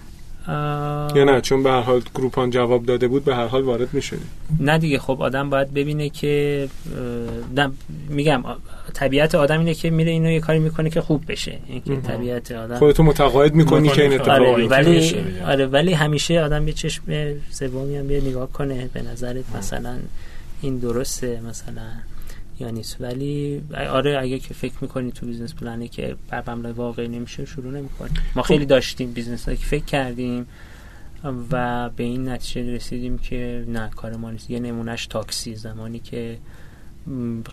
یا 1.16 1.24
نه 1.24 1.42
چون 1.42 1.64
به 1.64 1.70
هر 1.70 1.82
حال 1.82 2.02
گروپان 2.16 2.50
جواب 2.50 2.86
داده 2.86 3.08
بود 3.08 3.26
به 3.26 3.36
هر 3.36 3.48
حال 3.48 3.62
وارد 3.62 3.94
می‌شدی. 3.94 4.26
نه 4.60 4.78
دیگه 4.78 5.00
خب 5.00 5.22
آدم 5.22 5.50
باید 5.50 5.74
ببینه 5.74 6.10
که 6.10 6.68
میگم 8.10 8.44
طبیعت 8.94 9.36
آدم 9.36 9.60
اینه 9.60 9.74
که 9.74 9.90
میره 9.90 10.12
اینو 10.12 10.32
یه 10.32 10.40
کاری 10.40 10.60
می‌کنه 10.60 10.90
که 10.90 11.02
خوب 11.02 11.24
بشه. 11.28 11.58
اینکه 11.68 11.96
طبیعت 11.96 12.52
آدم 12.52 12.78
خودتو 12.78 13.04
متقاعد 13.04 13.56
می‌کنی 13.56 13.90
که 13.90 14.04
این 14.04 14.14
اتفاق 14.14 14.42
آره 14.42 14.68
ولی 14.68 15.16
آره 15.48 15.66
ولی 15.66 15.94
همیشه 15.94 16.42
آدم 16.42 16.68
یه 16.68 16.74
چشم 16.74 17.04
سومی 17.50 17.98
هم 17.98 18.08
بیا 18.08 18.20
نگاه 18.20 18.52
کنه. 18.52 18.90
به 18.94 19.02
نظرت 19.02 19.46
مثلا 19.58 19.96
این 20.64 20.78
درسته 20.78 21.42
مثلا 21.42 21.92
یا 22.60 22.70
نیست. 22.70 23.02
ولی 23.02 23.62
آره 23.90 24.20
اگه 24.20 24.40
که 24.40 24.54
فکر 24.54 24.74
می‌کنی 24.82 25.12
تو 25.12 25.26
business 25.26 25.54
plan 25.54 25.81
ی 25.81 25.88
که 25.88 26.16
بر 26.30 26.72
واقعی 26.72 27.08
نمیشه 27.08 27.46
شروع 27.46 27.74
نمی‌کنی 27.74 28.10
ما 28.36 28.42
خب. 28.42 28.48
خیلی 28.48 28.66
داشتیم 28.66 29.12
business 29.12 29.50
که 29.50 29.56
فکر 29.56 29.86
کردیم 29.86 30.48
و 31.52 31.90
به 31.90 32.04
این 32.04 32.30
نتیجه 32.30 32.74
رسیدیم 32.74 33.18
که 33.18 33.66
نه 33.68 33.90
کار 33.96 34.16
ما 34.16 34.32
نیست. 34.32 34.50
یه 34.50 34.60
نمونهش 34.60 35.08
تاکسی 35.08 35.56
زمانی 35.56 36.00
که 36.00 36.38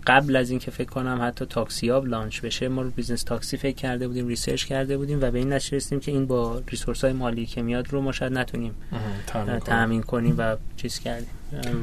قبل 0.07 0.37
از 0.37 0.51
اینکه 0.51 0.71
فکر 0.71 0.89
کنم 0.89 1.19
حتی 1.23 1.45
تاکسی 1.45 1.89
ها 1.89 1.99
launch 1.99 2.41
بشه 2.41 2.69
ما 2.69 2.83
رو 2.83 2.91
business 2.91 3.23
تاکسی 3.23 3.57
فکر 3.57 3.77
کرده 3.77 4.09
بودیم 4.09 4.27
research 4.27 4.65
کرده 4.65 4.99
بودیم 4.99 5.19
و 5.23 5.31
به 5.31 5.39
این 5.39 5.53
نتیجه 5.53 5.77
رسیدیم 5.77 6.01
که 6.01 6.13
این 6.13 6.27
با 6.27 6.63
resource 6.69 7.05
های 7.05 7.13
مالی 7.13 7.47
که 7.47 7.63
میاد 7.63 7.93
رو 7.93 8.01
ما 8.01 8.13
شاید 8.13 8.33
نتونیم 8.33 8.75
تامین 9.65 10.03
کنیم. 10.03 10.35
و 10.39 10.57
چیز 10.77 10.99
کردیم. 10.99 11.29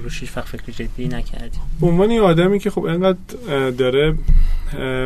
روش 0.04 0.22
هیچ 0.22 0.30
فکر 0.30 0.72
جدی 0.72 1.08
نکردیم. 1.08 1.62
به 1.82 1.88
عنوان 1.88 2.12
یه 2.12 2.22
آدمی 2.22 2.60
که 2.60 2.70
خب 2.70 2.84
اینقدر 2.84 3.18
داره 3.70 4.16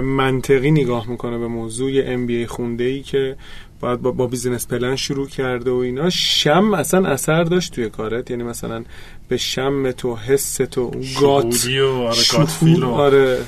منطقی 0.02 0.72
نگاه 0.72 1.10
می‌کنه 1.10 1.38
به 1.38 1.48
موضوع 1.48 1.92
MBA 2.06 2.48
خونده 2.48 2.84
ای 2.84 3.02
که 3.02 3.36
باید 3.82 4.02
با, 4.02 4.12
با 4.12 4.28
business 4.28 4.68
plan 4.68 4.96
شروع 4.96 5.28
کرده 5.28 5.72
و 5.72 5.76
اینا 5.76 6.10
شم 6.10 6.74
اصلا 6.74 7.10
اثر 7.10 7.44
داشت 7.44 7.74
توی 7.74 7.90
کارت؟ 7.90 8.32
یعنی 8.32 8.44
مثلا 8.44 8.84
به 9.28 9.38
شم 9.38 9.92
تو 9.92 10.16
حس 10.16 10.56
تو 10.56 10.92
gut 11.22 11.68
و 11.68 12.08
آره, 12.92 13.40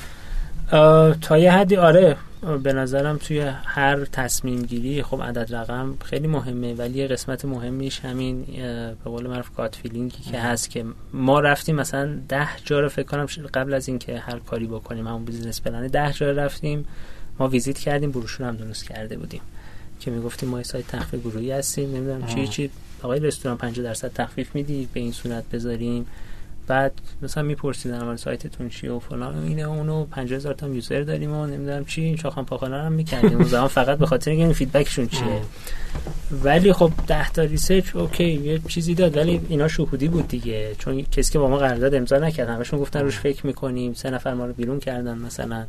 آره. 0.70 1.18
تا 1.20 1.38
یه 1.38 1.52
حدی 1.52 1.76
آره 1.76 2.16
به 2.62 2.72
نظرم 2.72 3.16
توی 3.16 3.40
هر 3.64 4.04
تصمیم 4.04 4.62
گیری 4.62 5.02
خب 5.02 5.22
عدد 5.22 5.54
رقم 5.54 5.94
خیلی 6.04 6.28
مهمه 6.28 6.74
ولی 6.74 6.98
یه 6.98 7.06
قسمت 7.06 7.44
مهمیش 7.44 8.00
همین 8.00 8.44
به 9.04 9.10
قول 9.10 9.26
معروف 9.26 9.48
gut 9.56 9.76
feeling 9.76 10.16
ی 10.16 10.22
که 10.32 10.38
هست 10.38 10.70
که 10.70 10.84
ما 11.12 11.40
رفتیم 11.40 11.76
مثلا 11.76 12.18
ده 12.28 12.48
جا 12.64 12.80
رو 12.80 12.88
فکر 12.88 13.06
کنم 13.06 13.26
قبل 13.54 13.74
از 13.74 13.88
اینکه 13.88 14.18
هر 14.18 14.38
کاری 14.38 14.66
بکنیم 14.66 15.06
همون 15.06 15.24
business 15.24 15.60
plan 15.60 15.82
ه 15.82 15.88
ده 15.88 16.12
جا 16.12 16.30
رفتیم 16.30 16.86
ما 17.38 17.48
visit 17.48 17.78
کردیم 17.78 18.10
بروشور 18.10 18.46
هم 18.46 18.56
درست 18.56 18.88
کرده 18.88 19.16
بودیم. 19.16 19.40
که 20.00 20.10
می‌گفتیم 20.10 20.48
ما 20.48 20.62
سایت 20.62 20.86
تخفیف 20.86 21.20
گروهی 21.20 21.50
هستیم 21.50 21.96
نمی‌دونم 21.96 22.26
چی 22.26 22.48
چی. 22.48 22.70
آقای 23.02 23.20
رستوران 23.20 23.58
50 23.58 23.84
درصد 23.84 24.12
تخفیف 24.12 24.54
میدی 24.54 24.88
به 24.92 25.00
این 25.00 25.12
صورت 25.12 25.44
بذاریم. 25.52 26.06
بعد 26.66 26.92
مثلا 27.22 27.42
میپرسیدن 27.42 28.04
من 28.04 28.16
سایتتون 28.16 28.68
چیه 28.68 28.92
و 28.92 28.98
فلان 28.98 29.44
اینه 29.44 29.62
اونو. 29.62 30.04
50000 30.04 30.54
تا 30.54 30.68
یوزر 30.68 31.02
داریم 31.02 31.32
و 31.32 31.46
نمی‌دونم 31.46 31.84
چی. 31.84 32.14
چاخان 32.14 32.44
پاخانا 32.44 32.82
هم 32.82 32.92
می‌کردیم. 32.92 33.36
اون 33.38 33.44
زمان 33.44 33.68
فقط 33.68 33.98
به 33.98 34.06
خاطر 34.06 34.30
اینکه 34.30 34.54
feedbackشون 34.54 35.06
چیه. 35.06 35.40
ولی 36.42 36.72
خب 36.72 36.92
10 37.06 37.30
تا 37.30 37.42
research 37.42 37.96
okay 37.96 38.24
یه 38.24 38.60
چیزی 38.68 38.94
داد. 38.94 39.16
ولی 39.16 39.40
اینا 39.48 39.68
شهودی 39.68 40.08
بود 40.08 40.28
دیگه. 40.28 40.74
چون 40.78 41.02
کسی 41.02 41.32
که 41.32 41.38
با 41.38 41.48
ما 41.48 41.58
قرارداد 41.58 41.94
امضا 41.94 42.18
نکرد. 42.18 42.48
همشون 42.48 42.78
گفتن 42.80 43.00
روش 43.00 43.18
فکر 43.18 43.46
می‌کنیم. 43.46 43.94
سه 43.94 44.10
نفر 44.10 44.34
ما 44.34 44.46
رو 44.46 44.52
بیرون 44.52 44.80
کردن 44.80 45.18
مثلا. 45.18 45.66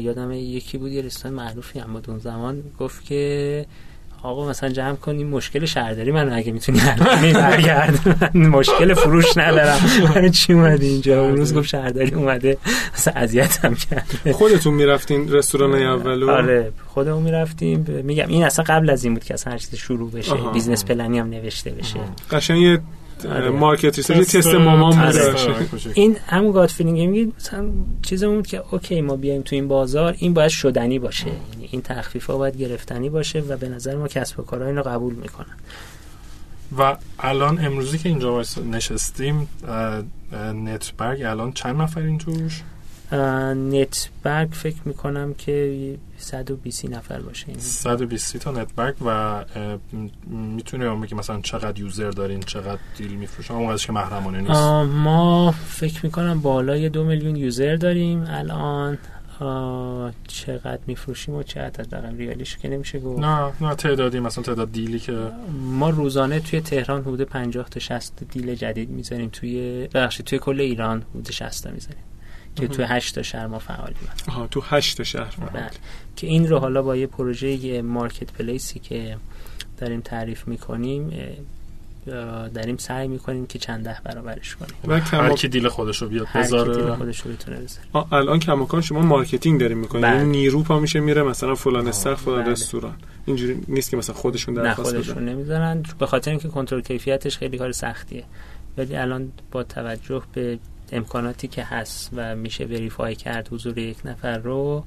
یادم 0.00 0.32
یکی 0.32 0.78
بود 0.78 0.92
یه 0.92 1.02
رستوران 1.02 1.36
معروفی 1.36 1.78
هم 1.78 1.92
بود 1.92 2.10
اون 2.10 2.18
زمان. 2.18 2.62
گفت 2.78 3.04
که 3.04 3.66
آقا 4.22 4.48
مثلا 4.48 4.68
جمع 4.68 4.96
کنیم 4.96 5.26
مشکل 5.26 5.64
شهرداری 5.64 6.12
من 6.12 6.32
اگه 6.32 6.52
می‌تونی 6.52 6.80
برگرد. 7.34 8.36
مشکل 8.36 8.94
فروش 8.94 9.36
ندارم. 9.36 9.78
من 10.14 10.30
چی 10.30 10.52
اومدی 10.52 10.86
اینجا؟ 10.86 11.24
اون 11.24 11.36
روز 11.36 11.54
گفت 11.54 11.68
شهرداری 11.68 12.14
اومده. 12.14 12.58
مثلا 12.94 13.14
اذیت 13.14 13.64
هم 13.64 13.74
کرد 13.74 14.32
خودتون 14.32 14.74
می‌رفتین 14.74 15.32
رستوران 15.32 15.82
اولو 15.82 16.30
آره 16.30 16.72
خودمون 16.86 17.22
می‌رفتیم. 17.22 17.86
میگم 18.04 18.28
این 18.28 18.44
اصلا 18.44 18.64
قبل 18.68 18.90
از 18.90 19.04
این 19.04 19.14
بود 19.14 19.24
که 19.24 19.34
اصلا 19.34 19.52
هر 19.52 19.58
چیز 19.58 19.74
شروع 19.74 20.10
بشه. 20.10 20.34
business 20.52 20.84
planی 20.84 21.18
هم 21.18 21.30
نوشته 21.30 21.70
بشه. 21.70 22.00
قشنگ 22.30 22.62
یه. 22.62 22.80
market 23.52 23.96
research 23.96 24.36
تست 24.36 24.54
مامان 24.54 24.98
آره. 24.98 25.34
این 25.94 26.16
همون 26.26 26.52
gut 26.52 26.68
feeling 26.68 27.08
میگه 27.08 27.32
مثلا 27.38 27.68
چیزمون 28.02 28.42
که 28.42 28.62
okay 28.70 29.00
ما 29.00 29.16
بیایم 29.16 29.42
تو 29.42 29.56
این 29.56 29.68
بازار 29.68 30.14
این 30.18 30.34
باید 30.34 30.50
شدنی 30.50 30.98
باشه. 30.98 31.26
یعنی 31.26 31.68
این 31.70 31.82
تخفیف 31.82 32.26
ها 32.26 32.36
باید 32.36 32.56
گرفتنی 32.56 33.10
باشه 33.10 33.40
و 33.40 33.56
به 33.56 33.68
نظر 33.68 33.96
ما 33.96 34.08
کسب 34.08 34.40
و 34.40 34.42
کارها 34.42 34.68
اینو 34.68 34.82
قبول 34.82 35.14
می‌کنن. 35.14 35.56
و 36.78 36.96
الان 37.18 37.64
امروزی 37.64 37.98
که 37.98 38.08
اینجا 38.08 38.42
نشستیم 38.72 39.48
نتبرگ 40.64 41.22
الان 41.22 41.52
چند 41.52 41.82
نفرین 41.82 42.18
توش؟ 42.18 42.62
نتبرگ 43.12 44.48
فکر 44.52 44.76
می‌کنم 44.84 45.34
که 45.34 45.96
120 46.18 46.84
نفر 46.84 47.20
باشه 47.20 47.46
120 47.58 48.36
تا 48.36 48.50
نتبرگ 48.50 48.94
و 49.06 49.44
می‌تونه 50.26 50.90
بگی 50.90 51.14
مثلا 51.14 51.40
چقدر 51.40 51.80
یوزر 51.80 52.10
دارین 52.10 52.40
چقدر 52.40 52.80
دیل 52.96 53.10
میفروشن 53.12 53.54
اون 53.54 53.76
که 53.76 53.92
محرمانه 53.92 54.40
نیست. 54.40 54.60
ما 55.02 55.54
فکر 55.66 56.06
می‌کنم 56.06 56.40
بالای 56.40 56.88
دو 56.88 57.04
میلیون 57.04 57.36
یوزر 57.36 57.76
داریم. 57.76 58.24
الان 58.28 58.98
چقدر 60.26 60.78
میفروشیم 60.86 61.34
و 61.34 61.42
چقدر 61.42 61.98
رقم 61.98 62.16
ریالیش 62.16 62.56
که 62.56 62.68
نمیشه 62.68 63.00
گفت. 63.00 63.20
نه 63.20 63.52
نه 63.60 63.74
تعدادی 63.74 64.20
مثلا 64.20 64.44
تعداد 64.44 64.72
dealی 64.72 64.98
که. 64.98 65.30
ما 65.60 65.90
روزانه 65.90 66.40
توی 66.40 66.60
تهران 66.60 67.00
حدود 67.00 67.22
50 67.22 67.68
تا 67.68 67.80
60 67.80 68.12
deal 68.32 68.54
جدید 68.54 68.90
می‌ذاریم 68.90 69.28
توی 69.28 69.88
بخشی 69.94 70.22
توی 70.22 70.38
کل 70.38 70.60
ایران 70.60 71.02
حدود 71.10 71.30
60 71.30 71.64
تا 71.64 71.70
می‌ذاریم. 71.70 72.02
که 72.56 72.68
توی 72.68 72.84
8 72.84 73.14
تا 73.14 73.22
شهر 73.22 73.46
ما 73.46 73.58
فعالیم 73.58 73.96
آها 74.28 74.46
تو 74.46 74.62
8 74.64 74.96
تا 74.96 75.04
شهر 75.04 75.34
بله. 75.52 75.70
که 76.16 76.26
این 76.26 76.48
رو 76.48 76.58
حالا 76.58 76.82
با 76.82 76.96
یه 76.96 77.06
پروژه 77.06 77.82
marketplaceی 77.82 78.78
که 78.78 79.16
داریم 79.78 80.00
تعریف 80.00 80.48
می‌کنیم 80.48 81.12
داریم 82.54 82.76
سعی 82.76 83.08
می‌کنیم 83.08 83.46
که 83.46 83.58
چند 83.58 83.84
ده 83.84 83.96
برابرش 84.04 84.56
کنیم. 84.56 84.74
و 84.88 85.00
هر 85.00 85.34
کی 85.34 85.48
deal 85.48 85.68
خودش 85.68 86.02
رو 86.02 86.08
بیاد 86.08 86.26
بذاره. 86.34 86.74
deal 86.74 86.94
خودش 86.94 87.20
رو 87.20 87.32
بتونه 87.32 87.56
بذاره. 87.56 88.12
الان 88.12 88.38
کماکان 88.38 88.80
شما 88.80 89.00
marketing 89.00 89.60
داریم 89.60 89.78
می‌کنیم 89.78 90.02
بله. 90.02 90.16
یعنی 90.16 90.30
نیرو 90.30 90.62
پا 90.62 90.80
میشه 90.80 91.00
میره 91.00 91.22
مثلا 91.22 91.54
فلان 91.54 91.88
استخ 91.88 92.18
فلان 92.18 92.42
بله. 92.42 92.52
رستوران. 92.52 92.94
اینجوری 93.26 93.62
نیست 93.68 93.90
که 93.90 93.96
مثلا 93.96 94.14
خودشون 94.14 94.54
درخواست 94.54 94.94
بدن. 94.94 95.02
خودشون 95.02 95.28
نمی‌ذارن. 95.28 95.82
به 95.98 96.06
خاطر 96.06 96.30
اینکه 96.30 96.48
کنترل 96.48 96.80
کیفیتش 96.80 97.38
خیلی 97.38 97.58
کار 97.58 97.72
سختیه. 97.72 98.24
ولی 98.78 98.96
الان 98.96 99.32
با 99.50 99.62
توجه 99.62 100.22
به 100.32 100.58
امکاناتی 100.92 101.48
که 101.48 101.64
هست 101.64 102.10
و 102.12 102.36
میشه 102.36 102.64
verify 102.64 103.14
کرد 103.14 103.48
حضور 103.52 103.78
یک 103.78 103.98
نفر 104.04 104.38
رو 104.38 104.84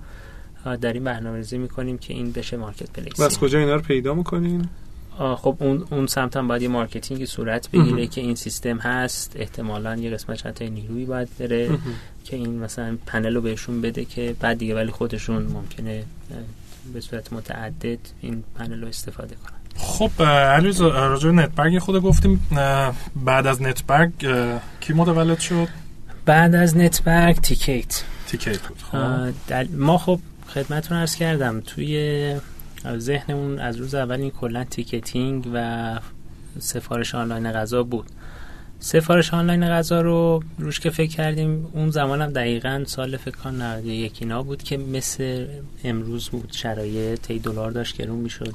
داریم 0.81 1.03
برنامه 1.03 1.37
ریزی 1.37 1.57
می‌کنیم 1.57 1.97
که 1.97 2.13
این 2.13 2.31
بشه 2.31 2.57
marketplace. 2.57 3.19
از 3.19 3.39
کجا 3.39 3.59
اینا 3.59 3.75
رو 3.75 3.81
پیدا 3.81 4.13
می‌کنین؟ 4.13 4.69
خب 5.35 5.55
اون 5.59 5.85
اون 5.91 6.07
سمت 6.07 6.37
هم 6.37 6.47
باید 6.47 6.61
یه 6.61 6.67
marketing 6.67 7.25
صورت 7.25 7.71
بگیره 7.71 8.07
که 8.07 8.21
این 8.21 8.35
سیستم 8.35 8.77
هست. 8.77 9.31
احتمالا 9.35 9.95
یه 9.95 10.09
قسمت 10.09 10.37
چند 10.37 10.63
نیروی 10.63 11.05
باید 11.05 11.29
بره 11.39 11.69
که 12.23 12.35
این 12.35 12.59
مثلا 12.59 12.97
پنل 13.05 13.35
رو 13.35 13.41
بهشون 13.41 13.81
بده 13.81 14.05
که 14.05 14.35
بعد 14.39 14.57
دیگه 14.57 14.75
ولی 14.75 14.91
خودشون 14.91 15.43
ممکنه 15.43 16.03
به 16.93 17.01
صورت 17.01 17.33
متعدد 17.33 17.99
این 18.21 18.43
پنل 18.55 18.81
رو 18.81 18.87
استفاده 18.87 19.35
کنن. 19.35 19.59
خب 19.75 20.23
علی 20.23 20.73
راجع 20.79 21.29
نتبرگ 21.29 21.79
خب 21.79 22.01
گفتیم 22.01 22.47
بعد 23.15 23.47
از 23.47 23.61
نتبرگ 23.61 24.11
کی 24.79 24.93
متولد 24.93 25.39
شد؟ 25.39 25.67
بعد 26.25 26.55
از 26.55 26.77
نتبرگ 26.77 27.35
تیکیت. 27.35 28.03
تیکیت. 28.27 28.59
بود 28.61 28.77
خب. 28.91 28.97
ما 29.71 29.97
خب 29.97 30.19
خدمتتون 30.47 30.97
عرض 30.97 31.15
کردم 31.15 31.61
توی 31.65 32.35
ذهنمون 32.97 33.59
از 33.59 33.77
روز 33.77 33.95
اول 33.95 34.21
این 34.21 34.31
کلا 34.31 34.63
ticketing 34.63 35.49
و 35.53 35.99
سفارش 36.59 37.15
آنلاین 37.15 37.51
غذا 37.51 37.83
بود. 37.83 38.05
سفارش 38.79 39.33
آنلاین 39.33 39.69
غذا 39.69 40.01
رو 40.01 40.43
روش 40.57 40.79
که 40.79 40.89
فکر 40.89 41.11
کردیم 41.11 41.67
اون 41.73 41.89
زمان 41.89 42.21
هم 42.21 42.29
دقیقا 42.33 42.83
سال 42.87 43.17
فکر 43.17 43.35
کنم 43.35 43.61
91 43.61 44.17
اینا 44.19 44.43
بود 44.43 44.63
که 44.63 44.77
مثل 44.77 45.47
امروز 45.83 46.29
بود. 46.29 46.49
شرایط 46.51 47.21
تی 47.21 47.39
دلار 47.39 47.71
داشت 47.71 47.97
گرون 47.97 48.19
می‌شد 48.19 48.53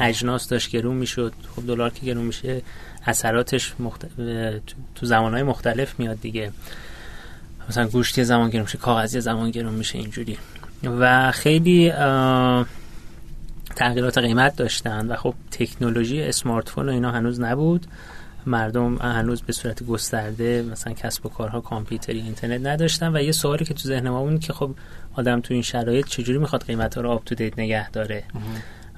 اجناس 0.00 0.48
داشت 0.48 0.70
گرون 0.70 0.96
می‌شد. 0.96 1.32
خب 1.56 1.66
دلار 1.66 1.90
که 1.90 2.06
گرون 2.06 2.24
میشه 2.24 2.62
اثراتش 3.06 3.74
مخت... 3.78 4.06
تو 4.94 5.06
زمانهای 5.06 5.42
مختلف 5.42 6.00
میاد 6.00 6.20
دیگه. 6.20 6.52
مثلا 7.68 7.88
گوشتی 7.88 8.24
زمان 8.24 8.50
گرون 8.50 8.62
میشه 8.62 8.78
کاغذی 8.78 9.20
زمان 9.20 9.50
گرون 9.50 9.74
میشه 9.74 9.98
اینجوری. 9.98 10.38
و 11.00 11.32
خیلی 11.32 11.92
تغییرات 13.76 14.18
قیمت 14.18 14.56
داشتن 14.56 15.06
و 15.06 15.16
خب 15.16 15.34
تکنولوژی 15.50 16.22
اسمارت 16.22 16.68
فون 16.68 16.88
و 16.88 16.92
اینا 16.92 17.10
هنوز 17.10 17.40
نبود. 17.40 17.86
مردم 18.46 18.96
هنوز 18.96 19.42
به 19.42 19.52
صورت 19.52 19.82
گسترده 19.82 20.62
مثلا 20.72 20.92
کسب 20.92 21.26
و 21.26 21.28
کارها 21.28 21.60
کامپیوتری 21.60 22.20
اینترنت 22.20 22.66
نداشتن 22.66 23.16
و 23.16 23.22
یه 23.22 23.32
سوالی 23.32 23.64
که 23.64 23.74
تو 23.74 23.88
ذهن 23.88 24.08
ما 24.08 24.24
بود 24.24 24.40
که 24.40 24.52
خب 24.52 24.70
آدم 25.14 25.40
تو 25.40 25.54
این 25.54 25.62
شرایط 25.62 26.06
چجوری 26.06 26.38
می‌خواد 26.38 26.64
قیمت 26.64 26.94
ها 26.94 27.00
رو 27.00 27.10
up 27.10 27.24
to 27.24 27.34
date 27.34 27.58
نگه 27.58 27.90
داره؟ 27.90 28.24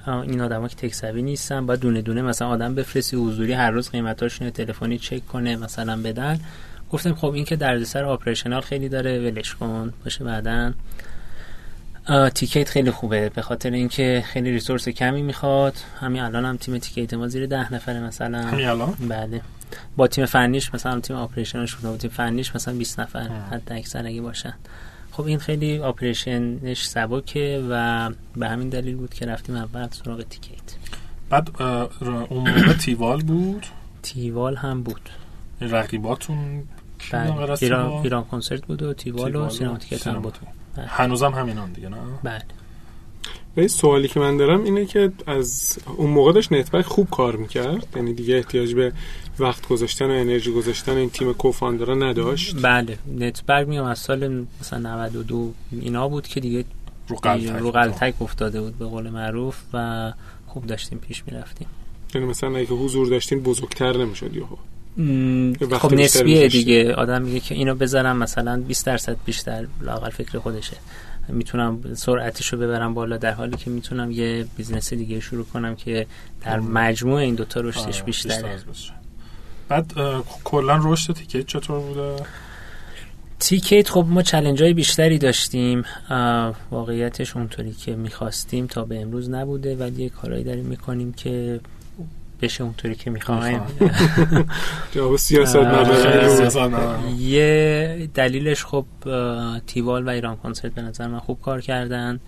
این 0.07 0.41
آدما 0.41 0.67
که 0.67 0.75
تکسوی 0.75 1.21
نیستن 1.21 1.65
باید 1.65 1.79
دونه 1.79 2.01
دونه 2.01 2.21
مثلا 2.21 2.47
آدم 2.47 2.75
بفرستی 2.75 3.17
حضوری 3.17 3.53
هر 3.53 3.71
روز 3.71 3.89
قیمتاشون 3.89 4.49
تلفنی 4.49 4.97
چک 4.97 5.27
کنه 5.27 5.55
مثلا 5.55 6.01
بدن. 6.01 6.39
گفتم 6.91 7.15
خب 7.15 7.31
این 7.31 7.45
که 7.45 7.55
دردسر 7.55 8.03
operational 8.03 8.61
خیلی 8.61 8.89
داره 8.89 9.19
ولش 9.19 9.55
کن 9.55 9.93
باشه 10.03 10.23
بعدن 10.23 10.75
تیکیت 12.33 12.69
خیلی 12.69 12.91
خوبه 12.91 13.29
به 13.29 13.41
خاطر 13.41 13.71
اینکه 13.71 14.23
خیلی 14.25 14.51
resource 14.51 14.89
کمی 14.89 15.21
می‌خواد. 15.21 15.73
همین 15.99 16.21
الان 16.21 16.45
هم 16.45 16.57
تیم 16.57 16.77
تیکیت 16.77 17.13
ما 17.13 17.27
زیر 17.27 17.45
ده 17.45 17.73
نفره 17.73 17.99
مثلا. 17.99 18.41
همین 18.41 18.67
الان؟ 18.67 18.93
بله. 19.09 19.41
با 19.97 20.07
تیم 20.07 20.25
فنیش 20.25 20.73
مثلا 20.73 20.99
تیم 20.99 21.15
operationش 21.15 21.75
با 21.75 21.97
تیم 21.97 22.09
فنیش 22.09 22.55
مثلا 22.55 22.73
20 22.73 22.99
نفر 22.99 23.27
حد 23.51 23.71
اکثر 23.71 24.05
اگه 24.05 24.21
باشن. 24.21 24.53
خب 25.11 25.25
این 25.25 25.39
خیلی 25.39 25.79
operationش 25.79 26.85
سبکه 26.85 27.63
و 27.69 28.09
به 28.35 28.49
همین 28.49 28.69
دلیل 28.69 28.95
بود 28.95 29.13
که 29.13 29.25
رفتیم 29.25 29.55
اول 29.55 29.87
سراغ 29.91 30.21
تیکیت. 30.21 30.75
بعد 31.29 31.61
اون 31.61 32.49
موقع 32.49 32.73
تیوال 32.73 33.21
بود؟ 33.21 33.65
تیوال 34.03 34.55
هم 34.55 34.83
بود. 34.83 35.09
رقیباتون 35.61 36.63
بله. 37.11 37.57
ایران, 37.61 37.89
ایران 37.89 38.23
کنسرت 38.23 38.65
بود 38.65 38.81
و 38.81 38.93
تیوال, 38.93 39.35
و 39.35 39.49
سینماتیکت 39.49 40.07
هم 40.07 40.21
بود. 40.21 40.37
بله. 40.77 40.85
هنوزم 40.85 41.31
همینان 41.31 41.71
دیگه 41.71 41.89
نه؟ 41.89 41.97
بله. 42.23 42.41
این 43.57 43.67
سوالی 43.67 44.07
که 44.07 44.19
من 44.19 44.37
دارم 44.37 44.63
اینه 44.63 44.85
که 44.85 45.11
از 45.27 45.79
اون 45.97 46.09
موقع 46.09 46.31
داشت 46.31 46.51
نتبرگ 46.51 46.85
خوب 46.85 47.09
کار 47.09 47.35
می‌کرد. 47.35 47.87
یعنی 47.95 48.13
دیگه 48.13 48.35
احتیاج 48.35 48.73
به 48.73 48.91
وقت 49.39 49.67
گذاشتن 49.67 50.05
و 50.05 50.11
انرژی 50.11 50.51
گذاشتن 50.51 50.91
این 50.91 51.09
تیم 51.09 51.33
co-founderا 51.33 51.95
نداشت. 51.95 52.55
بله. 52.61 52.97
نتبرگ 53.17 53.67
می‌گم 53.67 53.85
از 53.85 53.99
سال 53.99 54.45
مثلا 54.61 54.79
92 54.79 55.53
اینا 55.71 56.07
بود 56.07 56.27
که 56.27 56.39
دیگه 56.39 56.65
رو 57.59 57.71
قلتک 57.71 58.21
افتاده 58.21 58.61
بود 58.61 58.77
به 58.77 58.85
قول 58.85 59.09
معروف 59.09 59.57
و 59.73 60.11
خوب 60.47 60.65
داشتیم 60.65 60.97
پیش 60.97 61.23
می‌رفتیم. 61.27 61.67
یعنی 62.15 62.27
مثلا 62.27 62.57
اگه 62.57 62.69
حضور 62.69 63.07
داشتین 63.07 63.39
بزرگتر 63.39 63.97
نمی‌شد 63.97 64.35
یهو. 64.35 64.55
خب 65.71 65.93
نسبیه 65.93 66.47
دیگه. 66.47 66.93
آدم 66.93 67.21
میگه 67.21 67.39
که 67.39 67.55
اینو 67.55 67.75
بذارم 67.75 68.17
مثلا 68.17 68.61
20 68.61 68.85
درصد 68.85 69.17
بیشتر 69.25 69.67
لاقل 69.81 70.09
فکر 70.09 70.39
خودشه. 70.39 70.77
می‌تونم 71.29 71.93
سرعتش 71.93 72.53
رو 72.53 72.59
ببرم 72.59 72.93
بالا 72.93 73.17
در 73.17 73.31
حالی 73.31 73.57
که 73.57 73.69
می‌تونم 73.69 74.11
یه 74.11 74.45
business 74.57 74.93
دیگه 74.93 75.19
شروع 75.19 75.45
کنم 75.45 75.75
که 75.75 76.07
در 76.45 76.59
مجموع 76.59 77.19
این 77.19 77.35
دوتا 77.35 77.61
رشدش 77.61 78.03
بیشتره. 78.03 78.59
بعد 79.69 79.93
کلا 80.43 80.79
رشد 80.83 81.13
تیکت 81.13 81.47
چطور 81.47 81.79
بوده؟ 81.79 82.15
تیکت 83.39 83.89
خب 83.89 84.05
ما 84.09 84.21
چلنج 84.21 84.63
های 84.63 84.73
بیشتری 84.73 85.17
داشتیم. 85.17 85.83
واقعیتش 86.71 87.35
اونطوری 87.35 87.71
که 87.71 87.95
می‌خواستیم 87.95 88.67
تا 88.67 88.85
به 88.85 89.01
امروز 89.01 89.29
نبوده 89.29 89.75
ولی 89.75 90.03
یه 90.03 90.09
کارهایی 90.09 90.43
داریم 90.43 90.65
می‌کنیم 90.65 91.13
که 91.13 91.59
بشه 92.41 92.63
اونطوری 92.63 92.95
که 92.95 93.09
می‌خوایم. 93.09 93.61
جواب 94.91 95.15
سیاست 95.15 95.57
یه 97.19 98.09
دلیلش 98.13 98.65
خب 98.65 98.85
تیوال 99.67 100.07
و 100.07 100.09
ایران 100.09 100.35
کنسرت 100.35 100.73
به 100.73 100.81
نظر 100.81 101.07
من 101.07 101.19
خوب 101.19 101.41
کار 101.41 101.61
کردن 101.61 102.19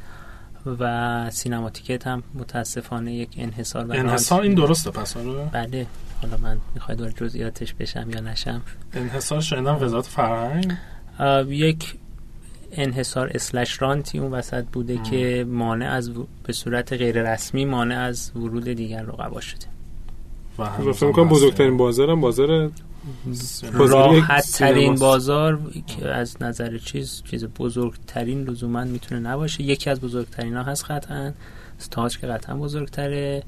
و 0.80 1.30
سینماتیکت 1.30 2.07
هم 2.07 2.24
متاسفانه 2.34 3.14
یک 3.14 3.30
انحصار 3.38 3.86
و 3.86 3.93
انحصار 3.93 4.41
این 4.41 4.53
درسته 4.53 4.91
پس 4.91 5.18
آره؟ 5.18 5.49
بله. 5.53 5.86
حالا 6.22 6.38
من 6.38 6.57
می‌خواد 6.74 7.01
وارد 7.01 7.18
جزئیاتش 7.18 7.74
بشم 7.74 8.10
یا 8.10 8.20
نشم؟ 8.20 8.62
انحصار 8.93 9.41
شنیدم 9.41 9.84
وزارت 9.84 10.05
فرهنگ. 10.05 10.74
یک 11.47 11.95
انحصار 12.72 13.32
اسلش 13.34 13.82
رانتی 13.82 14.20
اون 14.20 14.32
وسط 14.32 14.66
بوده 14.66 14.97
که 14.97 15.45
مانع 15.49 15.91
از 15.91 16.12
به 16.43 16.53
صورت 16.53 16.93
غیر 16.93 17.34
رسمی 17.34 17.66
مانع 17.66 17.99
از 17.99 18.32
ورود 18.36 18.64
دیگر 18.64 19.03
رقبا 19.03 19.41
شده. 19.41 19.66
و 20.60 20.93
فکر 20.93 21.12
کنم 21.12 21.28
بزرگترین 21.30 21.78
بازارم 21.78 22.22
بازار 22.22 22.72
راحت 23.72 24.51
ترین 24.51 24.95
بازار 24.95 25.60
که 25.88 26.07
از 26.07 26.41
نظر 26.41 26.78
چیز 26.78 27.24
چیز 27.32 27.45
بزرگترین 27.45 28.43
لزوما 28.43 28.84
می‌تونه 28.84 29.22
نباشه. 29.22 29.64
یکی 29.64 29.89
از 29.89 30.01
بزرگترین 30.01 30.55
ها 30.55 30.64
هست 30.64 30.91
قطعا. 30.91 31.34
تاج 31.91 32.18
که 32.18 32.28
قطعا 32.28 32.55
بزرگتره. 32.55 33.43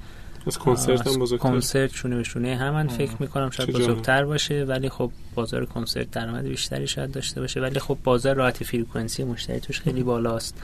از 0.47 0.57
کنسرت 0.57 1.07
هم 1.07 1.20
بزرگتر. 1.20 1.49
کنسرت 1.49 1.93
شونه 1.93 2.16
به 2.16 2.24
شونه 2.24 2.55
هم 2.55 2.74
من 2.74 2.88
فکر 2.88 3.12
می‌کنم 3.20 3.49
شاید 3.49 3.70
بزرگتر 3.70 4.26
باشه 4.26 4.64
ولی 4.64 4.89
خب 4.89 5.12
بازار 5.36 5.66
کنسرت 5.66 6.12
درآمد 6.12 6.43
بیشتری 6.43 6.88
شاید 6.88 7.12
داشته 7.12 7.41
باشه. 7.41 7.62
ولی 7.62 7.80
خب 7.80 7.97
بازار 8.03 8.36
راحت 8.36 8.64
فرکانسی 8.64 9.24
مشتری 9.24 9.59
توش 9.59 9.82
خیلی 9.82 10.03
بالاست. 10.03 10.62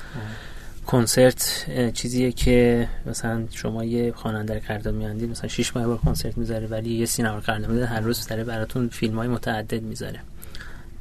کنسرت 0.88 1.65
چیزیه 1.93 2.31
که 2.31 2.88
مثلا 3.05 3.43
شما 3.51 3.83
یه 3.83 4.11
خواننده 4.11 4.59
قرارداد 4.59 4.93
میاندید 4.93 5.29
مثلا 5.29 5.47
6 5.47 5.75
ماه 5.75 5.88
بار 5.88 5.97
کنسرت 5.97 6.38
می‌ذاره 6.38 6.67
ولی 6.67 6.89
یه 6.89 7.05
سینما 7.05 7.39
قرارداد 7.39 7.81
هر 7.81 7.99
روز 7.99 8.27
داره 8.27 8.43
براتون 8.43 8.88
فیلم 8.89 9.15
های 9.15 9.27
متعدد 9.27 9.83
می‌ذاره. 9.83 10.19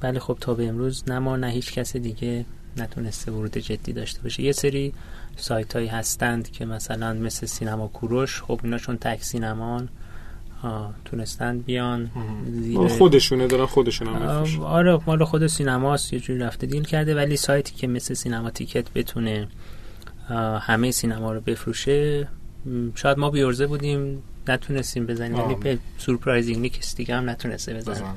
ولی 0.03 0.19
خب 0.19 0.37
تا 0.41 0.55
به 0.55 0.69
امروز 0.69 1.05
نه 1.07 1.19
ما 1.19 1.37
نه 1.37 1.51
هیچ 1.51 1.73
کس 1.73 1.97
دیگه 1.97 2.45
نتونسته 2.77 3.33
ورود 3.33 3.57
جدی 3.57 3.93
داشته 3.93 4.23
باشه. 4.23 4.43
یه 4.43 4.53
سری 4.53 4.93
سایت 5.37 5.77
هایی 5.77 5.89
هستند 5.89 6.51
که 6.51 6.65
مثلا 6.65 7.13
مثل 7.13 7.47
سینما 7.47 7.89
کوروش 7.89 8.43
خب 8.43 8.61
اینا 8.65 8.79
چون 8.79 8.97
تک 8.97 9.23
سینمان 9.23 9.89
تونستن 11.05 11.59
بیان 11.59 12.11
زیر 12.63 12.89
خودشونه 12.89 13.47
دارن 13.47 13.67
خودشون 13.67 14.09
هم 14.09 14.63
آره 14.63 14.99
مال 15.07 15.25
خود 15.25 15.47
سینماست 15.47 16.13
یه 16.13 16.21
جوری 16.21 16.39
رفته 16.39 16.67
دیل 16.67 16.85
کرده 16.85 17.15
ولی 17.15 17.37
سایتی 17.37 17.75
که 17.75 17.87
مثل 17.87 18.15
سینما 18.15 18.51
تیکت 18.51 18.93
بتونه 18.95 19.49
همه 20.61 20.91
سینما 20.91 21.33
رو 21.33 21.41
بفروشه. 21.41 22.29
شاید 22.95 23.19
ما 23.19 23.31
بیورزه 23.31 23.67
بودیم 23.67 24.23
نتونستیم 24.49 25.07
بزنیم. 25.07 25.45
ولی 25.45 25.55
به 25.55 25.79
سورپرایزینگلی 25.99 26.69
کسی 26.69 26.97
دیگه 26.97 27.17
هم 27.17 27.31
نتونسته 27.31 27.75
بزنه. 27.75 28.15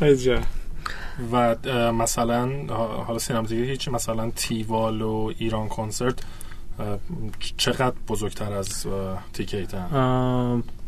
و 1.32 1.56
مثلا 1.92 2.48
حالا 3.06 3.18
سینما 3.18 3.46
دیگه 3.46 3.62
هیچ 3.62 3.88
مثلا 3.88 4.30
تیوال 4.30 5.02
و 5.02 5.32
ایران 5.38 5.68
کنسرت 5.68 6.18
چقدر 7.56 7.96
بزرگتر 8.08 8.52
از 8.52 8.86
تیکیت 9.32 9.74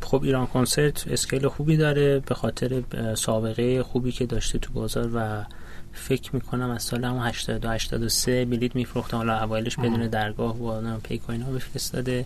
خب 0.00 0.22
ایران 0.22 0.46
کنسرت 0.46 1.08
اسکیل 1.08 1.48
خوبی 1.48 1.76
داره 1.76 2.18
به 2.18 2.34
خاطر 2.34 2.82
سابقه 3.14 3.82
خوبی 3.82 4.12
که 4.12 4.26
داشته 4.26 4.58
تو 4.58 4.72
بازار 4.72 5.10
و 5.14 5.44
فکر 5.92 6.34
می‌کنم 6.34 6.70
از 6.70 6.82
سال 6.82 7.04
همون 7.04 7.26
82 7.26 7.70
83 7.70 8.44
بلیت 8.44 8.76
میفروخته 8.76 9.16
حالا 9.16 9.42
اوایلش 9.42 9.76
بدون 9.76 10.08
درگاه 10.08 10.62
و 10.62 10.98
پیک 10.98 11.28
و 11.28 11.32
اینا 11.32 11.50
بفرستاده 11.50 12.24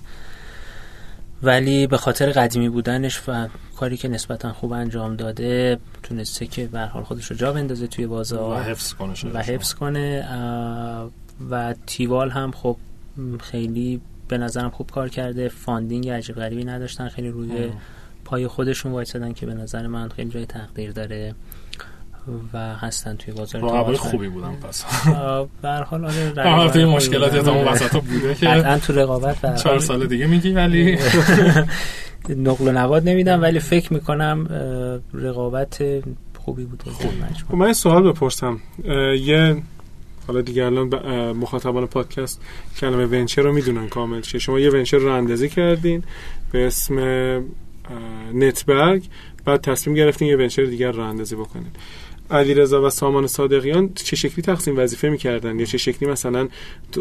ولی 1.43 1.87
به 1.87 1.97
خاطر 1.97 2.31
قدیمی 2.31 2.69
بودنش 2.69 3.21
و 3.29 3.49
کاری 3.77 3.97
که 3.97 4.09
نسبتا 4.09 4.53
خوب 4.53 4.73
انجام 4.73 5.17
داده 5.17 5.79
تونسته 6.03 6.47
که 6.47 6.67
به 6.67 6.81
حال 6.81 7.03
خودش 7.03 7.31
رو 7.31 7.37
جا 7.37 7.53
بندازه 7.53 7.87
توی 7.87 8.07
بازار 8.07 8.59
و 8.59 8.63
حفظ 8.63 8.93
کنه 8.93 9.15
و 9.33 9.39
حفظ 9.39 9.75
کنه. 9.75 10.27
و 11.51 11.75
تیوال 11.87 12.31
هم 12.31 12.51
خب 12.53 12.77
خیلی 13.41 14.01
به 14.29 14.39
نظرم 14.39 14.71
خوب 14.71 14.91
کار 14.91 15.09
کرده. 15.09 15.49
funding 15.49 16.09
عجیب 16.09 16.37
غریبی 16.37 16.65
نداشتن. 16.65 17.09
خیلی 17.09 17.29
روی 17.29 17.71
پای 18.25 18.47
خودشون 18.47 18.93
وایسادن 18.93 19.33
که 19.33 19.47
به 19.47 19.55
نظر 19.55 19.87
من 19.87 20.09
خیلی 20.09 20.31
جای 20.31 20.47
تقدیر 20.47 20.93
داره. 20.93 21.35
و 22.53 22.59
هستن 22.59 23.17
توی 23.17 23.35
بازار 23.35 23.63
رقبای 23.63 23.97
خوبی 23.97 24.29
بودن 24.29 24.53
پس. 24.53 24.85
به 25.63 25.69
هر 25.69 25.83
حال 25.83 26.05
آره 26.39 26.85
مشکلاتی 26.85 27.41
تا 27.41 27.55
اون 27.55 27.69
وسط 27.69 27.97
بوده 27.97 28.35
که 28.35 28.47
قطعا 28.47 28.79
تو 28.79 28.93
رقابت 28.93 29.63
چهار 29.63 29.79
سال 29.79 30.07
دیگه 30.07 30.27
میگی 30.27 30.53
ولی 30.53 30.99
نقل 32.29 32.69
و 32.69 32.73
نواد 32.73 33.09
نمیدم 33.09 33.43
ولی 33.43 33.59
فکر 33.59 33.93
می‌کنم 33.93 34.49
رقابت 35.15 36.03
خوبی 36.39 36.65
بود. 36.65 36.83
خب 37.49 37.55
من 37.55 37.73
سوال 37.73 38.13
بپرسم. 38.13 38.61
یه 39.21 39.63
حالا 40.27 40.41
دیگه 40.41 40.65
الان 40.65 40.89
مخاطبان 41.33 41.87
پادکست 41.87 42.41
کلمه 42.79 43.07
ونچر 43.07 43.43
رو 43.43 43.53
می‌دونن 43.53 43.89
کامل 43.89 44.21
چیه. 44.21 44.41
شما 44.41 44.59
یه 44.59 44.71
ونچر 44.71 44.99
رو 44.99 45.13
اندازی 45.13 45.49
کردین 45.49 46.05
به 46.53 46.67
اسم 46.67 46.99
نتبرگ 48.35 49.05
بعد 49.45 49.61
تصمیم 49.61 49.97
گرفتین 49.97 50.29
یه 50.29 50.37
ونچر 50.37 50.65
دیگر 50.65 50.93
رو 50.93 51.03
اندازی 51.03 51.37
بکنین. 51.37 51.71
علیرضا 52.33 52.87
و 52.87 52.91
سامان 52.91 53.27
صادقیان 53.27 53.91
چه 53.95 54.17
شکلی 54.17 54.43
تقسیم 54.43 54.79
وظیفه 54.79 55.09
می‌کردن؟ 55.09 55.59
یا 55.59 55.65
چه 55.65 55.79
شکلی 55.79 56.09
مثلا 56.09 56.49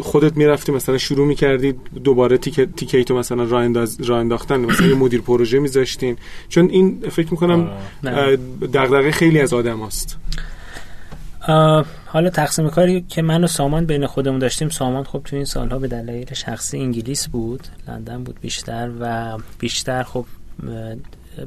خودت 0.00 0.36
می‌رفتی 0.36 0.72
مثلا 0.72 0.98
شروع 0.98 1.26
می‌کردی 1.26 1.74
دوباره 2.04 2.38
تیکه 2.38 3.04
تو 3.04 3.18
مثلا 3.18 3.44
راه 3.44 3.62
انداز 3.62 4.10
انداختن 4.10 4.60
مثلا 4.60 4.86
یه 4.86 4.94
مدیر 4.94 5.20
پروژه 5.20 5.58
میذاشتین؟ 5.58 6.16
چون 6.48 6.70
این 6.70 7.00
فکر 7.10 7.30
می‌کنم 7.30 7.70
دغدغه 8.72 9.10
خیلی 9.10 9.40
از 9.40 9.52
آدم 9.54 9.82
هست. 9.82 10.18
حالا 12.06 12.30
تقسیم 12.30 12.68
کاری 12.70 13.04
که 13.08 13.22
من 13.22 13.44
و 13.44 13.46
سامان 13.46 13.86
بین 13.86 14.06
خودمون 14.06 14.38
داشتیم 14.38 14.68
سامان 14.68 15.04
خب 15.04 15.20
تو 15.24 15.36
این 15.36 15.44
سالها 15.44 15.78
به 15.78 15.88
دلایل 15.88 16.34
شخصی 16.34 16.78
انگلیس 16.78 17.28
بود 17.28 17.60
لندن 17.88 18.24
بود 18.24 18.40
بیشتر 18.40 18.90
و 19.00 19.38
بیشتر 19.58 20.02
خب 20.02 20.24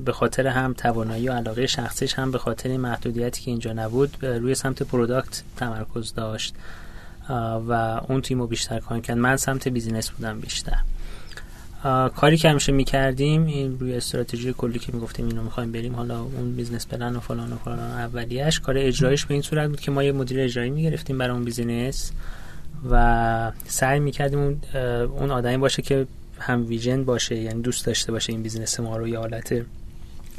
به 0.06 0.12
خاطر 0.12 0.48
هم 0.48 0.74
توانایی 0.74 1.30
و 1.30 1.34
علاقه 1.34 1.68
شخصیش 1.68 2.14
هم 2.14 2.32
به 2.32 2.38
خاطر 2.38 2.70
این 2.70 2.82
محدودیتی 2.82 3.42
که 3.42 3.52
اینجا 3.52 3.74
نبود 3.74 4.26
روی 4.26 4.56
سمت 4.56 4.84
پروداکت 4.84 5.44
تمرکز 5.58 6.14
داشت. 6.14 6.56
و 7.68 8.02
اون 8.10 8.22
تیم 8.22 8.40
رو 8.40 8.48
بیشتر 8.48 8.80
کار 8.80 9.00
کرد. 9.00 9.18
من 9.18 9.38
سمت 9.38 9.68
business 9.68 10.10
بودم 10.10 10.40
بیشتر. 10.40 10.78
کاری 12.16 12.38
که 12.38 12.50
همیشه 12.50 12.72
می‌کردیم 12.72 13.46
این 13.46 13.80
روی 13.80 13.96
استراتژی 13.96 14.54
کلی 14.58 14.80
که 14.80 14.94
می‌گفتیم 14.94 15.28
اینو 15.28 15.44
می‌خوایم 15.44 15.72
بریم 15.72 15.96
حالا 15.96 16.22
اون 16.22 16.56
business 16.56 16.88
plan 16.88 17.16
و 17.16 17.20
فلان 17.20 17.54
و 17.54 17.56
فلان 17.56 17.80
اولیش 17.80 18.60
کار 18.60 18.78
اجرایش 18.78 19.26
به 19.26 19.34
این 19.34 19.42
صورت 19.42 19.70
بود 19.70 19.80
که 19.80 19.92
ما 19.92 20.04
یه 20.04 20.12
مدیر 20.12 20.40
اجرایی 20.40 20.70
می‌گرفتیم 20.70 21.18
برای 21.18 21.34
اون 21.34 21.44
business 21.44 22.12
و 22.92 23.52
سعی 23.68 24.00
می‌کردیم 24.00 24.62
اون 25.20 25.32
آدمی 25.32 25.58
باشه 25.58 25.82
که 25.82 26.08
هم 26.40 26.66
vision 26.68 27.04
باشه 27.04 27.36
یعنی 27.36 27.62
دوست 27.62 27.86
داشته 27.86 28.12
باشه 28.12 28.34
این 28.34 28.44
business 28.44 28.80
ما 28.80 28.98
رو 28.98 29.08
یه 29.08 29.20
حالت 29.20 29.66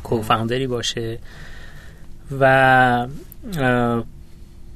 co-founderی 0.02 0.66
باشه. 0.66 1.18
و 2.40 3.07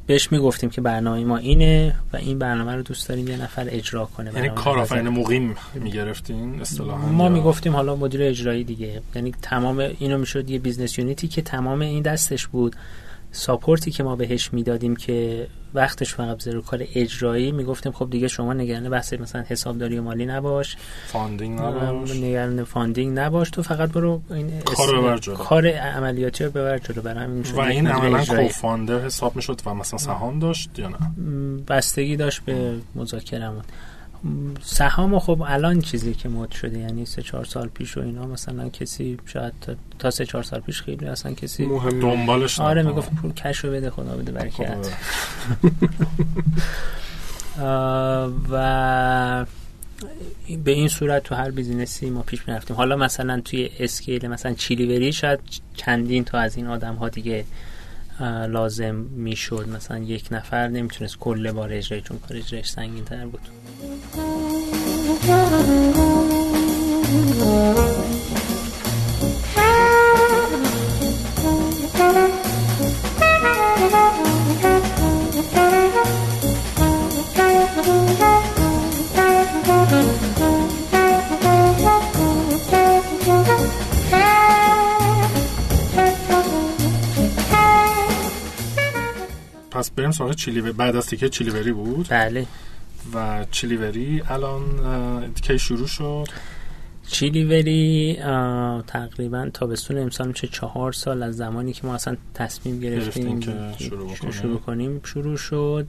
بهش 0.07 0.33
می‌گفتیم 0.33 0.71
که 0.71 0.81
برنامه 0.81 1.25
ما 1.25 1.37
اینه 1.37 1.95
و 2.13 2.17
این 2.17 2.39
برنامه 2.39 2.75
رو 2.75 2.83
دوست 2.83 3.09
داریم 3.09 3.29
یه 3.29 3.43
نفر 3.43 3.69
اجرا 3.71 4.05
کنه 4.05 4.33
یعنی 4.35 4.49
کارآفرین 4.49 5.09
مقیم 5.09 5.57
می‌گرفتین 5.75 6.61
اصطلاحا 6.61 7.07
ما 7.09 7.29
می‌گفتیم 7.29 7.73
حالا 7.73 7.97
مدیر 7.97 8.23
اجرایی 8.23 8.65
دیگه. 8.65 9.03
یعنی 9.15 9.35
تمام 9.43 9.79
اینو 9.79 10.19
می‌شد 10.19 10.51
یه 10.51 10.59
business 10.59 10.99
unitی 10.99 11.29
که 11.29 11.43
تمام 11.43 11.81
این 11.81 12.03
دستش 12.03 12.47
بود. 12.47 12.77
supportی 13.33 13.91
که 13.91 14.03
ما 14.03 14.17
بهش 14.17 14.53
می‌دادیم 14.53 14.97
که 14.97 15.47
وقتش 15.75 16.15
فقط 16.15 16.37
بذاره 16.37 16.61
کار 16.61 16.85
اجرایی 16.95 17.53
می‌گفتیم 17.53 17.93
خب 17.93 18.11
دیگه 18.11 18.29
شما 18.29 18.53
نگران 18.53 18.89
بحث 18.89 19.13
مثلا 19.13 19.43
حسابداری 19.43 19.99
و 19.99 20.03
مالی 20.03 20.27
نباش. 20.27 20.77
funding 21.07 21.61
نباش. 21.61 22.11
نگران 22.11 22.65
funding 22.65 23.19
نباش. 23.19 23.51
تو 23.51 23.63
فقط 23.63 23.93
برو 23.93 24.23
این 24.31 24.61
کار 24.61 25.01
ببر 25.01 25.19
جلو. 25.19 25.35
کار 25.35 25.69
عملیاتی 25.69 26.45
رو 26.45 26.51
ببر 26.51 26.79
جلو. 26.79 27.03
برای 27.03 27.25
همین 27.25 27.45
و 27.55 27.61
این 27.61 27.87
عملا 27.87 28.25
co-founder 28.25 28.99
حساب 28.99 29.37
می‌شد 29.37 29.61
و 29.67 29.75
مثلا 29.75 29.99
سهام 29.99 30.39
داشت 30.39 30.79
یا 30.79 30.89
نه؟ 30.89 30.99
بستگی 31.69 32.17
داشت 32.17 32.41
به 32.41 32.75
مذاکرمون 32.95 33.63
سهام 34.63 35.19
خب 35.19 35.43
الان 35.47 35.81
چیزی 35.81 36.15
که 36.15 36.29
مد 36.29 36.51
شده 36.51 36.79
یعنی 36.79 37.07
سه 37.07 37.23
چهار 37.23 37.45
سال 37.45 37.69
پیش 37.69 37.97
و 37.97 38.01
اینا 38.01 38.27
مثلا 38.27 38.69
کسی 38.69 39.19
شاید 39.27 39.53
تا 39.99 40.11
سه 40.11 40.27
چهار 40.27 40.43
سال 40.45 40.61
پیش 40.61 40.83
خیلی 40.83 41.07
اصلا 41.07 41.33
کسی 41.33 41.67
مهم 41.67 42.01
دنبالش 42.01 42.61
آره 42.61 42.83
می‌گفت 42.83 43.15
پول 43.15 43.33
cash 43.33 43.59
رو 43.59 43.71
بده 43.71 43.91
خدا 43.91 44.17
بده. 44.17 44.33
برکت. 44.33 44.77
و 48.51 49.47
به 50.65 50.71
این 50.71 50.89
صورت 50.89 51.23
تو 51.23 51.35
هر 51.35 51.51
business 51.51 52.04
ی 52.04 52.11
ما 52.11 52.23
پیش 52.23 52.49
می‌رفتیم. 52.49 52.77
حالا 52.77 52.97
مثلا 52.97 53.41
توی 53.41 53.71
scale 53.79 54.27
مثلا 54.27 54.53
چیلیوری 54.55 55.13
شاید 55.13 55.41
چندین 55.77 56.25
تا 56.25 56.39
از 56.39 56.57
این 56.57 56.67
آدم 56.67 56.95
ها 56.95 57.09
دیگه 57.09 57.45
لازم 58.49 58.95
می‌شد. 58.95 59.69
مثلا 59.77 59.99
یک 59.99 60.29
نفر 60.31 60.69
نمی‌تونست 60.69 61.19
کل 61.19 61.53
بار 61.53 61.73
اجرای 61.73 62.01
چون 62.01 62.19
کار 62.19 62.37
اجرایش 62.37 62.69
سنگین 62.69 63.05
تر 63.05 63.27
بود. 63.27 63.41
پس 63.81 63.87
بریم 89.91 90.11
سراغ 90.11 90.35
چیلی 90.35 90.61
بعد 90.61 90.97
از 90.97 91.07
تیکه 91.07 91.29
چیلیوری 91.29 91.73
بود؟ 91.73 92.07
بله. 92.11 92.47
و 93.15 93.47
چیلیوری 93.51 94.23
الان 94.29 94.63
کی 95.43 95.59
شروع 95.59 95.87
شد؟ 95.87 96.27
چیلیوری 97.07 98.17
تقریبا 98.87 99.51
تابستون 99.55 99.99
امسال 99.99 100.29
میشه 100.29 100.49
چهار 100.49 100.93
سال 100.93 101.23
از 101.23 101.37
زمانی 101.37 101.73
که 101.73 101.87
ما 101.87 101.95
اصلا 101.95 102.17
تصمیم 102.35 102.81
گرفتیم 102.81 103.41
که 103.41 103.55
شروع, 103.79 104.15
شروع 104.31 104.61
کنیم 104.61 105.01
شروع 105.05 105.37
شد. 105.37 105.87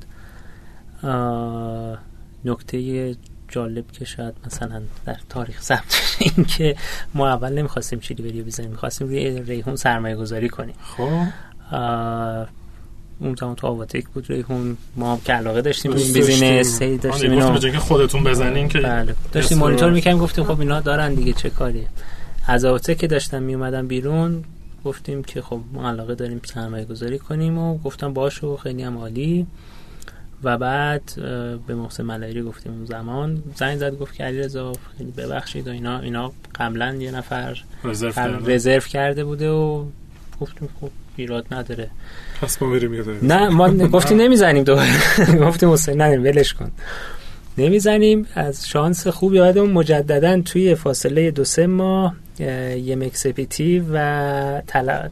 نکته 2.46 3.16
جالب 3.48 3.92
که 3.92 4.06
شاید 4.06 4.34
مثلا 4.46 4.82
در 5.06 5.18
تاریخ 5.30 5.62
ثبت 5.62 6.18
این 6.20 6.46
که 6.46 6.76
ما 7.14 7.30
اول 7.30 7.54
نمی‌خواستیم 7.54 8.00
چیلیوری 8.00 8.42
بزنیم 8.42 8.70
می‌خواستیم 8.70 9.08
روی 9.08 9.42
ریحون 9.42 9.76
سرمایه 9.76 10.16
گذاری 10.16 10.50
کنیم. 10.50 10.76
خب. 10.82 11.24
اون 13.22 13.36
زمان 13.36 13.56
تو 13.56 13.68
آواتک 13.68 14.08
بود 14.08 14.26
ریحون 14.30 14.78
ما 14.96 15.14
هم 15.14 15.22
که 15.26 15.34
علاقه 15.34 15.62
داشتیم 15.62 15.92
این 15.94 16.14
بیزینس 16.14 16.82
هی 16.82 16.98
داشتیم 16.98 17.32
اینو 17.32 17.58
که 17.58 17.80
خودتون 17.80 18.24
بزنین 18.24 18.68
که 18.68 18.80
بله. 18.80 19.16
داشتیم 19.32 19.58
مانیتور 19.58 19.92
می‌کنیم 19.92 20.18
گفتیم 20.18 20.44
خب 20.44 20.60
اینا 20.60 20.80
دارن 20.80 21.14
دیگه 21.14 21.34
چه 21.34 21.50
کاری 21.50 21.88
از 22.48 22.66
آواتک 22.66 22.98
که 22.98 23.08
داشتم 23.08 23.44
میومدم 23.44 23.88
بیرون 23.88 24.44
گفتیم 24.86 25.24
که 25.24 25.42
خب 25.42 25.60
ما 25.74 25.90
علاقه 25.90 26.16
داریم 26.16 26.42
سرمایه 26.44 26.86
گذاری 26.86 27.20
کنیم 27.20 27.58
و 27.58 27.78
گفتم 27.78 28.14
باشو 28.14 28.58
خیلی 28.58 28.84
هم 28.84 28.98
عالی. 28.98 29.48
و 30.44 30.58
بعد 30.58 31.02
به 31.68 31.76
محسن 31.76 32.04
ملایری 32.04 32.42
گفتیم 32.42 32.72
اون 32.72 32.86
زمان. 32.86 33.44
زنگ 33.56 33.78
زد 33.78 33.98
گفت 33.98 34.16
که 34.16 34.24
علیرضا 34.24 34.74
خیلی 34.98 35.12
ببخشید 35.12 35.68
و 35.68 35.72
اینا 35.72 36.00
اینا 36.00 36.32
قبلا 36.56 36.96
یه 36.96 37.12
نفر 37.12 37.64
رزرو 38.46 38.80
کرده 38.80 39.24
بوده 39.24 39.50
و 39.50 39.86
گفتیم 40.42 40.70
خب 40.82 40.90
ایراد 41.16 41.46
نداره. 41.52 41.88
پس 42.42 42.62
ما 42.62 42.70
بریم 42.70 43.20
نه 43.22 43.50
ما 43.50 43.70
گفتیم 43.70 44.22
نمی‌زنیم 44.22 44.64
دوباره 44.64 44.90
گفتیم 45.48 45.72
حسین 45.74 46.02
نه 46.02 46.18
ولش 46.18 46.54
کن. 46.54 46.72
نمی‌زنیم. 47.58 48.28
از 48.36 48.68
شانس 48.68 49.08
خوب 49.08 49.34
یادمون 49.34 49.72
مجددا 49.72 50.42
توی 50.42 50.76
فاصله 50.76 51.32
دو 51.32 51.44
سه 51.44 51.68
ماه 51.68 52.16
یه 52.40 52.96
مکسپیتی 53.00 53.86
و 53.94 54.62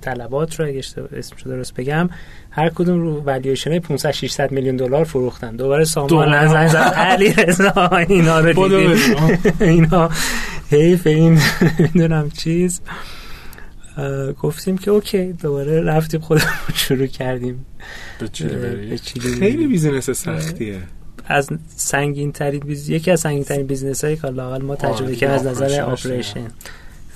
طلبات 0.02 0.60
رو 0.60 0.66
اگه 0.66 0.80
اسمش 1.18 1.42
درست 1.46 1.74
بگم 1.74 2.10
هر 2.52 2.70
کدوم 2.70 3.02
رو 3.02 3.22
والیویشن 3.22 3.80
500 3.80 4.12
600 4.12 4.52
میلیون 4.52 4.76
دلار 4.76 5.04
فروختن. 5.04 5.56
دوباره 5.56 5.84
سامان 5.84 6.34
نزن 6.34 6.68
زد 6.68 6.78
علی 6.78 7.34
رضا 7.34 7.88
اینا 8.10 8.40
رو 8.40 8.62
اینا 9.60 10.10
حیف 10.72 11.08
این 11.08 11.40
می‌دونم 11.80 12.30
چیز. 12.30 12.82
گفتیم 14.42 14.78
که 14.78 14.92
اوکی 14.92 15.34
دوباره 15.34 15.82
رفتیم 15.82 16.20
خودمون 16.20 16.54
شروع 16.74 17.08
کردیم. 17.08 17.66
به 18.20 18.98
خیلی 19.40 19.68
business 19.68 20.10
سختیه. 20.10 20.78
از 21.26 21.50
سنگین 21.76 22.32
ترین 22.32 22.60
biz... 22.60 22.90
یکی 22.90 23.12
از 23.12 23.20
سنگین 23.20 23.44
ترین 23.44 23.68
business 23.68 24.04
هایی 24.04 24.18
که 24.18 24.28
لاقل 24.28 24.62
ما 24.62 24.76
تجربه 24.76 25.16
کردیم 25.16 25.48
از 25.48 25.62
نظر 25.62 25.82
operation 25.82 26.48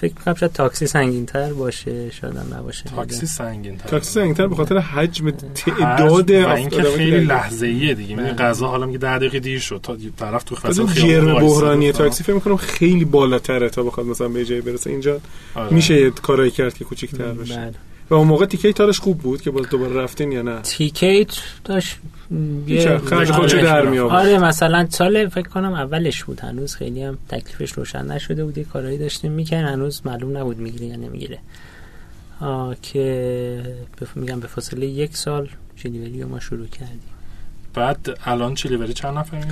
فکر 0.04 0.14
می‌کنم 0.18 0.34
شاید 0.34 0.52
تاکسی 0.52 0.88
سنگین 0.88 1.26
تر 1.26 1.54
باشه 1.54 2.12
شاید 2.12 2.36
هم 2.36 2.58
نباشه 2.58 2.84
تاکسی 2.84 3.26
سنگین 3.26 3.78
تر 3.78 3.88
تاکسی 3.90 4.12
سنگین 4.12 4.34
تر 4.34 4.48
به 4.48 4.56
خاطر 4.56 4.78
حجم 4.78 5.30
تعداد 5.32 6.32
و 6.32 6.48
اینکه 6.48 6.84
خیلی 6.84 7.20
لحظه 7.20 7.68
ایه 7.68 7.94
دیگه. 7.94 8.16
میگه 8.16 8.34
غذا 8.34 8.68
حالا 8.68 8.86
میگه 8.86 8.98
10 8.98 9.18
دقیقه 9.18 9.40
دیر 9.40 9.60
شد. 9.60 9.80
تا 9.84 9.98
طرف 10.18 10.44
تو 10.44 10.56
فضا 10.56 10.86
خیلی 10.86 11.34
بحرانی 11.34 11.92
تاکسی 11.92 12.24
فکر 12.24 12.34
می‌کنم 12.34 12.58
خیلی 12.58 13.06
بالاتره 13.06 13.70
تا 13.70 13.84
بخواد 13.84 14.08
مثلا 14.08 14.28
به 14.28 14.46
جای 14.46 14.62
برسه 14.62 14.90
اینجا. 14.90 15.20
آره. 15.56 15.74
میشه 15.74 16.02
یه 16.02 16.10
کارایی 16.10 16.52
کرد 16.52 16.74
که 16.74 16.84
کوچیک‌تر 16.84 17.32
بشه. 17.32 17.56
بله. 17.56 17.74
و 18.10 18.14
اون 18.14 18.28
موقع 18.28 18.46
تیکیت 18.46 18.76
تارش 18.76 19.00
خوب 19.00 19.18
بود 19.18 19.42
که 19.42 19.52
باز 19.52 19.70
دوباره 19.70 19.94
رفتین 19.94 20.32
یا 20.32 20.42
نه؟ 20.42 20.62
تیکیت 20.62 21.38
داشت 21.64 21.98
یه 22.68 22.98
خودشو 22.98 23.62
در 23.62 23.86
می 23.86 24.00
آره 24.00 24.38
مثلا 24.38 24.88
سال 24.90 25.30
فکر 25.30 25.48
کنم 25.48 25.74
اولش 25.74 26.24
بود. 26.24 26.40
هنوز 26.40 26.76
خیلی 26.76 27.04
هم 27.04 27.18
تکلیفش 27.30 27.72
روشن 27.72 28.12
نشده 28.12 28.46
بود. 28.46 28.58
یه 28.58 28.64
کارهایی 28.64 28.98
داشتیم 28.98 29.32
می‌کنن 29.32 29.66
هنوز 29.66 30.02
معلوم 30.06 30.38
نبود 30.38 30.58
می‌گیره 30.58 30.86
یا 30.86 30.96
نمی‌گیره. 30.96 31.40
که 32.82 33.76
میگم 34.16 34.40
به 34.40 34.48
فاصله 34.48 34.86
یک 34.86 35.18
سال 35.18 35.50
چیلیوری 35.76 36.22
رو 36.22 36.30
ما 36.30 36.40
شروع 36.40 36.68
کردیم. 36.68 37.00
بعد 37.74 38.18
الان 38.26 38.56
چیلیوری 38.56 38.94
چند 38.94 39.18
نفر 39.18 39.44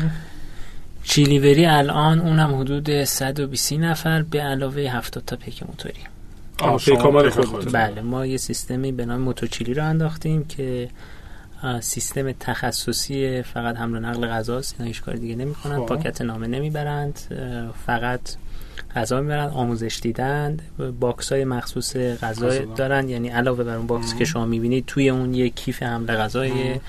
چیلیوری 1.03 1.65
الان 1.65 2.19
اونم 2.19 2.59
حدود 2.59 3.03
120 3.03 3.73
نفر 3.73 4.21
به 4.21 4.41
علاوه 4.41 4.81
70 4.81 5.23
تا 5.25 5.35
پیک 5.35 5.63
موتوری. 5.63 5.93
خود 7.29 7.71
بله 7.71 8.01
ما 8.01 8.25
یه 8.25 8.37
سیستمی 8.37 8.91
به 8.91 9.05
نام 9.05 9.21
موتوچیلی 9.21 9.73
رو 9.73 9.85
انداختیم 9.85 10.45
که 10.45 10.89
سیستم 11.81 12.31
تخصصی 12.31 13.41
فقط 13.41 13.75
حمل 13.77 13.97
و 13.97 13.99
نقل 13.99 14.27
غذاست 14.27 14.75
اینا 14.77 14.87
هیچ 14.87 15.01
کار 15.01 15.15
دیگه 15.15 15.35
نمی‌کنن. 15.35 15.79
خب. 15.79 15.85
پاکت 15.85 16.21
نامه 16.21 16.47
نمی‌برند 16.47 17.19
فقط 17.85 18.19
غذا 18.95 19.21
می‌برن 19.21 19.49
آموزش 19.49 19.99
دیدن 20.01 20.57
باکس 20.99 21.31
های 21.31 21.45
مخصوص 21.45 21.95
غذا 21.95 22.65
دارن. 22.65 23.09
یعنی 23.09 23.29
علاوه 23.29 23.63
بر 23.63 23.75
اون 23.75 23.87
باکس 23.87 24.15
که 24.15 24.25
شما 24.25 24.45
می‌بینید 24.45 24.85
توی 24.85 25.09
اون 25.09 25.33
یک 25.33 25.55
کیف 25.55 25.83
حمل 25.83 26.15
غذای 26.15 26.79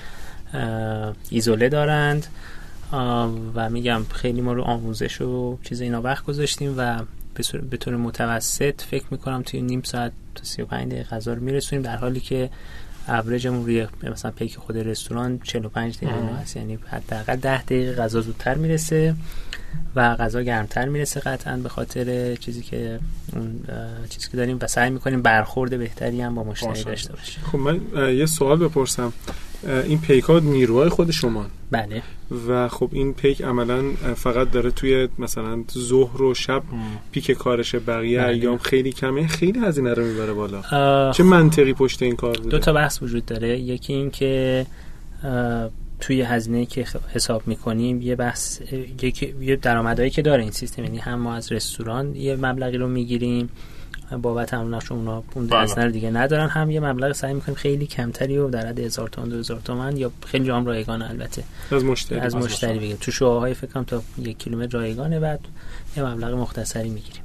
ایزوله 1.29 1.69
دارند. 1.69 2.27
و 3.55 3.69
میگم 3.69 4.03
خیلی 4.13 4.41
ما 4.41 4.53
رو 4.53 4.61
آموزش 4.61 5.21
و 5.21 5.57
چیز 5.63 5.81
اینا 5.81 6.01
وقت 6.01 6.25
گذاشتیم 6.25 6.75
و 6.77 6.99
به 7.69 7.77
طور 7.77 7.95
متوسط 7.95 8.81
فکر 8.81 9.05
می‌کنم 9.11 9.41
توی 9.41 9.61
نیم 9.61 9.81
ساعت 9.81 10.11
تا 10.35 10.43
35 10.43 10.91
دقیقه 10.91 11.15
غذا 11.15 11.33
رو 11.33 11.41
میرسونیم 11.41 11.83
در 11.83 11.95
حالی 11.95 12.19
که 12.19 12.49
اوریجمون 13.07 13.65
روی 13.65 13.87
مثلا 14.03 14.31
پیک 14.31 14.57
خود 14.57 14.77
رستوران 14.77 15.39
45 15.43 15.97
دقیقه 15.97 16.35
هست. 16.41 16.57
یعنی 16.57 16.79
حداقل 16.87 17.35
10 17.35 17.61
دقیقه 17.61 17.95
غذا 17.95 18.21
زودتر 18.21 18.55
می‌رسه 18.55 19.15
و 19.95 20.15
غذا 20.15 20.41
گرمتر 20.41 20.85
می‌رسه 20.85 21.19
قطعا 21.19 21.57
به 21.57 21.69
خاطر 21.69 22.35
چیزی 22.35 22.61
که 22.61 22.99
اون 23.35 23.59
چیزی 24.09 24.29
که 24.31 24.37
داریم 24.37 24.57
و 24.61 24.67
سعی 24.67 24.89
می‌کنیم 24.89 25.21
برخورد 25.21 25.77
بهتری 25.77 26.21
هم 26.21 26.35
با 26.35 26.43
مشتری 26.43 26.83
داشته 26.83 27.13
باشیم. 27.13 27.43
خب 27.43 27.57
من 27.57 27.81
یه 28.15 28.25
سوال 28.25 28.57
بپرسم. 28.57 29.13
این 29.67 30.01
پیک 30.01 30.23
ها 30.23 30.39
نیروهای 30.39 30.89
خود 30.89 31.11
شما. 31.11 31.45
بله. 31.71 32.01
و 32.47 32.67
خب 32.67 32.89
این 32.91 33.13
پیک 33.13 33.41
عملا 33.41 33.83
فقط 34.15 34.51
داره 34.51 34.71
توی 34.71 35.07
مثلا 35.19 35.63
ظهر 35.77 36.21
و 36.21 36.33
شب 36.33 36.63
پیک 37.11 37.31
کارشه 37.31 37.79
بقیه 37.79 38.19
بله. 38.19 38.27
ایام 38.27 38.57
خیلی 38.57 38.91
کمه. 38.91 39.27
خیلی 39.27 39.59
هزینه 39.59 39.93
رو 39.93 40.05
می‌بره 40.05 40.33
بالا. 40.33 41.11
چه 41.11 41.23
منطقی 41.23 41.73
پشت 41.73 42.03
این 42.03 42.15
کار 42.15 42.37
بوده؟ 42.37 42.49
دو 42.49 42.59
تا 42.59 42.73
بحث 42.73 43.03
وجود 43.03 43.25
داره. 43.25 43.59
یکی 43.59 43.93
این 43.93 44.11
که 44.11 44.65
توی 45.99 46.21
هزینه 46.21 46.65
که 46.65 46.85
حساب 47.13 47.47
می‌کنیم 47.47 48.01
یه 48.01 48.15
بحث 48.15 48.61
یه 49.41 49.55
درآمدایی 49.55 50.09
که 50.09 50.21
داره 50.21 50.43
این 50.43 50.51
سیستم. 50.51 50.83
یعنی 50.83 50.97
هم 50.97 51.19
ما 51.19 51.35
از 51.35 51.51
رستوران 51.51 52.15
یه 52.15 52.35
مبلغی 52.35 52.77
رو 52.77 52.87
می‌گیریم. 52.87 53.49
بابت 54.21 54.53
هموناش 54.53 54.91
اونا 54.91 55.23
اون 55.33 55.49
هزینه 55.51 55.91
دیگه 55.91 56.09
ندارن. 56.09 56.47
هم 56.47 56.71
یه 56.71 56.79
مبلغ 56.79 57.11
سعی 57.11 57.33
می‌کنیم 57.33 57.55
خیلی 57.55 57.85
کمتری 57.85 58.37
و 58.37 58.49
در 58.49 58.67
حد 58.67 58.79
1000 58.79 59.09
تومان 59.09 59.29
2000 59.29 59.59
تومان 59.59 59.97
یا 59.97 60.11
خیلی 60.25 60.45
جام 60.45 60.65
رایگان 60.65 61.01
البته. 61.01 61.43
از 61.71 61.83
مشتری 61.83 62.19
از 62.19 62.35
مشتری. 62.35 62.79
بگیم. 62.79 62.97
تو 63.01 63.11
شوهای 63.11 63.53
فکر 63.53 63.71
کنم 63.71 63.83
تا 63.83 64.01
یک 64.17 64.37
کیلومتر 64.37 64.77
رایگانه 64.77 65.19
بعد 65.19 65.39
یه 65.97 66.03
مبلغ 66.03 66.33
مختصری 66.33 66.89
می‌گیریم. 66.89 67.23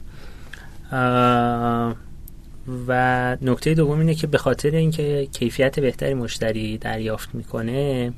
و 2.89 3.37
نکته 3.43 3.75
دوم 3.75 4.01
اینه 4.01 4.15
که 4.15 4.27
به 4.27 4.39
خاطر 4.39 4.71
اینکه 4.71 5.27
کیفیت 5.33 5.81
بهتری 5.81 6.15
مشتری 6.15 6.79
دریافت 6.79 7.35
می‌کنه 7.35 8.13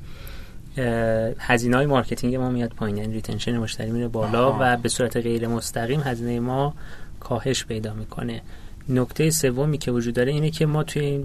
هزینه 1.38 1.76
های 1.76 1.86
marketing 1.86 2.36
ما 2.36 2.50
میاد 2.50 2.70
پایین. 2.70 2.96
یعنی 2.96 3.12
retention 3.12 3.58
مشتری 3.58 3.90
میره 3.90 4.08
بالا 4.08 4.56
و 4.60 4.76
به 4.76 4.88
صورت 4.88 5.16
غیر 5.16 5.48
مستقیم 5.48 6.00
هزینه 6.00 6.40
ما 6.40 6.74
کاهش 7.20 7.64
پیدا 7.64 7.94
می‌کنه. 7.94 8.42
نکته 8.88 9.30
سومی 9.30 9.78
که 9.78 9.90
وجود 9.90 10.14
داره 10.14 10.32
اینه 10.32 10.50
که 10.50 10.66
ما 10.66 10.82
توی 10.82 11.04
این 11.04 11.24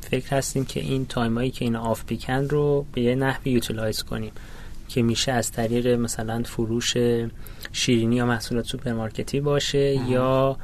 فکر 0.00 0.36
هستیم 0.36 0.64
که 0.64 0.80
این 0.80 1.06
time 1.06 1.35
ایی 1.35 1.50
که 1.50 1.64
این 1.64 1.76
off-peak 1.76 2.04
ن 2.04 2.48
رو 2.48 2.86
به 2.92 3.00
یه 3.00 3.14
نحوی 3.14 3.50
utilize 3.50 4.02
کنیم 4.02 4.32
که 4.88 5.02
میشه 5.02 5.32
از 5.32 5.52
طریق 5.52 5.86
مثلا 5.86 6.42
فروش 6.42 6.94
شیرینی 7.72 8.16
یا 8.16 8.26
محصولات 8.26 8.64
سوپرمارکتی 8.66 9.40
باشه 9.40 10.10
یا 10.10 10.56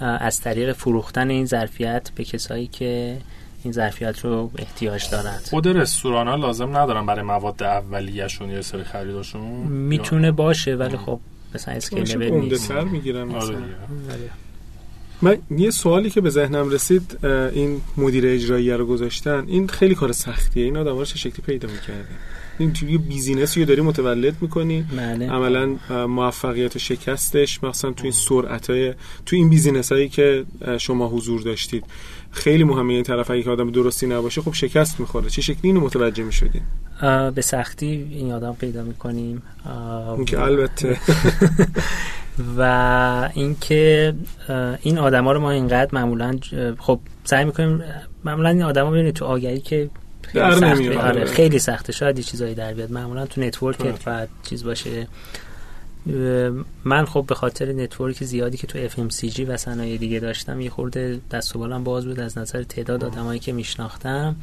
از 0.00 0.40
طریق 0.40 0.72
فروختن 0.72 1.30
این 1.30 1.46
ظرفیت 1.46 2.10
به 2.14 2.24
کسایی 2.24 2.66
که 2.66 3.18
این 3.64 3.72
ظرفیت 3.72 4.20
رو 4.20 4.50
احتیاج 4.58 5.10
دارند. 5.10 5.40
خود 5.50 5.66
رستوران 5.68 6.28
ها 6.28 6.34
لازم 6.34 6.76
ندارن 6.76 7.06
برای 7.06 7.22
مواد 7.22 7.62
اولیه‌شون 7.62 8.50
یا 8.50 8.62
سری 8.62 8.84
خریداشون؟ 8.84 9.42
می‌تونه 9.66 10.32
باشه 10.32 10.74
ولی 10.76 10.96
خب 10.96 11.20
مثلا 11.54 11.74
scale 11.74 12.18
نیست. 12.18 12.70
می‌گیرن 12.70 13.22
مثلا. 13.22 13.62
من 15.22 15.38
یه 15.50 15.70
سوالی 15.70 16.10
که 16.10 16.20
به 16.20 16.30
ذهنم 16.30 16.68
رسید 16.68 17.18
این 17.24 17.80
مدیر 17.96 18.26
اجرایی 18.26 18.70
رو 18.70 18.86
گذاشتن 18.86 19.44
این 19.48 19.68
خیلی 19.68 19.94
کار 19.94 20.12
سختیه. 20.12 20.64
این 20.64 20.76
آدم 20.76 21.04
چه 21.04 21.18
شکلی 21.18 21.42
پیدا 21.46 21.68
می‌کرده 21.68 22.08
این 22.58 22.72
توی 22.72 22.98
business 22.98 23.53
ی 23.53 23.60
رو 23.60 23.66
داری 23.66 23.80
متولد 23.80 24.34
می‌کنی؟ 24.40 24.82
بله. 24.96 25.30
عملا 25.30 25.76
موفقیت 26.06 26.76
و 26.76 26.78
شکستش 26.78 27.64
مثلا 27.64 27.90
توی 27.92 28.02
این 28.02 28.12
سرعت 28.12 28.70
های 28.70 28.94
توی 29.26 29.38
این 29.38 29.48
business 29.48 29.92
هایی 29.92 30.08
که 30.08 30.44
شما 30.78 31.08
حضور 31.08 31.40
داشتید. 31.40 31.84
خیلی 32.30 32.64
مهمه 32.64 32.92
این 32.92 33.02
طرف 33.02 33.30
اگه 33.30 33.50
آدم 33.50 33.70
درستی 33.70 34.06
نباشه 34.06 34.42
خب 34.42 34.54
شکست 34.54 35.00
می‌خوره. 35.00 35.30
چه 35.30 35.42
شکلی 35.42 35.58
اینو 35.62 35.80
متوجه 35.80 36.24
می‌شدین؟ 36.24 36.62
به 37.34 37.42
سختی 37.42 38.08
این 38.10 38.32
آدم 38.32 38.52
پیدا 38.52 38.82
می‌کنیم. 38.82 39.42
که 40.26 40.40
البته. 40.40 40.98
و 42.58 43.30
اینکه 43.34 44.14
این 44.82 44.98
آدما 44.98 45.32
رو 45.32 45.40
ما 45.40 45.50
اینقدر 45.50 45.88
معمولا 45.92 46.38
خب 46.78 47.00
سعی 47.24 47.44
می‌کنیم 47.44 47.82
معمولا 48.24 48.48
این 48.48 48.62
آدما 48.62 48.90
ببینید 48.90 49.14
تو 49.14 49.24
آگهی 49.24 49.60
که 49.60 49.90
خیلی 50.22 50.52
سخته. 50.52 50.98
آره 50.98 51.24
خیلی 51.24 51.58
سخته. 51.58 51.92
شاید 51.92 52.18
یه 52.18 52.24
چیزایی 52.24 52.54
در 52.54 52.74
بیاد. 52.74 52.92
معمولا 52.92 53.26
تو 53.26 53.40
network 53.40 53.91
ت 53.91 53.98
و 54.06 54.26
چیز 54.42 54.64
باشه. 54.64 55.06
من 56.84 57.04
خب 57.04 57.24
به 57.28 57.34
خاطر 57.34 57.72
network 57.72 58.24
زیادی 58.24 58.56
که 58.56 58.66
تو 58.66 58.88
FMCG 58.88 59.40
و 59.48 59.56
صنایع 59.56 59.98
دیگه 59.98 60.20
داشتم 60.20 60.60
یه 60.60 60.70
خورده 60.70 61.20
دست 61.30 61.56
و 61.56 61.58
بالم 61.58 61.84
باز 61.84 62.06
بود 62.06 62.20
از 62.20 62.38
نظر 62.38 62.62
تعداد 62.62 63.04
آدمایی 63.04 63.40
که 63.40 63.52
میشناختم. 63.52 64.36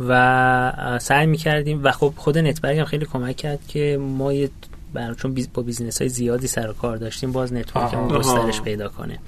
و 0.00 0.98
سعی 1.00 1.26
می‌کردیم 1.26 1.84
و 1.84 1.90
خب 1.90 2.12
خود 2.16 2.38
نتبرگ 2.38 2.78
هم 2.78 2.84
خیلی 2.84 3.06
کمک 3.06 3.36
کرد 3.36 3.66
که 3.68 3.98
ما 4.00 4.32
یه 4.32 4.50
بر 4.92 5.14
چون 5.14 5.46
با 5.54 5.62
business 5.62 5.98
های 5.98 6.08
زیادی 6.08 6.46
سر 6.46 6.70
و 6.70 6.72
کار 6.72 6.96
داشتیم 6.96 7.32
باز 7.32 7.52
network 7.52 7.98
مون 7.98 8.18
گسترش 8.18 8.60
پیدا 8.60 8.88
کنه. 8.88 9.18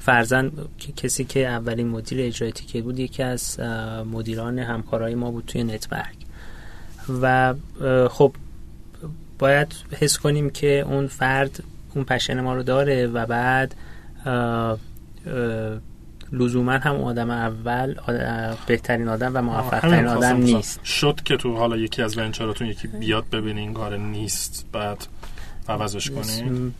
فرضاً 0.00 0.52
کسی 0.96 1.24
که 1.24 1.48
اولین 1.48 1.88
مدیر 1.88 2.20
اجرایی 2.20 2.52
تیکت 2.52 2.84
بود 2.84 2.98
یکی 2.98 3.22
از 3.22 3.60
مدیران 4.12 4.58
همکارای 4.58 5.14
ما 5.14 5.30
بود 5.30 5.44
توی 5.46 5.64
نتبرگ 5.64 6.16
و 7.22 7.54
خب 8.08 8.32
باید 9.38 9.74
حس 10.00 10.18
کنیم 10.18 10.50
که 10.50 10.84
اون 10.88 11.06
فرد 11.06 11.62
اون 11.94 12.04
پشن 12.04 12.40
ما 12.40 12.54
رو 12.54 12.62
داره 12.62 13.06
و 13.06 13.26
بعد 13.26 13.74
لزوما 16.32 16.72
هم 16.72 16.96
آدم 16.96 17.30
اول 17.30 17.94
بهترین 18.66 19.08
آدم 19.08 19.30
و 19.34 19.42
موفق 19.42 19.80
ترین 19.80 20.06
آدم 20.06 20.36
نیست. 20.36 20.84
شد 20.84 21.20
که 21.24 21.36
تو 21.36 21.56
حالا 21.56 21.76
یکی 21.76 22.02
از 22.02 22.18
ونچراتون 22.18 22.66
یکی 22.66 22.88
بیاد 22.88 23.24
ببینین 23.32 23.74
کار 23.74 23.96
نیست 23.96 24.66
بعد 24.72 25.06
عوضش 25.68 26.10
کنیم 26.10 26.74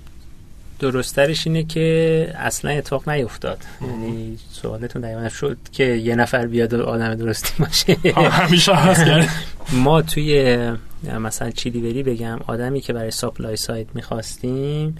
درسترش 0.78 1.46
اینه 1.46 1.64
که 1.64 2.32
اصلا 2.34 2.70
اتفاق 2.70 3.08
نیفتاد. 3.08 3.58
یعنی 3.82 4.38
سوالتون 4.50 5.02
دقیقا 5.02 5.28
شد 5.28 5.58
که 5.72 5.84
یه 5.84 6.16
نفر 6.16 6.46
بیاد 6.46 6.74
آدم 6.74 7.14
درستی 7.14 7.52
باشه. 7.58 7.96
همیشه 8.30 8.74
هست 8.74 9.30
ما 9.84 10.02
توی 10.02 10.56
مثلا 11.20 11.50
چیلی 11.50 12.02
بگم 12.02 12.40
آدمی 12.46 12.80
که 12.80 12.92
برای 12.92 13.10
supply 13.10 13.56
side 13.56 13.86
می‌خواستیم 13.94 14.96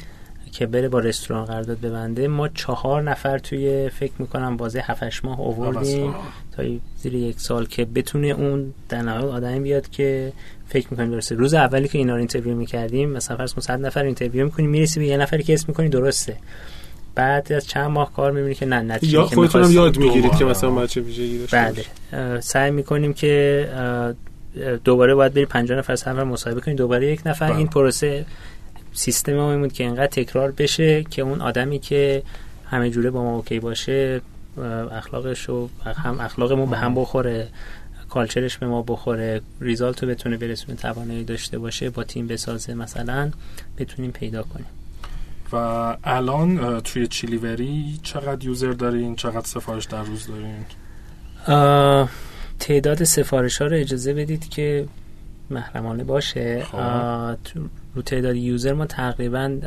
که 0.52 0.66
بره 0.66 0.88
با 0.88 0.98
رستوران 0.98 1.44
قرارداد 1.44 1.80
ببنده. 1.80 2.28
ما 2.28 2.48
چهار 2.48 3.02
نفر 3.02 3.38
توی 3.38 3.88
فکر 3.88 4.12
می‌کنم 4.18 4.56
بازه 4.56 4.80
7 4.86 5.24
ماه 5.24 5.40
آوردیم. 5.40 6.14
تا 6.56 6.62
زیر 6.98 7.14
یک 7.14 7.40
سال 7.40 7.66
که 7.66 7.84
بتونه 7.84 8.26
اون 8.26 8.74
در 8.88 9.02
نهایت 9.02 9.24
آدمی 9.24 9.60
بیاد 9.60 9.90
که 9.90 10.32
فکر 10.68 10.86
می‌کنیم 10.90 11.10
درسته 11.10 11.34
روز 11.34 11.54
اولی 11.54 11.88
که 11.88 11.98
اینا 11.98 12.12
رو 12.12 12.18
interview 12.18 12.56
می‌کردیم 12.56 13.10
مثلا 13.10 13.36
فرض 13.36 13.54
کن 13.54 13.60
100 13.60 13.80
نفر 13.80 14.02
interview 14.04 14.44
می‌کنیم 14.44 14.70
می‌رسی 14.70 15.00
به 15.00 15.06
یه 15.06 15.16
نفری 15.16 15.42
که 15.42 15.54
assume 15.54 15.64
می‌کنی 15.68 15.88
درسته. 15.88 16.36
بعد 17.14 17.52
از 17.52 17.66
چند 17.66 17.90
ماه 17.90 18.12
کار 18.12 18.32
می‌بینی 18.32 18.54
که 18.54 18.66
نه 18.66 18.80
نتیجه 18.80 19.12
یا 19.12 19.26
خودتون 19.26 19.70
یاد 19.70 19.98
می‌گیرید 19.98 20.36
که 20.36 20.44
مثلا 20.44 20.70
به 20.70 20.82
چه 20.82 21.00
ویژگی 21.00 21.38
داشته 21.38 21.72
بله. 22.12 22.40
سعی 22.40 22.70
می‌کنیم 22.70 23.12
که 23.12 24.14
دوباره 24.84 25.14
باید 25.14 25.34
بری 25.34 25.46
50 25.46 25.78
نفر 25.78 25.96
سفر 25.96 26.24
مصاحبه 26.24 26.60
کنید. 26.60 26.76
دوباره 26.76 27.12
یک 27.12 27.20
نفر. 27.26 27.48
با. 27.48 27.56
این 27.56 27.66
پروسه 27.66 28.24
سیستم 28.92 29.34
ما 29.34 29.58
بود 29.58 29.72
که 29.72 29.84
اینقدر 29.84 30.06
تکرار 30.06 30.50
بشه 30.50 31.04
که 31.04 31.22
اون 31.22 31.40
آدمی 31.40 31.78
که 31.78 32.22
همه 32.66 32.90
جوره 32.90 33.10
با 33.10 33.22
ما 33.22 33.36
اوکی 33.36 33.60
باشه 33.60 34.20
اخلاقش 34.92 35.50
و 35.50 35.68
هم 35.84 36.20
اخلاقمون 36.20 36.70
به 36.70 36.76
هم 36.76 36.94
بخوره 36.94 37.48
کالچرش 38.08 38.58
به 38.58 38.66
ما 38.66 38.82
بخوره 38.82 39.40
ریزالت 39.60 40.02
رو 40.02 40.08
بتونه 40.08 40.36
برسونه 40.36 40.76
توانایی 40.76 41.24
داشته 41.24 41.58
باشه 41.58 41.90
با 41.90 42.04
تیم 42.04 42.26
بسازه 42.26 42.74
مثلا 42.74 43.30
بتونیم 43.78 44.10
پیدا 44.10 44.42
کنیم. 44.42 44.66
و 45.52 45.56
الان 46.04 46.80
توی 46.80 47.06
چیلیوری 47.06 48.00
چقدر 48.02 48.44
یوزر 48.44 48.72
دارین؟ 48.72 49.16
چقدر 49.16 49.46
سفارش 49.46 49.84
در 49.84 50.02
روز 50.02 50.26
دارین؟ 50.26 50.64
تعداد 52.58 53.04
سفارش 53.04 53.62
ها 53.62 53.66
رو 53.66 53.76
اجازه 53.76 54.14
بدید 54.14 54.48
که 54.48 54.86
محرمانه 55.50 56.04
باشه. 56.04 56.62
خب. 56.62 57.26
رو 57.94 58.02
تعداد 58.02 58.36
user 58.36 58.72
ما 58.72 58.86
تقریبا 58.86 59.58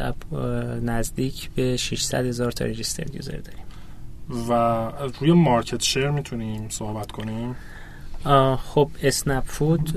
نزدیک 0.83 1.49
به 1.49 1.77
600 1.77 2.25
هزار 2.25 2.51
تا 2.51 2.65
register 2.65 3.15
user 3.15 3.37
داریم. 3.37 3.65
و 4.49 4.91
روی 5.19 5.31
market 5.31 5.83
share 5.83 6.09
می‌تونیم 6.09 6.69
صحبت 6.69 7.11
کنیم؟ 7.11 7.55
خب 8.57 8.89
اسنپ 9.03 9.43
فود 9.45 9.93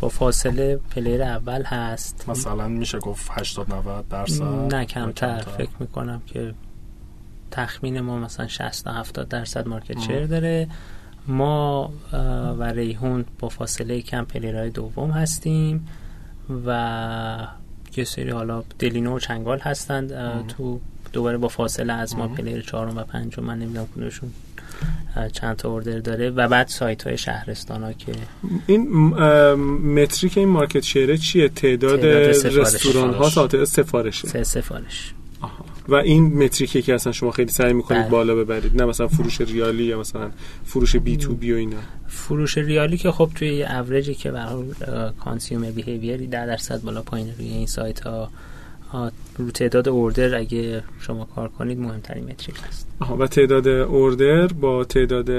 با 0.00 0.08
فاصله 0.08 0.80
player 0.90 1.22
اول 1.22 1.62
هست. 1.62 2.24
مثلا 2.28 2.68
میشه 2.68 2.98
گفت 2.98 3.30
80 3.30 3.72
90 3.72 4.08
درصد؟ 4.08 4.74
نه 4.74 4.84
کمتر. 4.84 5.40
فکر 5.40 5.70
می‌کنم 5.80 6.22
که 6.26 6.54
تخمین 7.50 8.00
ما 8.00 8.18
مثلا 8.18 8.48
60 8.48 8.84
تا 8.84 8.92
70 8.92 9.28
درصد 9.28 9.68
market 9.68 10.00
share 10.00 10.26
داره. 10.26 10.68
ما 11.26 11.92
و 12.58 12.62
ریحون 12.62 13.24
با 13.38 13.48
فاصله 13.48 14.00
کم 14.00 14.24
player 14.24 14.59
های 14.59 14.70
دوم 14.70 15.10
هستیم. 15.10 15.86
و 16.66 17.46
یه 17.96 18.04
سری 18.04 18.30
حالا 18.30 18.64
دلینو 18.78 19.16
و 19.16 19.18
چنگال 19.18 19.58
هستند 19.58 20.12
تو 20.48 20.80
دوباره 21.12 21.36
با 21.36 21.48
فاصله 21.48 21.92
از 21.92 22.16
ما 22.16 22.28
player 22.28 22.62
چهارم 22.62 22.96
و 22.96 23.02
پنجم 23.02 23.44
من 23.44 23.58
نمی‌دونم 23.58 23.86
کدومشون 23.96 24.30
چند 25.32 25.56
تا 25.56 25.70
order 25.70 25.98
داره 25.98 26.30
و 26.30 26.48
بعد 26.48 26.68
سایت 26.68 27.06
های 27.06 27.18
شهرستان 27.18 27.82
ها 27.82 27.92
که 27.92 28.12
این 28.66 28.88
metric 29.94 30.38
این 30.38 30.48
market 30.48 30.80
share 30.82 31.12
ه 31.12 31.18
چیه؟ 31.18 31.48
تعداد, 31.48 32.00
تعداد 32.00 32.46
رستوران 32.46 33.14
هاس 33.14 34.44
سفارش. 34.44 35.14
و 35.88 35.94
این 35.94 36.44
metric 36.44 36.77
ه 36.77 36.82
که 36.82 36.94
اصلا 36.94 37.12
شما 37.12 37.30
خیلی 37.30 37.50
سعی 37.50 37.72
می‌کنید 37.72 38.02
بله. 38.02 38.10
بالا 38.10 38.34
ببرید 38.34 38.76
نه 38.76 38.84
مثلا 38.84 39.08
فروش 39.08 39.40
ریالی 39.40 39.84
یا 39.84 40.00
مثلا 40.00 40.30
فروش 40.64 40.96
B2B 40.96 41.52
و 41.52 41.56
اینا. 41.56 41.76
فروش 42.06 42.58
ریالی 42.58 42.96
که 42.96 43.10
خب 43.10 43.30
توی 43.34 43.64
اوریجی 43.64 44.14
که 44.14 44.30
برای 44.30 44.64
consumer 45.20 45.70
behavior 45.70 46.20
ی 46.20 46.26
10 46.26 46.46
درصد 46.46 46.82
بالا 46.82 47.02
پایین 47.02 47.34
روی 47.38 47.48
این 47.48 47.66
سایت 47.66 48.00
ها 48.00 48.30
رو 49.38 49.50
تعداد 49.50 49.88
order 49.88 50.34
اگه 50.34 50.82
شما 51.00 51.24
کار 51.24 51.48
کنید 51.48 51.78
مهمترین 51.78 52.24
metric 52.24 52.56
هست. 52.68 52.88
آها 53.00 53.16
و 53.16 53.26
تعداد 53.26 53.68
order 53.68 54.46
با 54.46 54.84
تعداد 54.84 55.30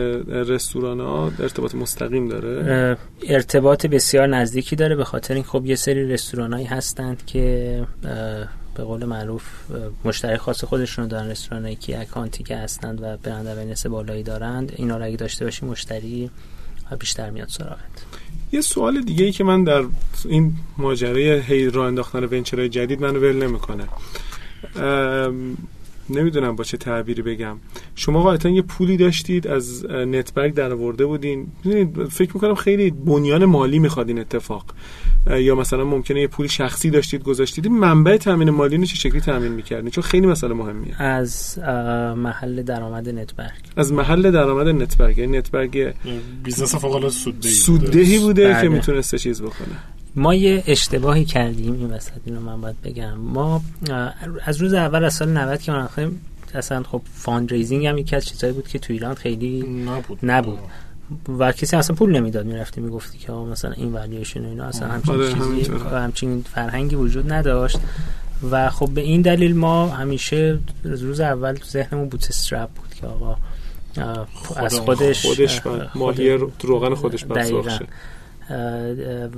رستوران 0.51 0.99
ها 0.99 1.31
ارتباط 1.39 1.75
مستقیم 1.75 2.27
داره؟ 2.27 2.97
ارتباط 3.27 3.85
بسیار 3.85 4.27
نزدیکی 4.27 4.75
داره 4.75 4.95
به 4.95 5.03
خاطر 5.03 5.33
این 5.33 5.43
خب 5.43 5.65
یه 5.65 5.75
سری 5.75 6.07
رستوران 6.07 6.53
هایی 6.53 6.65
هستند 6.65 7.25
که 7.25 7.83
به 8.75 8.83
قول 8.83 9.05
معروف 9.05 9.43
مشتری 10.05 10.37
خاص 10.37 10.63
خودشون 10.63 11.07
دارن 11.07 11.29
رستوران 11.29 11.73
کی 11.73 11.93
اکانتی 11.93 12.43
که 12.43 12.57
هستند 12.57 13.01
و 13.01 13.17
برند 13.17 13.47
اورنس 13.47 13.85
بالایی 13.85 14.23
دارند 14.23 14.73
اینا 14.75 14.97
رو 14.97 15.05
اگه 15.05 15.15
داشته 15.15 15.45
باشی 15.45 15.65
مشتری 15.65 16.29
بیشتر 16.99 17.29
میاد 17.29 17.47
سراغت. 17.47 18.05
یه 18.51 18.61
سوال 18.61 19.01
دیگه 19.01 19.25
ای 19.25 19.31
که 19.31 19.43
من 19.43 19.63
در 19.63 19.85
این 20.25 20.53
ماجرای 20.77 21.39
هی 21.39 21.69
راه 21.69 21.87
انداختن 21.87 22.23
ونچرهای 22.23 22.69
جدید 22.69 23.01
منو 23.01 23.19
ول 23.19 23.35
نمی‌کنه. 23.35 23.87
نمی‌دونم 26.09 26.55
با 26.55 26.63
چه 26.63 26.77
تعبیری 26.77 27.21
بگم. 27.21 27.57
شما 27.95 28.23
غالبا 28.23 28.49
یه 28.49 28.61
پولی 28.61 28.97
داشتید 28.97 29.47
از 29.47 29.85
نتبرگ 29.85 30.53
در 30.53 30.73
آورده 30.73 31.05
بودین 31.05 31.47
فکر 32.11 32.31
می‌کنم 32.33 32.55
خیلی 32.55 32.91
بنیان 32.91 33.45
مالی 33.45 33.79
می‌خواد 33.79 34.07
این 34.07 34.19
اتفاق. 34.19 34.65
یا 35.29 35.55
مثلا 35.55 35.83
ممکنه 35.83 36.21
یه 36.21 36.27
پولی 36.27 36.49
شخصی 36.49 36.89
داشتید 36.89 37.23
گذاشتید. 37.23 37.67
منبع 37.67 38.17
تامین 38.17 38.49
مالی 38.49 38.77
رو 38.77 38.85
چه 38.85 38.95
شکلی 38.95 39.21
تامین 39.21 39.51
می‌کردین؟ 39.51 39.89
چون 39.89 40.03
خیلی 40.03 40.27
مسئله 40.27 40.53
مهمیه. 40.53 41.01
از 41.01 41.59
محل 42.17 42.61
درآمد 42.61 43.09
نتبرگ 43.09 43.63
از 43.75 43.93
محل 43.93 44.31
درآمد 44.31 44.67
نتبرگ 44.67 45.17
یعنی 45.17 45.37
نتبرگ 45.37 45.93
business 46.43 46.75
فوق 46.75 46.95
العاده 46.95 47.09
سوددهی 47.09 47.51
سوددهی 47.51 48.19
بوده 48.19 48.47
بله. 48.47 48.61
که 48.61 48.69
می‌تونسته 48.69 49.17
چیز 49.17 49.41
بکنه. 49.41 49.94
ما 50.15 50.35
یه 50.35 50.63
اشتباهی 50.67 51.25
کردیم 51.25 51.73
این 51.73 51.91
وسط 51.91 52.11
اینو 52.25 52.39
من 52.39 52.61
باید 52.61 52.81
بگم. 52.81 53.13
ما 53.13 53.61
از 54.45 54.57
روز 54.61 54.73
اول 54.73 55.03
از 55.03 55.13
سال 55.13 55.29
90 55.29 55.61
که 55.61 55.71
ما 55.71 55.89
اصلا 56.53 56.83
خب 56.83 57.01
fundraising 57.13 57.85
هم 57.85 57.97
یکی 57.97 58.15
از 58.15 58.25
چیزایی 58.25 58.53
بود 58.53 58.67
که 58.67 58.79
تو 58.79 58.93
ایران 58.93 59.15
خیلی 59.15 59.61
نبود, 59.61 60.19
نبود. 60.23 60.59
و 61.39 61.51
کسی 61.51 61.75
اصلا 61.75 61.95
پول 61.95 62.11
نمی‌داد 62.11 62.45
می‌رفتی 62.45 62.81
می‌گفتی 62.81 63.17
که 63.17 63.31
مثلا 63.31 63.71
این 63.71 63.93
والیوشن 63.93 64.45
و 64.45 64.49
اینا 64.49 64.63
اصلا 64.63 64.87
همچین 64.87 65.13
آره، 65.15 65.33
چیزی 65.33 65.71
همچین 65.91 66.45
فرهنگی 66.53 66.95
وجود 66.95 67.33
نداشت. 67.33 67.79
و 68.51 68.69
خب 68.69 68.89
به 68.89 69.01
این 69.01 69.21
دلیل 69.21 69.55
ما 69.55 69.87
همیشه 69.87 70.59
روز 70.83 71.19
اول 71.19 71.57
ذهنمون 71.71 72.09
bootstrap 72.09 72.69
بود 72.69 72.93
که 72.93 73.07
آقا 73.07 73.37
از 74.55 74.79
خودش 74.79 75.25
خودش 75.25 75.61
ماهی 75.95 76.29
روغن 76.61 76.93
خودش 76.93 77.25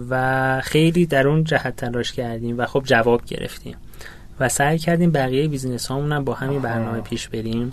و 0.09 0.61
خیلی 0.63 1.05
در 1.05 1.27
اون 1.27 1.43
جهت 1.43 1.75
تلاش 1.75 2.11
کردیم 2.11 2.57
و 2.57 2.65
خب 2.65 2.83
جواب 2.85 3.25
گرفتیم. 3.25 3.75
و 4.39 4.49
سعی 4.49 4.77
کردیم 4.77 5.11
بقیه 5.11 5.47
business 5.47 5.87
هامون 5.87 6.11
هم 6.11 6.23
با 6.23 6.33
همین 6.33 6.61
برنامه 6.61 7.01
پیش 7.01 7.27
بریم. 7.27 7.71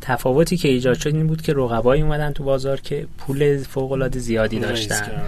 تفاوتی 0.00 0.56
که 0.56 0.68
ایجاد 0.68 0.98
شد 0.98 1.14
این 1.14 1.26
بود 1.26 1.42
که 1.42 1.52
رقبایی 1.52 2.02
اومدن 2.02 2.32
تو 2.32 2.44
بازار 2.44 2.80
که 2.80 3.06
پول 3.18 3.58
فوق 3.58 3.92
العاده 3.92 4.18
زیادی 4.18 4.60
داشتن. 4.60 5.22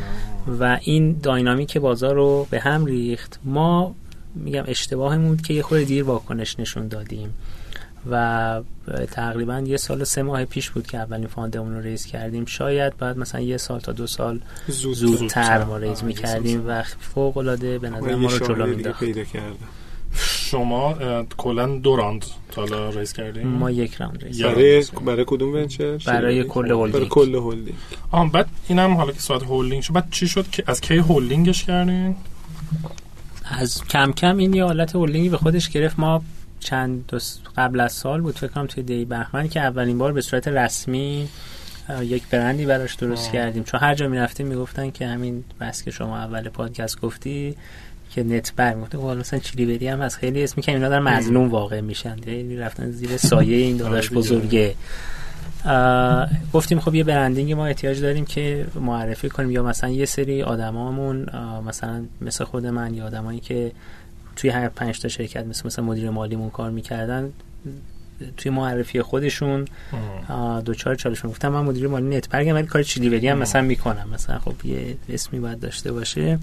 و 0.60 0.78
این 0.82 1.16
dynamic 1.22 1.78
بازار 1.78 2.14
رو 2.14 2.46
به 2.50 2.60
هم 2.60 2.84
ریخت. 2.84 3.40
ما 3.44 3.94
میگم 4.34 4.64
اشتباهمون 4.66 5.28
بود 5.28 5.42
که 5.42 5.54
یه 5.54 5.62
خورده 5.62 5.84
دیر 5.84 6.04
واکنش 6.04 6.60
نشون 6.60 6.88
دادیم. 6.88 7.34
و 8.10 8.62
تقریبا 9.10 9.60
یه 9.60 9.76
سال 9.76 10.04
سه 10.04 10.22
ماه 10.22 10.44
پیش 10.44 10.70
بود 10.70 10.86
که 10.86 10.98
اولین 10.98 11.26
fund 11.26 11.53
مون 11.53 11.74
رو 11.74 11.80
raise 11.80 12.06
کردیم. 12.06 12.44
شاید 12.44 12.96
بعد 12.96 13.18
مثلا 13.18 13.40
یه 13.40 13.56
سال 13.56 13.80
تا 13.80 13.92
دو 13.92 14.06
سال 14.06 14.40
زودتر. 14.68 15.64
ما 15.64 15.76
raise 15.76 16.04
می‌کردیم 16.04 16.64
و 16.66 16.82
فوق 17.00 17.36
العاده 17.36 17.78
به 17.78 17.90
نظر 17.90 18.14
ما 18.14 18.28
رو 18.28 18.38
جلو 18.38 18.66
میداخت 18.66 19.04
شما 20.14 20.94
کلا 21.36 21.66
دو 21.66 21.96
راند 21.96 22.24
تا 22.50 22.90
ریز 22.90 23.12
کردیم؟ 23.12 23.46
ما 23.46 23.70
یک 23.70 23.94
راند 23.94 24.24
ریز 24.24 24.42
برای 24.42 24.84
برای 25.04 25.24
کدوم 25.26 25.54
ونچر؟ 25.54 25.96
برای 26.06 26.44
کل 26.44 26.70
هولدینگ. 26.70 26.92
برای 26.92 27.08
کل 27.08 27.34
هولدینگ. 27.34 27.76
آم 28.10 28.30
بعد 28.30 28.48
اینم 28.68 28.94
حالا 28.94 29.12
که 29.12 29.20
ساعت 29.20 29.42
هولدینگ 29.42 29.82
شد 29.82 29.92
بعد 29.92 30.10
چی 30.10 30.28
شد 30.28 30.50
که 30.50 30.64
از 30.66 30.80
کی 30.80 30.96
هولدینگش 30.96 31.64
کردین؟ 31.64 32.16
از 33.44 33.84
کم 33.84 34.12
کم 34.12 34.36
این 34.36 34.54
یه 34.54 34.64
حالت 34.64 34.94
هولدینگی 34.94 35.28
به 35.28 35.36
خودش 35.36 35.68
گرفت. 35.68 35.98
ما 35.98 36.22
چند 36.60 37.04
دو 37.08 37.18
قبل 37.56 37.80
از 37.80 37.92
سال 37.92 38.20
بود 38.20 38.38
فکر 38.38 38.50
کنم 38.50 38.66
توی 38.66 38.82
دی 38.82 39.04
بهمن 39.04 39.48
که 39.48 39.60
اولین 39.60 39.98
بار 39.98 40.12
به 40.12 40.20
صورت 40.20 40.48
رسمی 40.48 41.28
یک 42.02 42.22
برندی 42.30 42.66
براش 42.66 42.94
درست 42.94 43.26
آه. 43.26 43.32
کردیم. 43.32 43.64
چون 43.64 43.80
هر 43.80 43.94
جا 43.94 44.08
می‌رفتیم 44.08 44.46
می‌گفتن 44.46 44.90
که 44.90 45.06
همین 45.06 45.44
بس 45.60 45.82
که 45.82 45.90
شما 45.90 46.18
اول 46.18 46.48
پادکست 46.48 47.00
گفتی 47.00 47.56
که 48.10 48.22
نت 48.22 48.52
بر 48.56 48.74
گفته 48.74 48.98
خب 48.98 49.04
مثلا 49.04 49.38
چیلی 49.38 49.88
هم 49.88 50.00
از 50.00 50.16
خیلی 50.16 50.44
اسمی 50.44 50.62
که 50.62 50.72
اینا 50.72 50.88
در 50.88 51.00
مظلوم 51.00 51.48
واقع 51.48 51.80
میشن 51.80 52.16
یعنی 52.26 52.56
رفتن 52.56 52.90
زیر 52.90 53.16
سایه 53.16 53.56
این 53.56 53.76
داداش 53.76 54.06
آره 54.06 54.16
بزرگه. 54.16 54.74
گفتیم 56.52 56.80
خب 56.80 56.94
یه 56.94 57.04
برندینگ 57.04 57.52
ما 57.52 57.66
احتیاج 57.66 58.00
داریم 58.00 58.24
که 58.24 58.66
معرفی 58.74 59.28
کنیم. 59.28 59.50
یا 59.50 59.62
مثلا 59.62 59.90
یه 59.90 60.04
سری 60.04 60.42
آدمامون 60.42 61.26
مثلا 61.66 62.04
مثل 62.20 62.44
خود 62.44 62.66
من 62.66 62.94
یا 62.94 63.06
آدمایی 63.06 63.40
که 63.40 63.72
توی 64.36 64.50
هر 64.50 64.68
پنج 64.68 65.00
تا 65.00 65.08
شرکت 65.08 65.46
مثل 65.46 65.66
مثلا 65.66 65.84
مدیر 65.84 66.10
مالیمون 66.10 66.50
کار 66.50 66.70
می‌کردن 66.70 67.32
توی 68.36 68.50
معرفی 68.50 69.02
خودشون 69.02 69.64
دوچار 70.64 70.94
چالشون 70.94 71.30
گفتم 71.30 71.48
من 71.48 71.60
مدیر 71.60 71.88
مالی 71.88 72.16
نتبرگم 72.16 72.54
ولی 72.54 72.66
کار 72.66 72.82
چیلیوری 72.82 73.28
هم 73.28 73.38
مثلا 73.38 73.62
می‌کنم. 73.62 74.08
مثلا 74.14 74.38
خب 74.38 74.66
یه 74.66 74.96
اسمی 75.08 75.40
باید 75.40 75.60
داشته 75.60 75.92
باشه 75.92 76.38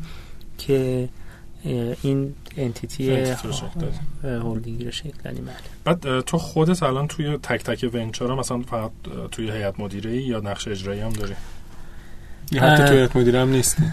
که 0.58 1.10
این 2.02 2.34
انتیتی 2.58 3.12
هولدینگی 4.24 4.86
رو 4.86 4.92
شکل 4.92 5.18
دادیم. 5.24 5.46
بله. 5.46 5.56
بعد 6.04 6.20
تو 6.20 6.38
خودت 6.38 6.84
الان 6.84 7.08
توی 7.08 7.38
تک 7.38 7.64
تک 7.64 7.90
ونچر 7.94 8.36
مثلا 8.36 8.62
فقط 8.62 8.92
توی 9.32 9.52
هیئت 9.52 9.80
مدیره 9.80 10.22
یا 10.22 10.40
نقش 10.40 10.68
اجرایی 10.68 11.02
هم 11.02 11.10
داری؟ 11.10 11.34
یا 12.52 12.64
حتی 12.64 12.84
توی 12.84 12.98
هیئت 12.98 13.16
مدیره 13.16 13.40
هم 13.40 13.50
نیستی 13.50 13.84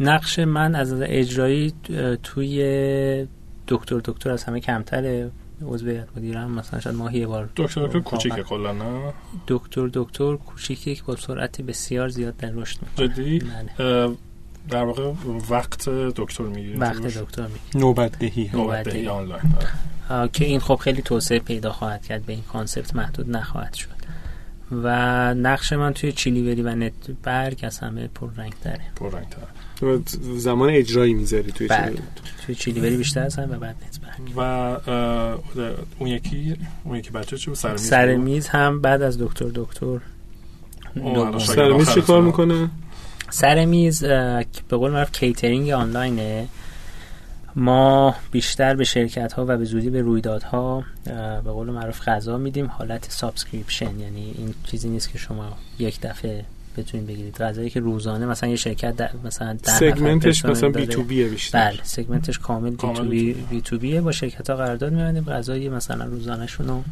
نقش 0.00 0.38
من 0.38 0.74
از 0.74 0.92
اجرایی 1.02 1.72
توی 2.22 3.26
دکتر 3.68 4.00
دکتر 4.04 4.30
از 4.30 4.44
همه 4.44 4.60
کمتره. 4.60 5.30
عضو 5.62 5.86
هیئت 5.86 6.08
مدیرم 6.16 6.50
مثلا 6.50 6.80
شاید 6.80 6.96
ماهی 6.96 7.18
یه 7.18 7.26
بار 7.26 7.50
دکتر 7.56 7.86
دکتر 7.86 8.00
کوچیکه 8.00 8.42
کلا 8.42 8.72
نه؟ 8.72 9.12
دکتر 9.48 9.90
دکتر 9.92 10.36
کوچیکه 10.36 10.94
که 10.94 11.02
با 11.02 11.16
سرعت 11.16 11.60
بسیار 11.60 12.08
زیاد 12.08 12.36
در 12.36 12.50
رشد 12.50 12.78
می‌کنه. 12.82 13.08
جدی؟ 13.08 13.38
بله. 13.78 14.16
در 14.68 14.84
واقع 14.84 15.12
وقت 15.50 15.88
دکتر 15.88 16.44
می‌گیری 16.44 16.76
وقت 16.76 17.02
دکتر 17.02 17.42
می‌گیری 17.42 17.80
نوبت 17.86 18.18
دهی 18.18 18.50
نوبت 18.54 18.88
دهی 18.88 19.08
آنلاین 19.08 19.42
که 20.32 20.44
این 20.44 20.60
خب 20.60 20.74
خیلی 20.74 21.02
توسعه 21.02 21.38
پیدا 21.38 21.72
خواهد 21.72 22.06
کرد. 22.06 22.26
به 22.26 22.32
این 22.32 22.42
concept 22.42 22.96
محدود 22.96 23.30
نخواهد 23.30 23.74
شد. 23.74 23.99
و 24.72 24.88
نقش 25.34 25.72
من 25.72 25.92
توی 25.92 26.12
چیلیوری 26.12 26.62
و 26.62 26.74
نت 26.74 26.92
برگ 27.22 27.58
از 27.62 27.78
همه 27.78 28.08
پررنگ 28.14 28.52
تره 28.64 28.80
پررنگ 28.96 29.26
تره 29.28 30.00
زمان 30.36 30.70
اجرایی 30.70 31.14
می‌ذاری 31.14 31.52
توی 31.52 31.66
بله. 31.66 31.92
توی 32.46 32.54
چیلیوری 32.54 32.96
بیشتر 32.96 33.22
هستن 33.22 33.54
و 33.54 33.58
بعد 33.58 33.76
نت 33.86 34.00
برگ. 34.00 34.32
و 34.36 34.40
اون 35.98 36.08
یکی 36.08 36.56
اون 36.84 36.96
یکی 36.96 37.10
بچه 37.10 37.38
چه 37.38 37.54
سر 37.54 37.72
میز 37.72 37.80
سر 37.80 38.16
میز 38.16 38.48
هم 38.48 38.80
بعد 38.80 39.02
از 39.02 39.18
دکتر 39.18 39.50
دکتر. 39.54 39.98
سر 41.38 41.72
میز 41.72 41.90
چه 41.90 42.00
کار 42.00 42.22
می‌کنه؟ 42.22 42.70
سر 43.30 43.64
میز 43.64 44.04
به 44.04 44.76
قول 44.76 44.90
معروف 44.90 45.12
کیترینگ 45.12 45.70
آنلاینه. 45.70 46.48
ما 47.56 48.14
بیشتر 48.30 48.74
به 48.74 48.84
شرکت 48.84 49.32
ها 49.32 49.44
و 49.48 49.56
به 49.56 49.64
زودی 49.64 49.90
به 49.90 50.00
رویدادها 50.00 50.84
به 51.44 51.50
قول 51.50 51.70
معروف 51.70 52.08
غذا 52.08 52.38
میدیم. 52.38 52.66
حالت 52.66 53.06
subscription 53.10 54.00
یعنی 54.00 54.34
این 54.38 54.54
چیزی 54.64 54.88
نیست 54.88 55.12
که 55.12 55.18
شما 55.18 55.56
یک 55.78 56.00
دفعه 56.00 56.44
بتونید 56.76 57.06
بگیرید. 57.06 57.36
غذایی 57.36 57.70
که 57.70 57.80
روزانه 57.80 58.26
مثلا 58.26 58.48
یه 58.48 58.56
شرکت 58.56 58.96
در 58.96 59.10
مثلا 59.24 59.58
segment 59.62 60.26
ش 60.26 60.44
مثلا 60.44 60.68
B2B 60.68 60.86
ه 60.86 61.28
بیشتر. 61.28 61.70
بله 61.70 61.80
segment 61.82 62.26
ش 62.26 62.38
کامل 62.38 62.70
B2B, 62.70 62.76
B2B 62.76 63.60
ه 63.60 64.00
با 64.00 64.12
شرکت 64.12 64.50
ها 64.50 64.56
قرارداد 64.56 64.92
میبندیم. 64.92 65.24
غذای 65.24 65.68
مثلا 65.68 66.04
روزانه 66.04 66.46
شون 66.46 66.68
رو 66.68 66.82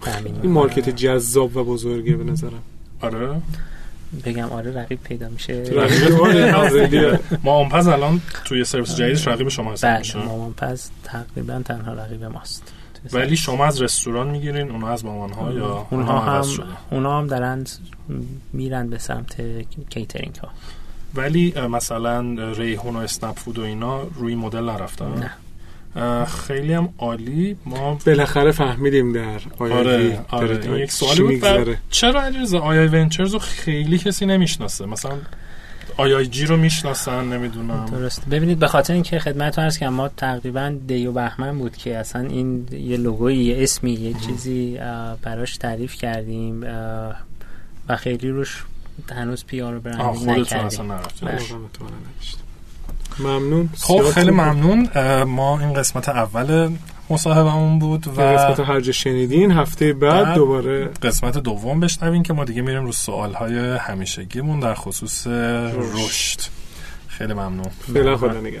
تامین 0.00 0.36
این 0.42 0.52
market 0.52 0.90
جذاب 0.90 1.56
و 1.56 1.64
بزرگه 1.64 2.16
به 2.16 2.24
نظرم. 2.24 2.62
آره. 3.00 3.40
بگم 4.24 4.48
آره 4.48 4.72
رقیب 4.72 5.02
پیدا 5.02 5.28
میشه. 5.28 5.64
ما 7.42 7.52
آنپز 7.62 7.88
الان 7.88 8.20
توی 8.44 8.64
سرویس 8.64 8.96
جدیدش 8.96 9.28
رقیب 9.28 9.48
شما 9.48 9.72
هست 9.72 9.84
بله 9.84 10.24
مامان‌پز 10.24 10.90
تقریبا 11.04 11.62
تنها 11.64 11.92
رقیب 11.92 12.24
ماست. 12.24 12.72
ولی 13.12 13.36
شما 13.36 13.64
از 13.66 13.82
رستوران 13.82 14.28
می‌گیرین 14.28 14.70
اونا 14.70 14.88
از 14.88 15.04
مامان 15.04 15.32
ها 15.32 15.52
یا 15.52 15.86
اونها 15.90 16.20
هم 16.20 16.44
اونا 16.90 17.18
هم 17.18 17.26
دارن 17.26 17.64
میرن 18.52 18.90
به 18.90 18.98
سمت 18.98 19.36
کیترینگ 19.90 20.34
ها 20.34 20.48
ولی 21.14 21.54
مثلا 21.70 22.20
ریحون 22.52 22.96
و 22.96 22.98
اسنپ 22.98 23.38
فود 23.38 23.58
و 23.58 23.62
اینا 23.62 24.02
روی 24.02 24.34
مدل 24.34 24.64
نرفتن؟ 24.64 25.08
نه. 25.18 25.30
خیلی 26.46 26.72
هم 26.72 26.88
عالی. 26.98 27.56
ما 27.66 27.98
بالاخره 28.06 28.50
فهمیدیم 28.52 29.12
در 29.12 29.40
آره, 29.58 30.20
آره. 30.28 30.80
یک 30.80 30.92
سوالی 30.92 31.22
بود. 31.22 31.78
چرا 31.90 32.22
علیرضا 32.22 32.58
آیا 32.60 32.90
ونچرز 32.90 33.32
رو 33.32 33.38
خیلی 33.38 33.98
کسی 33.98 34.26
نمی‌شناسه؟ 34.26 34.86
مثلا 34.86 35.18
آیا 35.96 36.24
جی 36.24 36.46
رو 36.46 36.56
می‌شناسن 36.56 37.24
نمی‌دونم. 37.24 37.86
درست. 37.92 38.28
ببینید 38.28 38.58
به 38.58 38.66
خاطر 38.66 38.94
اینکه 38.94 39.18
خدمتتون 39.18 39.64
هست 39.64 39.78
که 39.78 39.88
ما 39.88 40.08
تقریبا 40.08 40.76
دیو 40.86 41.12
بهمن 41.12 41.58
بود 41.58 41.76
که 41.76 41.96
اصلا 41.96 42.22
این 42.28 42.68
یه 42.72 42.96
لوگوی 42.96 43.36
یه 43.36 43.62
اسمی 43.62 43.92
یه 43.92 44.14
چیزی 44.26 44.78
براش 45.22 45.56
تعریف 45.56 45.94
کردیم 45.94 46.62
و 47.88 47.96
خیلی 47.96 48.28
روش 48.28 48.64
هنوز 49.10 49.44
پی 49.44 49.60
آر 49.60 49.78
برندینگ 49.78 50.30
نکردیم. 50.30 50.92
ممنون. 53.18 53.70
خب 53.80 54.10
خیلی 54.10 54.30
ممنون. 54.30 54.88
ما 55.24 55.60
این 55.60 55.72
قسمت 55.72 56.08
اول 56.08 56.70
مصاحبمون 57.10 57.78
بود 57.78 58.08
و 58.18 58.20
قسمت 58.20 58.60
هر 58.60 58.80
جا 58.80 58.92
شنیدین 58.92 59.52
هفته 59.52 59.92
بعد, 59.92 60.24
بعد 60.24 60.34
دوباره 60.34 60.90
قسمت 61.02 61.38
دوم 61.38 61.80
بشنوین 61.80 62.22
که 62.22 62.32
ما 62.32 62.44
دیگه 62.44 62.62
میریم 62.62 62.84
رو 62.84 62.92
سوالهای 62.92 63.76
همیشگیمون 63.76 64.60
در 64.60 64.74
خصوص 64.74 65.26
رشد. 65.26 66.40
خیلی 67.08 67.32
ممنون. 67.32 67.70
فعلا 67.94 68.16
خدا 68.16 68.40
نگه 68.40 68.60